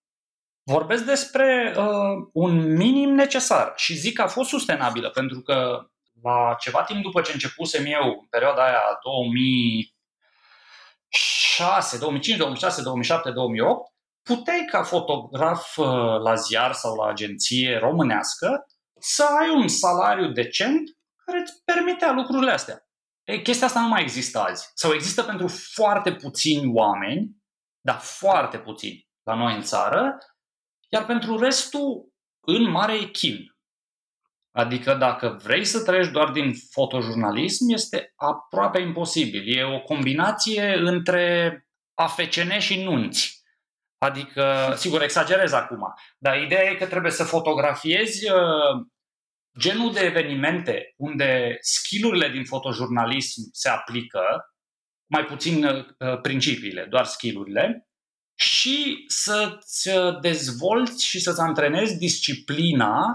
Vorbesc 0.63 1.05
despre 1.05 1.75
uh, 1.79 2.29
un 2.33 2.77
minim 2.77 3.15
necesar 3.15 3.73
și 3.77 3.95
zic 3.95 4.15
că 4.15 4.23
a 4.23 4.27
fost 4.27 4.49
sustenabilă 4.49 5.11
pentru 5.11 5.41
că 5.41 5.89
la 6.23 6.57
ceva 6.59 6.83
timp 6.83 7.03
după 7.03 7.21
ce 7.21 7.33
începusem 7.33 7.85
eu, 7.87 8.07
în 8.07 8.27
perioada 8.31 8.65
aia 8.65 8.99
2006, 11.15 11.99
2005, 11.99 12.39
2006, 12.39 12.83
2007, 12.83 13.31
2008, 13.31 13.93
puteai 14.23 14.65
ca 14.71 14.83
fotograf 14.83 15.77
uh, 15.77 15.87
la 16.23 16.35
ziar 16.35 16.73
sau 16.73 16.95
la 16.95 17.07
agenție 17.07 17.79
românească 17.79 18.67
să 19.01 19.25
ai 19.41 19.51
un 19.51 19.69
salariu 19.69 20.33
decent 20.33 20.83
care 21.25 21.41
îți 21.41 21.63
permitea 21.65 22.13
lucrurile 22.13 22.51
astea. 22.51 22.79
Ei, 23.25 23.43
chestia 23.43 23.67
asta 23.67 23.81
nu 23.81 23.89
mai 23.89 24.03
există 24.03 24.39
azi. 24.39 24.71
Sau 24.75 24.93
există 24.93 25.23
pentru 25.23 25.49
foarte 25.49 26.15
puțini 26.15 26.73
oameni, 26.75 27.37
dar 27.81 27.99
foarte 27.99 28.59
puțini 28.59 29.09
la 29.23 29.35
noi 29.35 29.55
în 29.55 29.63
țară, 29.63 30.19
iar 30.89 31.07
pentru 31.07 31.39
restul, 31.39 32.13
în 32.47 32.71
mare 32.71 32.95
e 32.95 33.05
chin. 33.05 33.54
Adică 34.57 34.95
dacă 34.95 35.41
vrei 35.43 35.65
să 35.65 35.83
trăiești 35.83 36.13
doar 36.13 36.31
din 36.31 36.55
fotojurnalism, 36.71 37.73
este 37.73 38.13
aproape 38.17 38.81
imposibil. 38.81 39.43
E 39.59 39.65
o 39.65 39.81
combinație 39.81 40.75
între 40.77 41.59
AFCN 41.95 42.59
și 42.59 42.83
nunți. 42.83 43.43
Adică, 43.99 44.75
sigur, 44.77 45.03
exagerez 45.03 45.53
acum, 45.53 45.95
dar 46.19 46.43
ideea 46.43 46.63
e 46.71 46.75
că 46.75 46.87
trebuie 46.87 47.13
să 47.13 47.25
fotografiezi 47.25 48.31
uh, 48.31 48.87
genul 49.59 49.93
de 49.93 50.01
evenimente 50.01 50.95
unde 50.97 51.57
skillurile 51.61 52.29
din 52.29 52.45
fotojurnalism 52.45 53.41
se 53.53 53.69
aplică, 53.69 54.23
mai 55.07 55.25
puțin 55.25 55.65
uh, 55.65 56.21
principiile, 56.23 56.87
doar 56.91 57.05
skillurile, 57.05 57.89
și 58.35 59.05
să-ți 59.07 59.91
dezvolți 60.21 61.05
și 61.05 61.21
să-ți 61.21 61.41
antrenezi 61.41 61.99
disciplina 61.99 63.07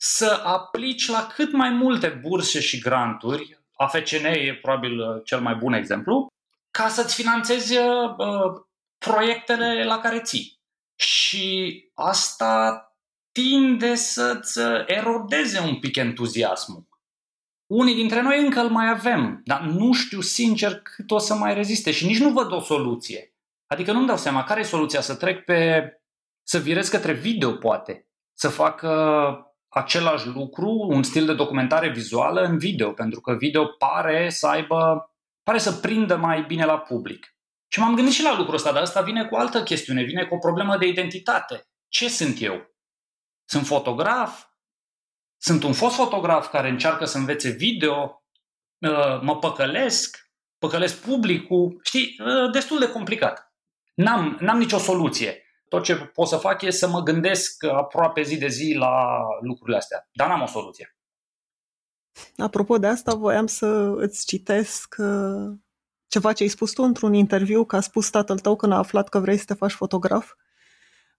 să 0.00 0.40
aplici 0.44 1.08
la 1.08 1.26
cât 1.26 1.52
mai 1.52 1.70
multe 1.70 2.08
burse 2.08 2.60
și 2.60 2.78
granturi, 2.78 3.58
AFCN 3.72 4.24
e 4.24 4.58
probabil 4.62 5.00
uh, 5.00 5.20
cel 5.24 5.40
mai 5.40 5.54
bun 5.54 5.72
exemplu, 5.72 6.26
ca 6.70 6.88
să-ți 6.88 7.14
finanțezi 7.14 7.76
uh, 7.76 8.16
proiectele 8.98 9.84
la 9.84 9.98
care 9.98 10.20
ții. 10.20 10.60
Și 10.94 11.90
asta 11.94 12.82
tinde 13.32 13.94
să-ți 13.94 14.60
erodeze 14.86 15.60
un 15.60 15.78
pic 15.78 15.96
entuziasmul. 15.96 16.86
Unii 17.66 17.94
dintre 17.94 18.20
noi 18.20 18.40
încă 18.40 18.60
îl 18.60 18.70
mai 18.70 18.88
avem, 18.88 19.40
dar 19.44 19.60
nu 19.60 19.92
știu 19.92 20.20
sincer 20.20 20.80
cât 20.80 21.10
o 21.10 21.18
să 21.18 21.34
mai 21.34 21.54
reziste 21.54 21.90
și 21.90 22.06
nici 22.06 22.18
nu 22.18 22.30
văd 22.30 22.52
o 22.52 22.60
soluție. 22.60 23.34
Adică 23.66 23.92
nu-mi 23.92 24.06
dau 24.06 24.16
seama 24.16 24.44
care 24.44 24.60
e 24.60 24.64
soluția 24.64 25.00
să 25.00 25.14
trec 25.14 25.44
pe... 25.44 25.90
să 26.42 26.58
virez 26.58 26.88
către 26.88 27.12
video, 27.12 27.52
poate. 27.52 28.08
Să 28.32 28.48
fac 28.48 28.84
același 29.68 30.26
lucru, 30.26 30.70
un 30.70 31.02
stil 31.02 31.26
de 31.26 31.34
documentare 31.34 31.88
vizuală 31.88 32.40
în 32.40 32.58
video, 32.58 32.92
pentru 32.92 33.20
că 33.20 33.34
video 33.34 33.66
pare 33.66 34.30
să 34.30 34.46
aibă, 34.46 35.10
pare 35.42 35.58
să 35.58 35.72
prindă 35.72 36.16
mai 36.16 36.42
bine 36.42 36.64
la 36.64 36.78
public. 36.78 37.36
Și 37.72 37.80
m-am 37.80 37.94
gândit 37.94 38.12
și 38.12 38.22
la 38.22 38.36
lucrul 38.36 38.54
ăsta, 38.54 38.72
dar 38.72 38.82
asta 38.82 39.00
vine 39.00 39.26
cu 39.26 39.34
o 39.34 39.38
altă 39.38 39.62
chestiune, 39.62 40.02
vine 40.02 40.24
cu 40.24 40.34
o 40.34 40.38
problemă 40.38 40.76
de 40.76 40.86
identitate. 40.86 41.68
Ce 41.88 42.08
sunt 42.08 42.42
eu? 42.42 42.76
Sunt 43.44 43.66
fotograf? 43.66 44.46
Sunt 45.36 45.62
un 45.62 45.72
fost 45.72 45.94
fotograf 45.94 46.50
care 46.50 46.68
încearcă 46.68 47.04
să 47.04 47.18
învețe 47.18 47.50
video? 47.50 48.22
Uh, 48.78 49.20
mă 49.20 49.38
păcălesc? 49.38 50.18
Păcălesc 50.58 51.00
publicul? 51.00 51.80
Știi, 51.82 52.16
uh, 52.18 52.50
destul 52.50 52.78
de 52.78 52.90
complicat. 52.90 53.52
N-am, 53.94 54.36
n-am 54.40 54.58
nicio 54.58 54.78
soluție. 54.78 55.42
Tot 55.68 55.82
ce 55.82 55.94
pot 55.96 56.28
să 56.28 56.36
fac 56.36 56.62
e 56.62 56.70
să 56.70 56.88
mă 56.88 57.02
gândesc 57.02 57.64
aproape 57.64 58.22
zi 58.22 58.36
de 58.36 58.48
zi 58.48 58.74
la 58.78 59.18
lucrurile 59.40 59.76
astea. 59.76 60.08
Dar 60.12 60.28
n-am 60.28 60.42
o 60.42 60.46
soluție. 60.46 60.96
Apropo 62.36 62.78
de 62.78 62.86
asta, 62.86 63.14
voiam 63.14 63.46
să 63.46 63.66
îți 63.96 64.26
citesc 64.26 64.94
uh, 64.98 65.56
ceva 66.08 66.32
ce 66.32 66.42
ai 66.42 66.48
spus 66.48 66.72
tu 66.72 66.82
într-un 66.82 67.14
interviu, 67.14 67.64
că 67.64 67.76
a 67.76 67.80
spus 67.80 68.10
tatăl 68.10 68.38
tău 68.38 68.56
când 68.56 68.72
a 68.72 68.76
aflat 68.76 69.08
că 69.08 69.18
vrei 69.18 69.36
să 69.36 69.44
te 69.44 69.54
faci 69.54 69.72
fotograf. 69.72 70.32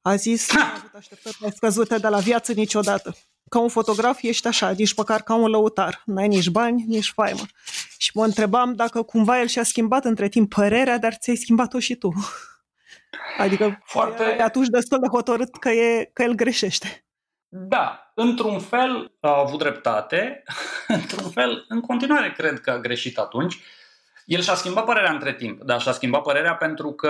A 0.02 0.16
zis, 0.16 0.54
nu 0.54 0.62
am 0.62 0.72
avut 0.76 0.94
așteptări 0.94 1.38
mai 1.40 1.52
scăzute 1.52 1.98
de 1.98 2.08
la 2.08 2.20
viață 2.20 2.54
niciodată. 2.54 3.16
Ca 3.50 3.60
un 3.60 3.70
fotograf 3.70 4.22
ești 4.22 4.48
așa, 4.48 4.70
nici 4.70 4.94
măcar 4.96 5.22
ca 5.22 5.36
un 5.36 5.50
lăutar. 5.50 6.02
N-ai 6.06 6.28
nici 6.28 6.50
bani, 6.50 6.84
nici 6.88 7.12
faimă. 7.16 7.42
Și 7.98 8.12
mă 8.14 8.26
întrebam 8.26 8.74
dacă 8.74 9.02
cumva 9.02 9.40
el 9.40 9.48
și-a 9.48 9.64
schimbat 9.64 10.06
între 10.06 10.30
timp 10.30 10.54
părerea, 10.54 10.98
dar 10.98 11.14
ți-ai 11.14 11.36
schimbat-o 11.36 11.80
și 11.80 11.96
tu. 11.96 12.14
Adică 13.38 13.82
Foarte... 13.84 14.24
e 14.24 14.44
atunci 14.44 14.68
destul 14.68 15.00
de 15.00 15.08
hotărât 15.08 15.58
că, 15.58 15.70
e, 15.70 16.10
că 16.14 16.24
el 16.24 16.34
greșește. 16.34 17.04
Da, 17.48 18.12
într-un 18.16 18.60
fel 18.60 19.12
a 19.20 19.40
avut 19.40 19.60
dreptate, 19.60 20.44
într-un 20.88 21.30
fel, 21.30 21.66
în 21.68 21.82
continuare 21.82 22.32
cred 22.32 22.60
că 22.60 22.72
a 22.72 22.80
greșit 22.80 23.18
atunci. 23.18 23.58
El 24.26 24.42
și-a 24.42 24.56
schimbat 24.56 24.86
părerea 24.86 25.12
între 25.12 25.34
timp, 25.34 25.62
dar 25.62 25.82
și-a 25.82 25.92
schimbat 25.92 26.22
părerea 26.22 26.56
pentru 26.56 26.92
că 26.92 27.10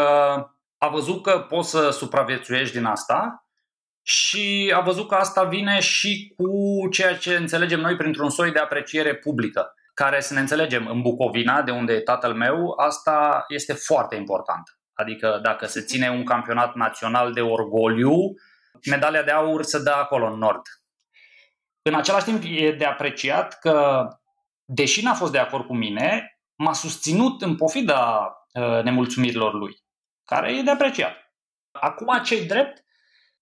a 0.77 0.87
văzut 0.87 1.23
că 1.23 1.39
poți 1.39 1.69
să 1.69 1.89
supraviețuiești 1.89 2.75
din 2.75 2.85
asta 2.85 3.47
și 4.01 4.73
a 4.75 4.79
văzut 4.79 5.07
că 5.07 5.15
asta 5.15 5.43
vine 5.43 5.79
și 5.79 6.33
cu 6.37 6.87
ceea 6.89 7.17
ce 7.17 7.35
înțelegem 7.35 7.79
noi 7.79 7.95
printr-un 7.95 8.29
soi 8.29 8.51
de 8.51 8.59
apreciere 8.59 9.15
publică. 9.15 9.73
care, 9.93 10.21
să 10.21 10.33
ne 10.33 10.39
înțelegem, 10.39 10.87
în 10.87 11.01
Bucovina, 11.01 11.61
de 11.61 11.71
unde 11.71 11.93
e 11.93 11.99
tatăl 11.99 12.33
meu, 12.33 12.73
asta 12.77 13.45
este 13.47 13.73
foarte 13.73 14.15
important. 14.15 14.78
Adică 14.99 15.39
dacă 15.43 15.65
se 15.65 15.81
ține 15.81 16.09
un 16.09 16.23
campionat 16.23 16.75
național 16.75 17.33
de 17.33 17.41
orgoliu, 17.41 18.13
medalia 18.89 19.23
de 19.23 19.31
aur 19.31 19.63
se 19.63 19.81
dă 19.81 19.91
acolo, 19.91 20.31
în 20.31 20.37
nord. 20.37 20.61
În 21.81 21.93
același 21.93 22.25
timp, 22.25 22.43
e 22.45 22.71
de 22.71 22.85
apreciat 22.85 23.59
că, 23.59 24.07
deși 24.65 25.03
n-a 25.03 25.13
fost 25.13 25.31
de 25.31 25.37
acord 25.37 25.65
cu 25.65 25.75
mine, 25.75 26.39
m-a 26.55 26.73
susținut 26.73 27.41
în 27.41 27.55
pofida 27.55 28.33
uh, 28.53 28.83
nemulțumirilor 28.83 29.53
lui, 29.53 29.75
care 30.25 30.57
e 30.57 30.61
de 30.61 30.71
apreciat. 30.71 31.15
Acum, 31.71 32.21
ce 32.23 32.45
drept, 32.45 32.83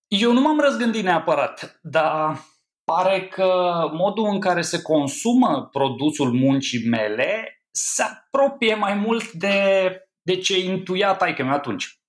eu 0.07 0.31
nu 0.33 0.41
m-am 0.41 0.59
răzgândit 0.59 1.03
neapărat, 1.03 1.79
dar 1.81 2.39
pare 2.83 3.27
că 3.27 3.79
modul 3.91 4.27
în 4.29 4.39
care 4.39 4.61
se 4.61 4.81
consumă 4.81 5.69
produsul 5.71 6.33
muncii 6.33 6.87
mele 6.89 7.61
se 7.71 8.03
apropie 8.03 8.75
mai 8.75 8.93
mult 8.93 9.31
de, 9.31 9.91
de 10.27 10.37
ce 10.37 10.59
intuia 10.59 11.15
taică 11.15 11.43
meu 11.43 11.53
atunci. 11.53 11.99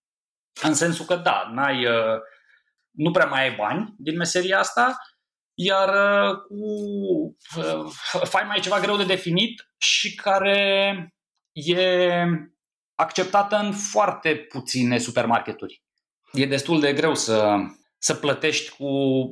În 0.62 0.75
sensul 0.75 1.05
că, 1.05 1.16
da, 1.16 1.51
n-ai, 1.53 1.87
uh, 1.87 2.19
nu 2.91 3.11
prea 3.11 3.27
mai 3.27 3.43
ai 3.43 3.55
bani 3.55 3.95
din 3.99 4.16
meseria 4.16 4.59
asta, 4.59 4.97
iar 5.55 5.89
uh, 5.89 6.37
cu 6.37 6.64
uh, 7.57 7.93
fai 8.25 8.45
mai 8.45 8.61
ceva 8.61 8.81
greu 8.81 8.97
de 8.97 9.05
definit 9.05 9.69
și 9.77 10.14
care 10.14 11.14
e 11.53 12.25
acceptată 12.95 13.57
în 13.57 13.73
foarte 13.73 14.37
puține 14.37 14.99
supermarketuri. 14.99 15.83
E 16.33 16.47
destul 16.47 16.81
de 16.81 16.93
greu 16.93 17.14
să, 17.14 17.57
să 17.99 18.14
plătești 18.14 18.77
cu 18.77 18.87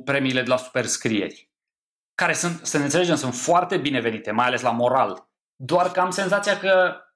premiile 0.05 0.41
de 0.41 0.49
la 0.49 0.57
superscrieri, 0.57 1.51
care 2.15 2.33
sunt, 2.33 2.65
să 2.65 2.77
ne 2.77 2.83
înțelegem, 2.83 3.15
sunt 3.15 3.35
foarte 3.35 3.77
binevenite, 3.77 4.31
mai 4.31 4.45
ales 4.45 4.61
la 4.61 4.71
moral. 4.71 5.29
Doar 5.55 5.91
că 5.91 5.99
am 5.99 6.09
senzația 6.09 6.59
că 6.59 6.95
uh, 6.95 7.06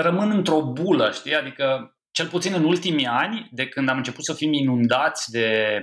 rămân 0.00 0.30
într-o 0.30 0.62
bulă, 0.62 1.10
știi? 1.10 1.34
Adică, 1.34 1.96
cel 2.10 2.28
puțin 2.28 2.54
în 2.54 2.64
ultimii 2.64 3.06
ani, 3.06 3.48
de 3.50 3.68
când 3.68 3.88
am 3.88 3.96
început 3.96 4.24
să 4.24 4.34
fim 4.34 4.52
inundați 4.52 5.30
de 5.30 5.78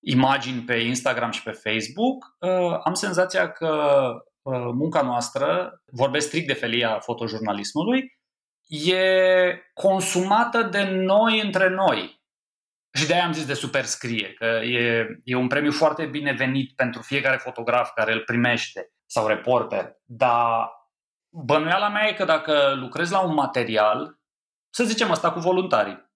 imagini 0.00 0.62
pe 0.62 0.74
Instagram 0.74 1.30
și 1.30 1.42
pe 1.42 1.50
Facebook, 1.50 2.36
uh, 2.38 2.80
am 2.84 2.94
senzația 2.94 3.52
că 3.52 4.02
uh, 4.42 4.70
munca 4.74 5.02
noastră, 5.02 5.70
vorbesc 5.92 6.26
strict 6.26 6.46
de 6.46 6.52
felia 6.52 6.98
fotojurnalismului, 6.98 8.16
e 8.66 9.02
consumată 9.74 10.62
de 10.62 10.82
noi 10.84 11.40
între 11.40 11.68
noi. 11.68 12.22
Și 12.92 13.06
de-aia 13.06 13.24
am 13.24 13.32
zis 13.32 13.46
de 13.46 13.54
superscrie, 13.54 14.32
că 14.32 14.44
e, 14.64 15.06
e 15.24 15.34
un 15.34 15.46
premiu 15.46 15.72
foarte 15.72 16.06
binevenit 16.06 16.74
pentru 16.74 17.02
fiecare 17.02 17.36
fotograf 17.36 17.90
care 17.94 18.12
îl 18.12 18.20
primește 18.20 18.88
sau 19.06 19.26
reporter, 19.26 19.96
dar 20.04 20.70
bănuiala 21.28 21.88
mea 21.88 22.08
e 22.08 22.12
că 22.12 22.24
dacă 22.24 22.74
lucrez 22.76 23.10
la 23.10 23.20
un 23.20 23.34
material, 23.34 24.18
să 24.70 24.84
zicem 24.84 25.10
asta 25.10 25.32
cu 25.32 25.38
voluntarii, 25.38 26.06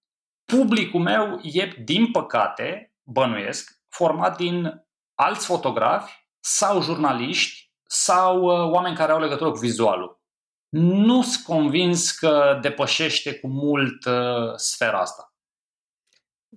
publicul 0.44 1.00
meu 1.00 1.40
e, 1.42 1.82
din 1.84 2.10
păcate, 2.10 2.94
bănuiesc, 3.02 3.80
format 3.88 4.36
din 4.36 4.86
alți 5.14 5.46
fotografi 5.46 6.28
sau 6.40 6.82
jurnaliști 6.82 7.72
sau 7.82 8.42
uh, 8.42 8.72
oameni 8.72 8.96
care 8.96 9.12
au 9.12 9.20
legătură 9.20 9.50
cu 9.50 9.58
vizualul. 9.58 10.20
Nu 10.76 11.22
sunt 11.22 11.44
convins 11.44 12.10
că 12.10 12.58
depășește 12.60 13.38
cu 13.38 13.48
mult 13.48 14.04
uh, 14.04 14.54
sfera 14.56 14.98
asta. 15.00 15.34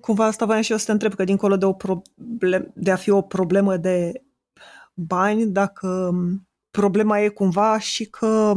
Cumva 0.01 0.25
asta 0.25 0.45
voiam 0.45 0.61
și 0.61 0.71
eu 0.71 0.77
să 0.77 0.85
te 0.85 0.91
întreb, 0.91 1.13
că 1.13 1.23
dincolo 1.23 1.57
de, 1.57 1.65
o 1.65 1.73
problem, 1.73 2.71
de 2.75 2.91
a 2.91 2.95
fi 2.95 3.09
o 3.09 3.21
problemă 3.21 3.77
de 3.77 4.23
bani, 4.93 5.45
dacă 5.45 6.11
problema 6.75 7.19
e 7.19 7.27
cumva 7.27 7.79
și 7.79 8.05
că 8.05 8.53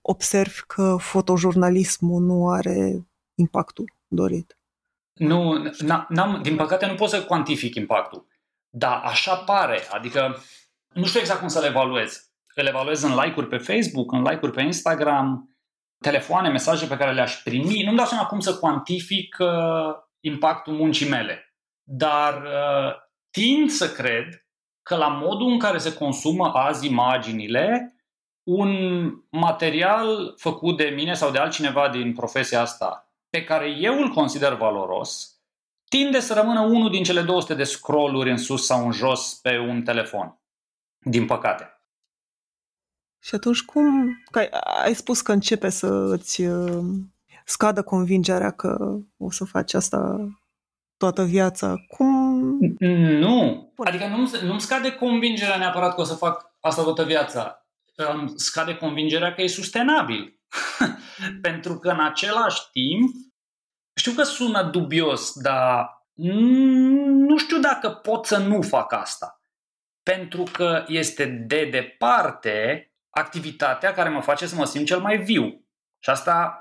observi 0.00 0.60
că 0.66 0.96
fotojurnalismul 1.00 2.22
nu 2.22 2.48
are 2.48 3.06
impactul 3.34 3.92
dorit. 4.06 4.58
Nu, 5.12 5.72
n-am, 6.08 6.40
din 6.42 6.56
păcate 6.56 6.86
nu 6.86 6.94
pot 6.94 7.08
să 7.08 7.24
cuantific 7.24 7.74
impactul. 7.74 8.26
Dar 8.68 9.00
așa 9.04 9.36
pare, 9.36 9.80
adică 9.90 10.36
nu 10.94 11.04
știu 11.04 11.20
exact 11.20 11.38
cum 11.38 11.48
să 11.48 11.60
le 11.60 11.66
evaluez. 11.66 12.30
Îl 12.54 12.66
evaluez 12.66 13.02
în 13.02 13.14
like-uri 13.14 13.48
pe 13.48 13.56
Facebook, 13.58 14.12
în 14.12 14.22
like-uri 14.22 14.52
pe 14.52 14.62
Instagram, 14.62 15.56
telefoane, 15.98 16.48
mesaje 16.48 16.86
pe 16.86 16.96
care 16.96 17.12
le-aș 17.12 17.42
primi. 17.42 17.82
Nu-mi 17.82 17.96
dau 17.96 18.06
seama 18.06 18.26
cum 18.26 18.40
să 18.40 18.58
cuantific 18.58 19.36
uh, 19.38 19.94
impactul 20.20 20.72
muncii 20.72 21.08
mele. 21.08 21.54
Dar 21.82 22.42
uh, 22.42 22.94
tind 23.30 23.70
să 23.70 23.92
cred 23.92 24.47
că 24.88 24.96
la 24.96 25.08
modul 25.08 25.50
în 25.50 25.58
care 25.58 25.78
se 25.78 25.94
consumă 25.94 26.52
azi 26.52 26.86
imaginile, 26.86 27.94
un 28.42 28.72
material 29.30 30.34
făcut 30.36 30.76
de 30.76 30.84
mine 30.84 31.14
sau 31.14 31.30
de 31.30 31.38
altcineva 31.38 31.88
din 31.88 32.12
profesia 32.12 32.60
asta, 32.60 33.12
pe 33.30 33.44
care 33.44 33.70
eu 33.70 34.00
îl 34.00 34.08
consider 34.08 34.54
valoros, 34.54 35.40
tinde 35.88 36.20
să 36.20 36.34
rămână 36.34 36.60
unul 36.60 36.90
din 36.90 37.02
cele 37.02 37.22
200 37.22 37.54
de 37.54 37.64
scrolluri 37.64 38.30
în 38.30 38.36
sus 38.36 38.66
sau 38.66 38.84
în 38.84 38.92
jos 38.92 39.34
pe 39.42 39.58
un 39.58 39.82
telefon. 39.82 40.38
Din 40.98 41.26
păcate. 41.26 41.82
Și 43.22 43.34
atunci 43.34 43.64
cum... 43.64 44.18
Că 44.30 44.38
ai, 44.38 44.48
ai 44.84 44.94
spus 44.94 45.20
că 45.20 45.32
începe 45.32 45.68
să 45.68 45.86
îți 45.86 46.42
uh, 46.42 46.84
scadă 47.44 47.82
convingerea 47.82 48.50
că 48.50 48.98
o 49.16 49.30
să 49.30 49.44
faci 49.44 49.74
asta 49.74 50.28
toată 50.96 51.24
viața. 51.24 51.74
Cum... 51.88 52.17
Nu. 53.18 53.72
Adică 53.76 54.06
nu, 54.06 54.30
nu-mi 54.42 54.60
scade 54.60 54.92
convingerea 54.92 55.56
neapărat 55.56 55.94
că 55.94 56.00
o 56.00 56.04
să 56.04 56.14
fac 56.14 56.54
asta 56.60 56.82
toată 56.82 57.04
viața. 57.04 57.66
Îmi 57.94 58.32
scade 58.34 58.76
convingerea 58.76 59.34
că 59.34 59.42
e 59.42 59.46
sustenabil. 59.46 60.40
Pentru 61.42 61.78
că 61.78 61.88
în 61.88 62.00
același 62.00 62.60
timp, 62.72 63.14
știu 63.94 64.12
că 64.12 64.22
sună 64.22 64.62
dubios, 64.62 65.32
dar 65.40 65.98
nu 67.26 67.38
știu 67.38 67.58
dacă 67.58 67.90
pot 67.90 68.26
să 68.26 68.38
nu 68.38 68.62
fac 68.62 68.92
asta. 68.92 69.40
Pentru 70.02 70.42
că 70.52 70.84
este 70.86 71.24
de 71.24 71.68
departe 71.70 72.88
activitatea 73.10 73.92
care 73.92 74.08
mă 74.08 74.20
face 74.20 74.46
să 74.46 74.54
mă 74.54 74.64
simt 74.64 74.86
cel 74.86 75.00
mai 75.00 75.18
viu. 75.18 75.64
Și 75.98 76.10
asta 76.10 76.58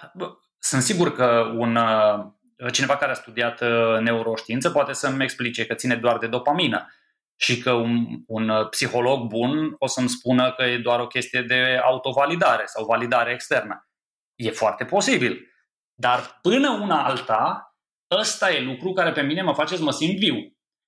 sunt 0.59 0.81
sigur 0.81 1.15
că 1.15 1.53
un, 1.57 1.75
uh, 1.75 2.25
cineva 2.71 2.97
care 2.97 3.11
a 3.11 3.15
studiat 3.15 3.61
uh, 3.61 3.99
neuroștiință 3.99 4.69
poate 4.69 4.93
să-mi 4.93 5.23
explice 5.23 5.65
că 5.65 5.73
ține 5.73 5.95
doar 5.95 6.17
de 6.17 6.27
dopamină 6.27 6.93
și 7.35 7.61
că 7.61 7.71
un, 7.71 8.05
un 8.27 8.49
uh, 8.49 8.69
psiholog 8.69 9.27
bun 9.27 9.75
o 9.79 9.87
să-mi 9.87 10.09
spună 10.09 10.53
că 10.53 10.63
e 10.63 10.77
doar 10.77 10.99
o 10.99 11.07
chestie 11.07 11.41
de 11.41 11.79
autovalidare 11.83 12.63
sau 12.65 12.85
validare 12.85 13.31
externă. 13.31 13.87
E 14.35 14.49
foarte 14.49 14.85
posibil. 14.85 15.51
Dar 15.93 16.39
până 16.41 16.69
una 16.69 17.05
alta, 17.05 17.75
ăsta 18.11 18.51
e 18.51 18.61
lucru 18.61 18.93
care 18.93 19.11
pe 19.11 19.21
mine 19.21 19.41
mă 19.41 19.53
face 19.53 19.75
să 19.75 19.83
mă 19.83 19.91
simt 19.91 20.17
viu. 20.17 20.35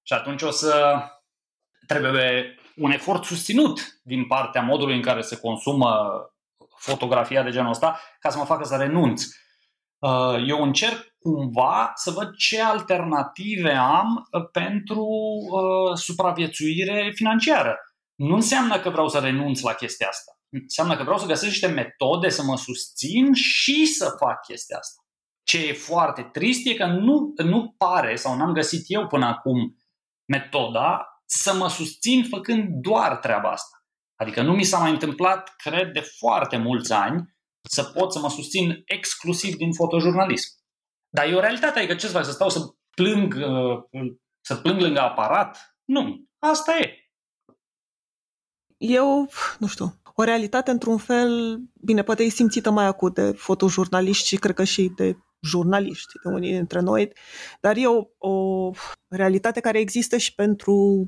Și 0.03 0.13
atunci 0.13 0.41
o 0.41 0.51
să 0.51 1.03
trebuie 1.87 2.55
un 2.75 2.91
efort 2.91 3.23
susținut 3.23 3.99
din 4.03 4.27
partea 4.27 4.61
modului 4.61 4.95
în 4.95 5.01
care 5.01 5.21
se 5.21 5.39
consumă 5.39 6.09
fotografia 6.75 7.43
de 7.43 7.51
genul 7.51 7.69
ăsta 7.69 7.99
ca 8.19 8.29
să 8.29 8.37
mă 8.37 8.45
facă 8.45 8.63
să 8.63 8.75
renunț. 8.75 9.23
Uh, 9.99 10.43
eu 10.47 10.63
încerc 10.63 11.07
cumva 11.19 11.91
să 11.95 12.11
văd 12.11 12.35
ce 12.35 12.61
alternative 12.61 13.73
am 13.73 14.27
uh, 14.31 14.49
pentru 14.51 15.05
uh, 15.05 15.97
supraviețuire 15.97 17.11
financiară. 17.15 17.75
Nu 18.15 18.35
înseamnă 18.35 18.79
că 18.79 18.89
vreau 18.89 19.07
să 19.07 19.19
renunț 19.19 19.61
la 19.61 19.73
chestia 19.73 20.07
asta. 20.07 20.31
Înseamnă 20.49 20.95
că 20.97 21.03
vreau 21.03 21.17
să 21.17 21.25
găsesc 21.25 21.49
niște 21.49 21.67
metode 21.67 22.29
să 22.29 22.43
mă 22.43 22.57
susțin 22.57 23.33
și 23.33 23.85
să 23.85 24.15
fac 24.19 24.45
chestia 24.45 24.77
asta. 24.77 25.01
Ce 25.43 25.67
e 25.67 25.73
foarte 25.73 26.23
trist 26.23 26.67
e 26.67 26.73
că 26.73 26.85
nu, 26.85 27.33
nu 27.43 27.75
pare, 27.77 28.15
sau 28.15 28.35
n-am 28.35 28.53
găsit 28.53 28.83
eu 28.87 29.07
până 29.07 29.25
acum 29.25 29.77
metoda 30.25 31.07
să 31.25 31.53
mă 31.53 31.69
susțin 31.69 32.23
făcând 32.23 32.67
doar 32.81 33.17
treaba 33.17 33.49
asta. 33.49 33.83
Adică 34.15 34.41
nu 34.41 34.53
mi 34.53 34.63
s-a 34.63 34.77
mai 34.77 34.91
întâmplat, 34.91 35.55
cred, 35.55 35.91
de 35.91 35.99
foarte 35.99 36.57
mulți 36.57 36.93
ani 36.93 37.37
să 37.61 37.83
pot 37.83 38.11
să 38.11 38.19
mă 38.19 38.29
susțin 38.29 38.81
exclusiv 38.85 39.55
din 39.55 39.73
fotojurnalism. 39.73 40.49
Dar 41.09 41.27
e 41.27 41.35
o 41.35 41.39
realitate, 41.39 41.79
adică 41.79 41.95
ce 41.95 42.05
să 42.05 42.11
fac, 42.11 42.25
să 42.25 42.31
stau 42.31 42.49
să 42.49 42.59
plâng, 42.95 43.33
uh, 43.33 44.11
să 44.41 44.55
plâng 44.55 44.81
lângă 44.81 44.99
aparat? 44.99 45.77
Nu, 45.85 46.25
asta 46.39 46.77
e. 46.77 46.93
Eu, 48.77 49.29
nu 49.59 49.67
știu, 49.67 49.99
o 50.15 50.23
realitate 50.23 50.71
într-un 50.71 50.97
fel, 50.97 51.61
bine, 51.73 52.03
poate 52.03 52.23
e 52.23 52.29
simțită 52.29 52.71
mai 52.71 52.85
acut 52.85 53.13
de 53.13 53.31
fotojurnaliști 53.31 54.27
și 54.27 54.35
cred 54.35 54.55
că 54.55 54.63
și 54.63 54.91
de 54.95 55.17
jurnaliști, 55.41 56.13
de 56.23 56.29
unii 56.29 56.51
dintre 56.51 56.79
noi, 56.79 57.13
dar 57.59 57.77
e 57.77 57.87
o, 57.87 58.03
o 58.17 58.71
realitate 59.07 59.59
care 59.59 59.79
există 59.79 60.17
și 60.17 60.35
pentru 60.35 61.05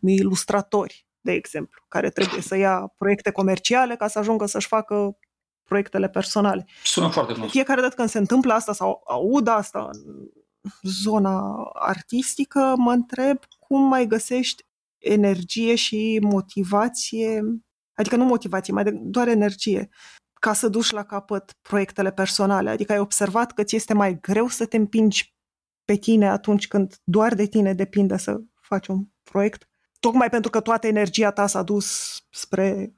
ilustratori, 0.00 1.06
de 1.20 1.32
exemplu, 1.32 1.84
care 1.88 2.10
trebuie 2.10 2.40
să 2.40 2.56
ia 2.56 2.94
proiecte 2.98 3.30
comerciale 3.30 3.96
ca 3.96 4.08
să 4.08 4.18
ajungă 4.18 4.46
să-și 4.46 4.66
facă 4.66 5.16
proiectele 5.64 6.08
personale. 6.08 6.66
Sună 6.84 7.08
foarte 7.08 7.32
frumos. 7.32 7.50
Fiecare 7.50 7.80
dată 7.80 7.94
când 7.94 8.08
se 8.08 8.18
întâmplă 8.18 8.52
asta 8.52 8.72
sau 8.72 9.02
aud 9.06 9.46
asta 9.48 9.90
în 9.92 10.28
zona 10.82 11.70
artistică, 11.72 12.74
mă 12.76 12.92
întreb 12.92 13.38
cum 13.58 13.82
mai 13.82 14.06
găsești 14.06 14.64
energie 14.98 15.74
și 15.74 16.18
motivație 16.22 17.42
Adică 17.94 18.16
nu 18.16 18.24
motivație, 18.24 18.72
mai 18.72 18.84
de, 18.84 18.90
doar 18.90 19.28
energie 19.28 19.88
ca 20.40 20.52
să 20.52 20.68
duci 20.68 20.90
la 20.90 21.04
capăt 21.04 21.52
proiectele 21.62 22.12
personale. 22.12 22.70
Adică 22.70 22.92
ai 22.92 22.98
observat 22.98 23.52
că 23.52 23.62
ți 23.62 23.76
este 23.76 23.94
mai 23.94 24.20
greu 24.20 24.48
să 24.48 24.66
te 24.66 24.76
împingi 24.76 25.34
pe 25.84 25.94
tine 25.94 26.28
atunci 26.28 26.68
când 26.68 26.94
doar 27.04 27.34
de 27.34 27.46
tine 27.46 27.74
depinde 27.74 28.16
să 28.16 28.40
faci 28.60 28.86
un 28.86 29.04
proiect, 29.22 29.68
tocmai 30.00 30.28
pentru 30.28 30.50
că 30.50 30.60
toată 30.60 30.86
energia 30.86 31.30
ta 31.30 31.46
s-a 31.46 31.62
dus 31.62 32.18
spre, 32.30 32.92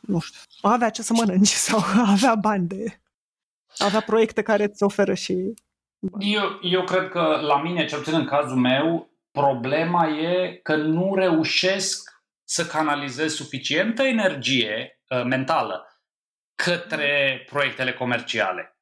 nu 0.00 0.20
știu, 0.20 0.40
a 0.60 0.72
avea 0.72 0.90
ce 0.90 1.02
să 1.02 1.12
mănânci 1.12 1.48
sau 1.68 1.78
a 1.78 2.10
avea 2.10 2.34
bani 2.34 2.66
de... 2.66 3.00
A 3.78 3.84
avea 3.84 4.00
proiecte 4.00 4.42
care 4.42 4.64
îți 4.64 4.82
oferă 4.82 5.14
și... 5.14 5.54
Eu, 6.18 6.58
eu 6.62 6.84
cred 6.84 7.08
că 7.08 7.38
la 7.42 7.62
mine, 7.62 7.84
cel 7.84 7.98
puțin 7.98 8.14
în 8.14 8.26
cazul 8.26 8.56
meu, 8.56 9.10
problema 9.30 10.08
e 10.08 10.60
că 10.62 10.76
nu 10.76 11.14
reușesc 11.14 12.10
să 12.44 12.66
canalizez 12.66 13.34
suficientă 13.34 14.02
energie 14.02 15.00
uh, 15.08 15.22
mentală 15.24 15.86
către 16.54 17.44
proiectele 17.50 17.92
comerciale. 17.92 18.78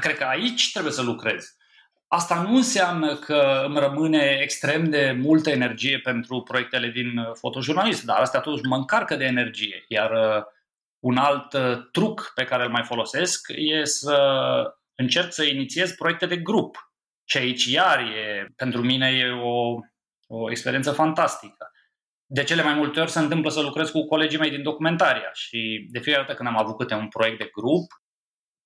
Cred 0.00 0.16
că 0.16 0.24
aici 0.24 0.72
trebuie 0.72 0.92
să 0.92 1.02
lucrez. 1.02 1.56
Asta 2.08 2.42
nu 2.42 2.56
înseamnă 2.56 3.16
că 3.16 3.62
îmi 3.66 3.78
rămâne 3.78 4.38
extrem 4.40 4.90
de 4.90 5.16
multă 5.20 5.50
energie 5.50 5.98
pentru 5.98 6.42
proiectele 6.42 6.88
din 6.88 7.18
uh, 7.18 7.30
fotojurnalism, 7.34 8.06
dar 8.06 8.20
astea 8.20 8.40
totuși 8.40 8.64
mă 8.68 8.76
încarcă 8.76 9.16
de 9.16 9.24
energie. 9.24 9.84
Iar 9.88 10.10
uh, 10.10 10.44
un 10.98 11.16
alt 11.16 11.52
uh, 11.52 11.88
truc 11.92 12.32
pe 12.34 12.44
care 12.44 12.64
îl 12.64 12.70
mai 12.70 12.84
folosesc 12.84 13.48
e 13.48 13.84
să 13.84 14.16
încerc 14.94 15.32
să 15.32 15.44
inițiez 15.44 15.92
proiecte 15.92 16.26
de 16.26 16.36
grup. 16.36 16.92
Și 17.24 17.36
aici 17.36 17.64
iar 17.64 17.98
e, 17.98 18.46
pentru 18.56 18.82
mine 18.82 19.08
e 19.08 19.30
o, 19.30 19.78
o 20.26 20.50
experiență 20.50 20.92
fantastică 20.92 21.72
de 22.30 22.44
cele 22.44 22.62
mai 22.62 22.74
multe 22.74 23.00
ori 23.00 23.10
se 23.10 23.18
întâmplă 23.18 23.50
să 23.50 23.60
lucrez 23.60 23.90
cu 23.90 24.06
colegii 24.06 24.38
mei 24.38 24.50
din 24.50 24.62
documentaria 24.62 25.30
și 25.32 25.86
de 25.90 25.98
fiecare 25.98 26.24
dată 26.24 26.36
când 26.36 26.48
am 26.48 26.58
avut 26.58 26.76
câte 26.76 26.94
un 26.94 27.08
proiect 27.08 27.38
de 27.38 27.50
grup, 27.52 27.86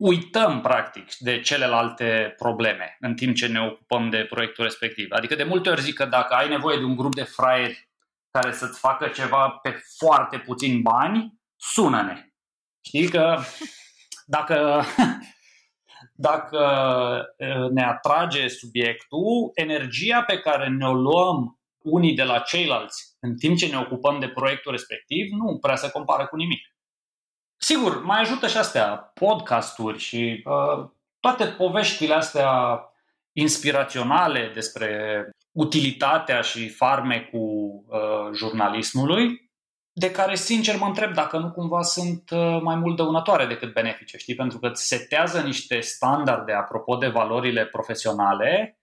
uităm 0.03 0.61
practic 0.61 1.14
de 1.18 1.40
celelalte 1.40 2.34
probleme 2.38 2.96
în 3.00 3.14
timp 3.14 3.34
ce 3.34 3.46
ne 3.46 3.61
ocupăm 3.61 4.11
de 4.11 4.26
proiectul 4.30 4.64
respectiv. 4.64 5.07
Adică 5.11 5.34
de 5.34 5.44
multe 5.44 5.70
ori 5.70 5.80
zic 5.80 5.94
că 5.94 6.05
dacă 6.05 6.34
ai 6.34 6.48
nevoie 6.48 6.78
de 6.78 6.84
un 6.84 6.96
grup 6.96 7.14
de 7.14 7.22
fraieri 7.22 7.88
care 8.30 8.53
să-ți 8.53 8.78
facă 8.78 9.09
ceva 9.09 9.48
pe 9.48 9.82
foarte 9.98 10.38
puțin 10.38 10.82
bani, 10.82 11.40
sună-ne. 11.57 12.26
Știi 12.80 13.09
că 13.09 13.38
dacă, 14.36 14.84
dacă 16.28 16.64
ne 17.72 17.84
atrage 17.84 18.48
subiectul, 18.48 19.50
energia 19.55 20.22
pe 20.22 20.38
care 20.38 20.68
ne-o 20.68 20.94
luăm 20.94 21.61
unii 21.78 22.14
de 22.14 22.24
la 22.24 22.38
ceilalți 22.38 23.16
în 23.20 23.36
timp 23.36 23.57
ce 23.57 23.66
ne 23.66 23.78
ocupăm 23.78 24.20
de 24.20 24.28
proiectul 24.28 24.72
respectiv 24.72 25.32
nu 25.32 25.59
prea 25.59 25.76
se 25.76 25.90
compară 25.90 26.26
cu 26.26 26.36
nimic. 26.36 26.72
Sigur, 27.75 28.03
mai 28.03 28.20
ajută 28.20 28.47
și 28.47 28.57
astea, 28.57 28.97
podcasturi 28.97 29.99
și 29.99 30.43
uh, 30.45 30.89
toate 31.20 31.45
poveștile 31.45 32.14
astea 32.14 32.83
inspiraționale 33.33 34.51
despre 34.55 35.25
utilitatea 35.53 36.41
și 36.41 36.68
farmecul 36.68 37.85
uh, 37.87 38.35
jurnalismului, 38.35 39.51
de 39.93 40.11
care, 40.11 40.35
sincer, 40.35 40.77
mă 40.77 40.87
întreb 40.87 41.14
dacă 41.14 41.39
nu 41.39 41.51
cumva 41.51 41.83
sunt 41.83 42.31
uh, 42.31 42.61
mai 42.62 42.77
mult 42.77 42.97
dăunătoare 42.97 43.47
decât 43.47 43.73
benefice, 43.73 44.18
știi? 44.18 44.35
Pentru 44.35 44.59
că 44.59 44.66
îți 44.66 44.87
setează 44.87 45.41
niște 45.41 45.81
standarde 45.81 46.53
apropo 46.53 46.97
de 46.97 47.09
valorile 47.09 47.66
profesionale 47.66 48.81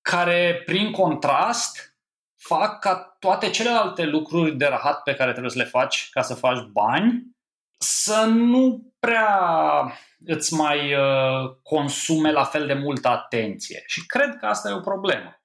care, 0.00 0.62
prin 0.64 0.90
contrast, 0.90 1.96
fac 2.36 2.78
ca 2.78 3.16
toate 3.18 3.50
celelalte 3.50 4.04
lucruri 4.04 4.56
de 4.56 4.66
rahat 4.66 5.02
pe 5.02 5.14
care 5.14 5.30
trebuie 5.30 5.52
să 5.52 5.58
le 5.58 5.64
faci 5.64 6.08
ca 6.10 6.22
să 6.22 6.34
faci 6.34 6.62
bani 6.72 7.36
să 7.78 8.24
nu 8.24 8.92
prea 8.98 9.38
îți 10.26 10.54
mai 10.54 10.94
uh, 10.94 11.50
consume 11.62 12.32
la 12.32 12.44
fel 12.44 12.66
de 12.66 12.74
multă 12.74 13.08
atenție. 13.08 13.82
Și 13.86 14.06
cred 14.06 14.36
că 14.36 14.46
asta 14.46 14.68
e 14.68 14.72
o 14.72 14.80
problemă. 14.80 15.42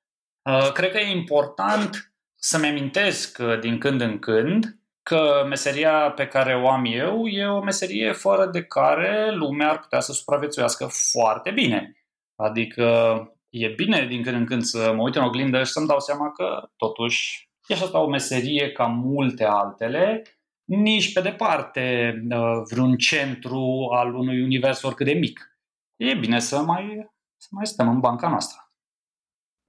Uh, 0.49 0.71
cred 0.71 0.91
că 0.91 0.99
e 0.99 1.11
important 1.11 2.13
să-mi 2.35 2.67
amintesc 2.67 3.37
uh, 3.41 3.59
din 3.59 3.77
când 3.77 4.01
în 4.01 4.19
când 4.19 4.77
că 5.03 5.45
meseria 5.47 6.11
pe 6.11 6.27
care 6.27 6.55
o 6.55 6.69
am 6.69 6.85
eu 6.85 7.27
e 7.27 7.45
o 7.45 7.61
meserie 7.61 8.11
fără 8.11 8.45
de 8.45 8.63
care 8.63 9.31
lumea 9.31 9.69
ar 9.69 9.79
putea 9.79 9.99
să 9.99 10.13
supraviețuiască 10.13 10.87
foarte 11.11 11.51
bine. 11.51 11.97
Adică 12.35 13.17
e 13.49 13.67
bine 13.67 14.05
din 14.05 14.23
când 14.23 14.35
în 14.35 14.45
când 14.45 14.61
să 14.61 14.93
mă 14.95 15.01
uit 15.01 15.15
în 15.15 15.23
oglindă 15.23 15.63
și 15.63 15.71
să-mi 15.71 15.87
dau 15.87 15.99
seama 15.99 16.31
că 16.31 16.69
totuși 16.77 17.49
e 17.67 17.73
așa 17.73 17.99
o 17.99 18.07
meserie 18.07 18.71
ca 18.71 18.85
multe 18.85 19.43
altele, 19.43 20.21
nici 20.63 21.13
pe 21.13 21.21
departe 21.21 22.13
uh, 22.29 22.61
vreun 22.69 22.97
centru 22.97 23.89
al 23.91 24.13
unui 24.15 24.43
univers 24.43 24.81
oricât 24.81 25.05
de 25.05 25.13
mic. 25.13 25.57
E 25.95 26.13
bine 26.15 26.39
să 26.39 26.61
mai, 26.61 27.11
să 27.37 27.47
mai 27.51 27.67
stăm 27.67 27.89
în 27.89 27.99
banca 27.99 28.29
noastră. 28.29 28.71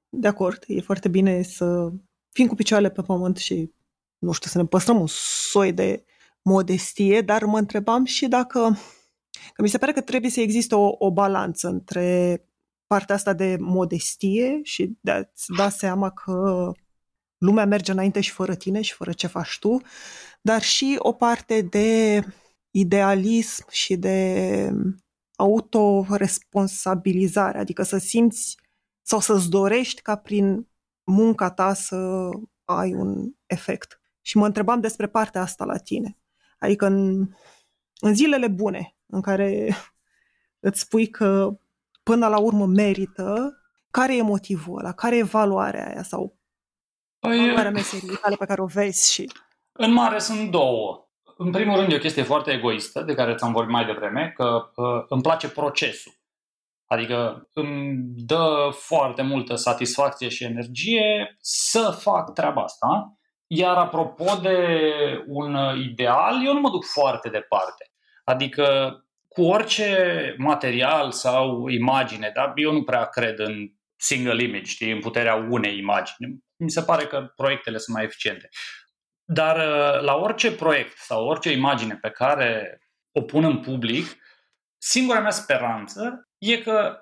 De 0.09 0.29
acord, 0.29 0.65
e 0.67 0.81
foarte 0.81 1.09
bine 1.09 1.43
să 1.43 1.93
fim 2.31 2.47
cu 2.47 2.55
picioarele 2.55 2.91
pe 2.91 3.03
pământ 3.03 3.37
și, 3.37 3.73
nu 4.19 4.33
știu, 4.33 4.51
să 4.51 4.59
ne 4.59 4.67
păstrăm 4.67 5.01
un 5.01 5.07
soi 5.51 5.73
de 5.73 6.05
modestie, 6.43 7.21
dar 7.21 7.45
mă 7.45 7.59
întrebam 7.59 8.05
și 8.05 8.27
dacă 8.27 8.79
Că 9.53 9.63
mi 9.63 9.69
se 9.69 9.79
pare 9.79 9.93
că 9.93 10.01
trebuie 10.01 10.31
să 10.31 10.41
existe 10.41 10.75
o, 10.75 10.95
o 10.99 11.11
balanță 11.11 11.69
între 11.69 12.39
partea 12.87 13.15
asta 13.15 13.33
de 13.33 13.57
modestie 13.61 14.61
și 14.63 14.99
de 15.01 15.11
a-ți 15.11 15.53
da 15.57 15.69
seama 15.69 16.11
că 16.11 16.71
lumea 17.39 17.65
merge 17.65 17.93
înainte 17.93 18.21
și 18.21 18.31
fără 18.31 18.55
tine 18.55 18.81
și 18.81 18.93
fără 18.93 19.13
ce 19.13 19.27
faci 19.27 19.59
tu, 19.59 19.81
dar 20.47 20.63
și 20.63 20.97
o 20.99 21.13
parte 21.13 21.61
de 21.61 22.21
idealism 22.71 23.67
și 23.71 23.97
de 23.97 24.71
autoresponsabilizare, 25.37 27.59
adică 27.59 27.83
să 27.83 27.99
simți 27.99 28.59
sau 29.03 29.21
să-ți 29.21 29.51
dorești 29.51 30.03
ca 30.03 30.17
prin 30.17 30.69
munca 31.05 31.51
ta 31.51 31.75
să 31.75 32.29
ai 32.65 32.95
un 32.95 33.33
efect. 33.47 34.01
Și 34.21 34.37
mă 34.37 34.47
întrebam 34.47 34.81
despre 34.81 35.07
partea 35.07 35.41
asta 35.41 35.65
la 35.65 35.77
tine. 35.77 36.19
Adică 36.59 36.87
în, 36.87 37.29
în 38.01 38.15
zilele 38.15 38.49
bune, 38.49 38.97
în 39.07 39.21
care 39.21 39.77
îți 40.67 40.81
spui 40.81 41.07
că 41.07 41.59
până 42.03 42.29
la 42.29 42.39
urmă 42.39 42.67
merită, 42.67 43.59
care 43.91 44.17
e 44.17 44.23
motivul 44.23 44.79
ăla? 44.79 44.93
Care 44.93 45.17
e 45.17 45.23
valoarea 45.23 45.89
aia? 45.89 46.03
Sau 46.03 46.39
păi, 47.19 47.39
valoarea 47.39 47.71
meseriei 47.71 48.17
tale 48.17 48.37
pe 48.37 48.47
care 48.47 48.63
o 48.63 48.67
vezi 48.67 49.13
și... 49.13 49.31
În 49.79 49.93
mare 49.93 50.19
sunt 50.19 50.51
două. 50.51 51.09
În 51.37 51.51
primul 51.51 51.77
rând 51.77 51.93
e 51.93 51.95
o 51.95 51.99
chestie 51.99 52.23
foarte 52.23 52.51
egoistă, 52.51 53.03
de 53.03 53.15
care 53.15 53.35
ți-am 53.35 53.53
vorbit 53.53 53.73
mai 53.73 53.85
devreme, 53.85 54.33
că 54.37 54.71
uh, 54.75 55.05
îmi 55.09 55.23
place 55.23 55.49
procesul. 55.49 56.13
Adică 56.87 57.49
îmi 57.53 57.97
dă 58.17 58.69
foarte 58.73 59.23
multă 59.23 59.55
satisfacție 59.55 60.29
și 60.29 60.45
energie 60.45 61.37
să 61.41 61.97
fac 62.01 62.33
treaba 62.33 62.63
asta. 62.63 63.19
Iar 63.47 63.77
apropo 63.77 64.25
de 64.43 64.59
un 65.27 65.57
ideal, 65.91 66.47
eu 66.47 66.53
nu 66.53 66.61
mă 66.61 66.71
duc 66.71 66.85
foarte 66.85 67.29
departe. 67.29 67.93
Adică 68.25 68.99
cu 69.29 69.43
orice 69.43 70.35
material 70.39 71.13
sau 71.13 71.69
imagine, 71.69 72.31
dar 72.35 72.53
eu 72.55 72.73
nu 72.73 72.83
prea 72.83 73.05
cred 73.05 73.39
în 73.39 73.73
single 73.97 74.43
image, 74.43 74.65
știi, 74.65 74.93
în 74.93 75.01
puterea 75.01 75.35
unei 75.35 75.79
imagini. 75.79 76.45
Mi 76.57 76.71
se 76.71 76.83
pare 76.83 77.05
că 77.05 77.33
proiectele 77.37 77.79
sunt 77.79 77.97
mai 77.97 78.05
eficiente. 78.05 78.49
Dar 79.25 79.57
uh, 79.57 80.03
la 80.03 80.15
orice 80.15 80.55
proiect 80.55 80.97
sau 80.97 81.27
orice 81.27 81.51
imagine 81.51 81.97
pe 81.97 82.11
care 82.11 82.79
o 83.13 83.23
pun 83.23 83.45
în 83.45 83.61
public, 83.61 84.17
singura 84.79 85.21
mea 85.21 85.31
speranță 85.31 86.29
e 86.39 86.59
că 86.59 86.99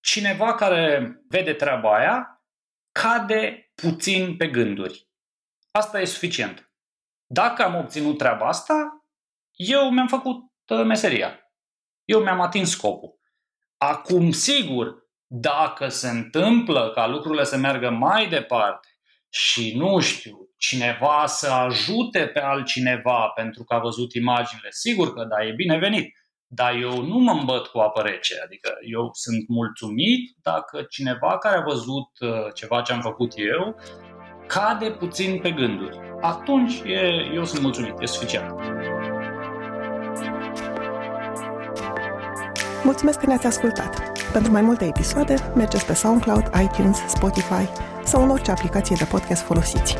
cineva 0.00 0.54
care 0.54 1.12
vede 1.28 1.52
treaba 1.52 1.96
aia 1.96 2.44
cade 2.92 3.72
puțin 3.74 4.36
pe 4.36 4.48
gânduri. 4.48 5.08
Asta 5.70 6.00
e 6.00 6.04
suficient. 6.04 6.72
Dacă 7.26 7.62
am 7.62 7.74
obținut 7.74 8.18
treaba 8.18 8.46
asta, 8.46 9.04
eu 9.52 9.90
mi-am 9.90 10.08
făcut 10.08 10.42
uh, 10.66 10.84
meseria 10.84 11.40
eu 12.10 12.22
mi-am 12.22 12.40
atins 12.40 12.70
scopul. 12.70 13.18
Acum, 13.76 14.30
sigur, 14.30 15.08
dacă 15.26 15.88
se 15.88 16.08
întâmplă 16.08 16.90
ca 16.94 17.06
lucrurile 17.06 17.44
să 17.44 17.56
meargă 17.56 17.90
mai 17.90 18.28
departe 18.28 18.88
și, 19.28 19.76
nu 19.76 20.00
știu, 20.00 20.49
cineva 20.60 21.24
să 21.26 21.50
ajute 21.50 22.26
pe 22.26 22.40
altcineva 22.40 23.32
pentru 23.34 23.64
că 23.64 23.74
a 23.74 23.78
văzut 23.78 24.14
imaginile, 24.14 24.68
sigur 24.70 25.14
că 25.14 25.24
da, 25.24 25.44
e 25.44 25.52
binevenit. 25.52 26.14
Dar 26.46 26.74
eu 26.74 27.02
nu 27.02 27.18
mă 27.18 27.30
îmbăt 27.30 27.66
cu 27.66 27.78
apă 27.78 28.00
rece, 28.00 28.34
adică 28.44 28.70
eu 28.92 29.10
sunt 29.12 29.48
mulțumit 29.48 30.36
dacă 30.42 30.82
cineva 30.82 31.38
care 31.38 31.56
a 31.56 31.62
văzut 31.62 32.08
uh, 32.20 32.30
ceva 32.54 32.82
ce 32.82 32.92
am 32.92 33.00
făcut 33.00 33.32
eu 33.36 33.76
cade 34.46 34.90
puțin 34.90 35.38
pe 35.40 35.50
gânduri. 35.50 35.98
Atunci 36.20 36.80
e, 36.84 37.30
eu 37.34 37.44
sunt 37.44 37.62
mulțumit, 37.62 37.94
e 38.00 38.06
suficient. 38.06 38.50
Mulțumesc 42.84 43.18
că 43.18 43.26
ne-ați 43.26 43.46
ascultat! 43.46 44.12
Pentru 44.32 44.52
mai 44.52 44.62
multe 44.62 44.84
episoade, 44.84 45.34
mergeți 45.54 45.86
pe 45.86 45.94
SoundCloud, 45.94 46.50
iTunes, 46.62 46.98
Spotify 47.08 47.68
sau 48.04 48.22
în 48.22 48.30
orice 48.30 48.50
aplicație 48.50 48.96
de 48.98 49.04
podcast 49.04 49.42
folosiți. 49.42 49.96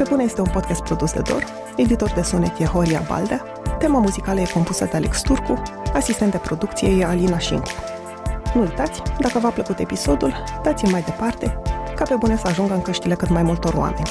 Pe 0.00 0.06
bune 0.08 0.22
este 0.22 0.40
un 0.40 0.50
podcast 0.52 0.82
produs 0.82 1.12
de 1.12 1.20
Dor, 1.20 1.44
editor 1.76 2.10
de 2.10 2.22
sonet 2.22 2.58
e 2.58 2.64
Horia 2.64 3.02
Baldea, 3.08 3.42
tema 3.78 3.98
muzicală 3.98 4.40
e 4.40 4.46
compusă 4.52 4.84
de 4.84 4.96
Alex 4.96 5.20
Turcu, 5.20 5.62
asistent 5.94 6.30
de 6.30 6.36
producție 6.36 6.88
e 6.88 7.04
Alina 7.04 7.38
Șincu. 7.38 7.68
Nu 8.54 8.60
uitați, 8.60 9.02
dacă 9.18 9.38
v-a 9.38 9.48
plăcut 9.48 9.78
episodul, 9.78 10.44
dați-l 10.62 10.90
mai 10.90 11.02
departe, 11.02 11.58
ca 11.96 12.04
pe 12.04 12.14
bune 12.18 12.36
să 12.36 12.46
ajungă 12.46 12.74
în 12.74 12.82
căștile 12.82 13.14
cât 13.14 13.28
mai 13.28 13.42
multor 13.42 13.74
oameni. 13.74 14.10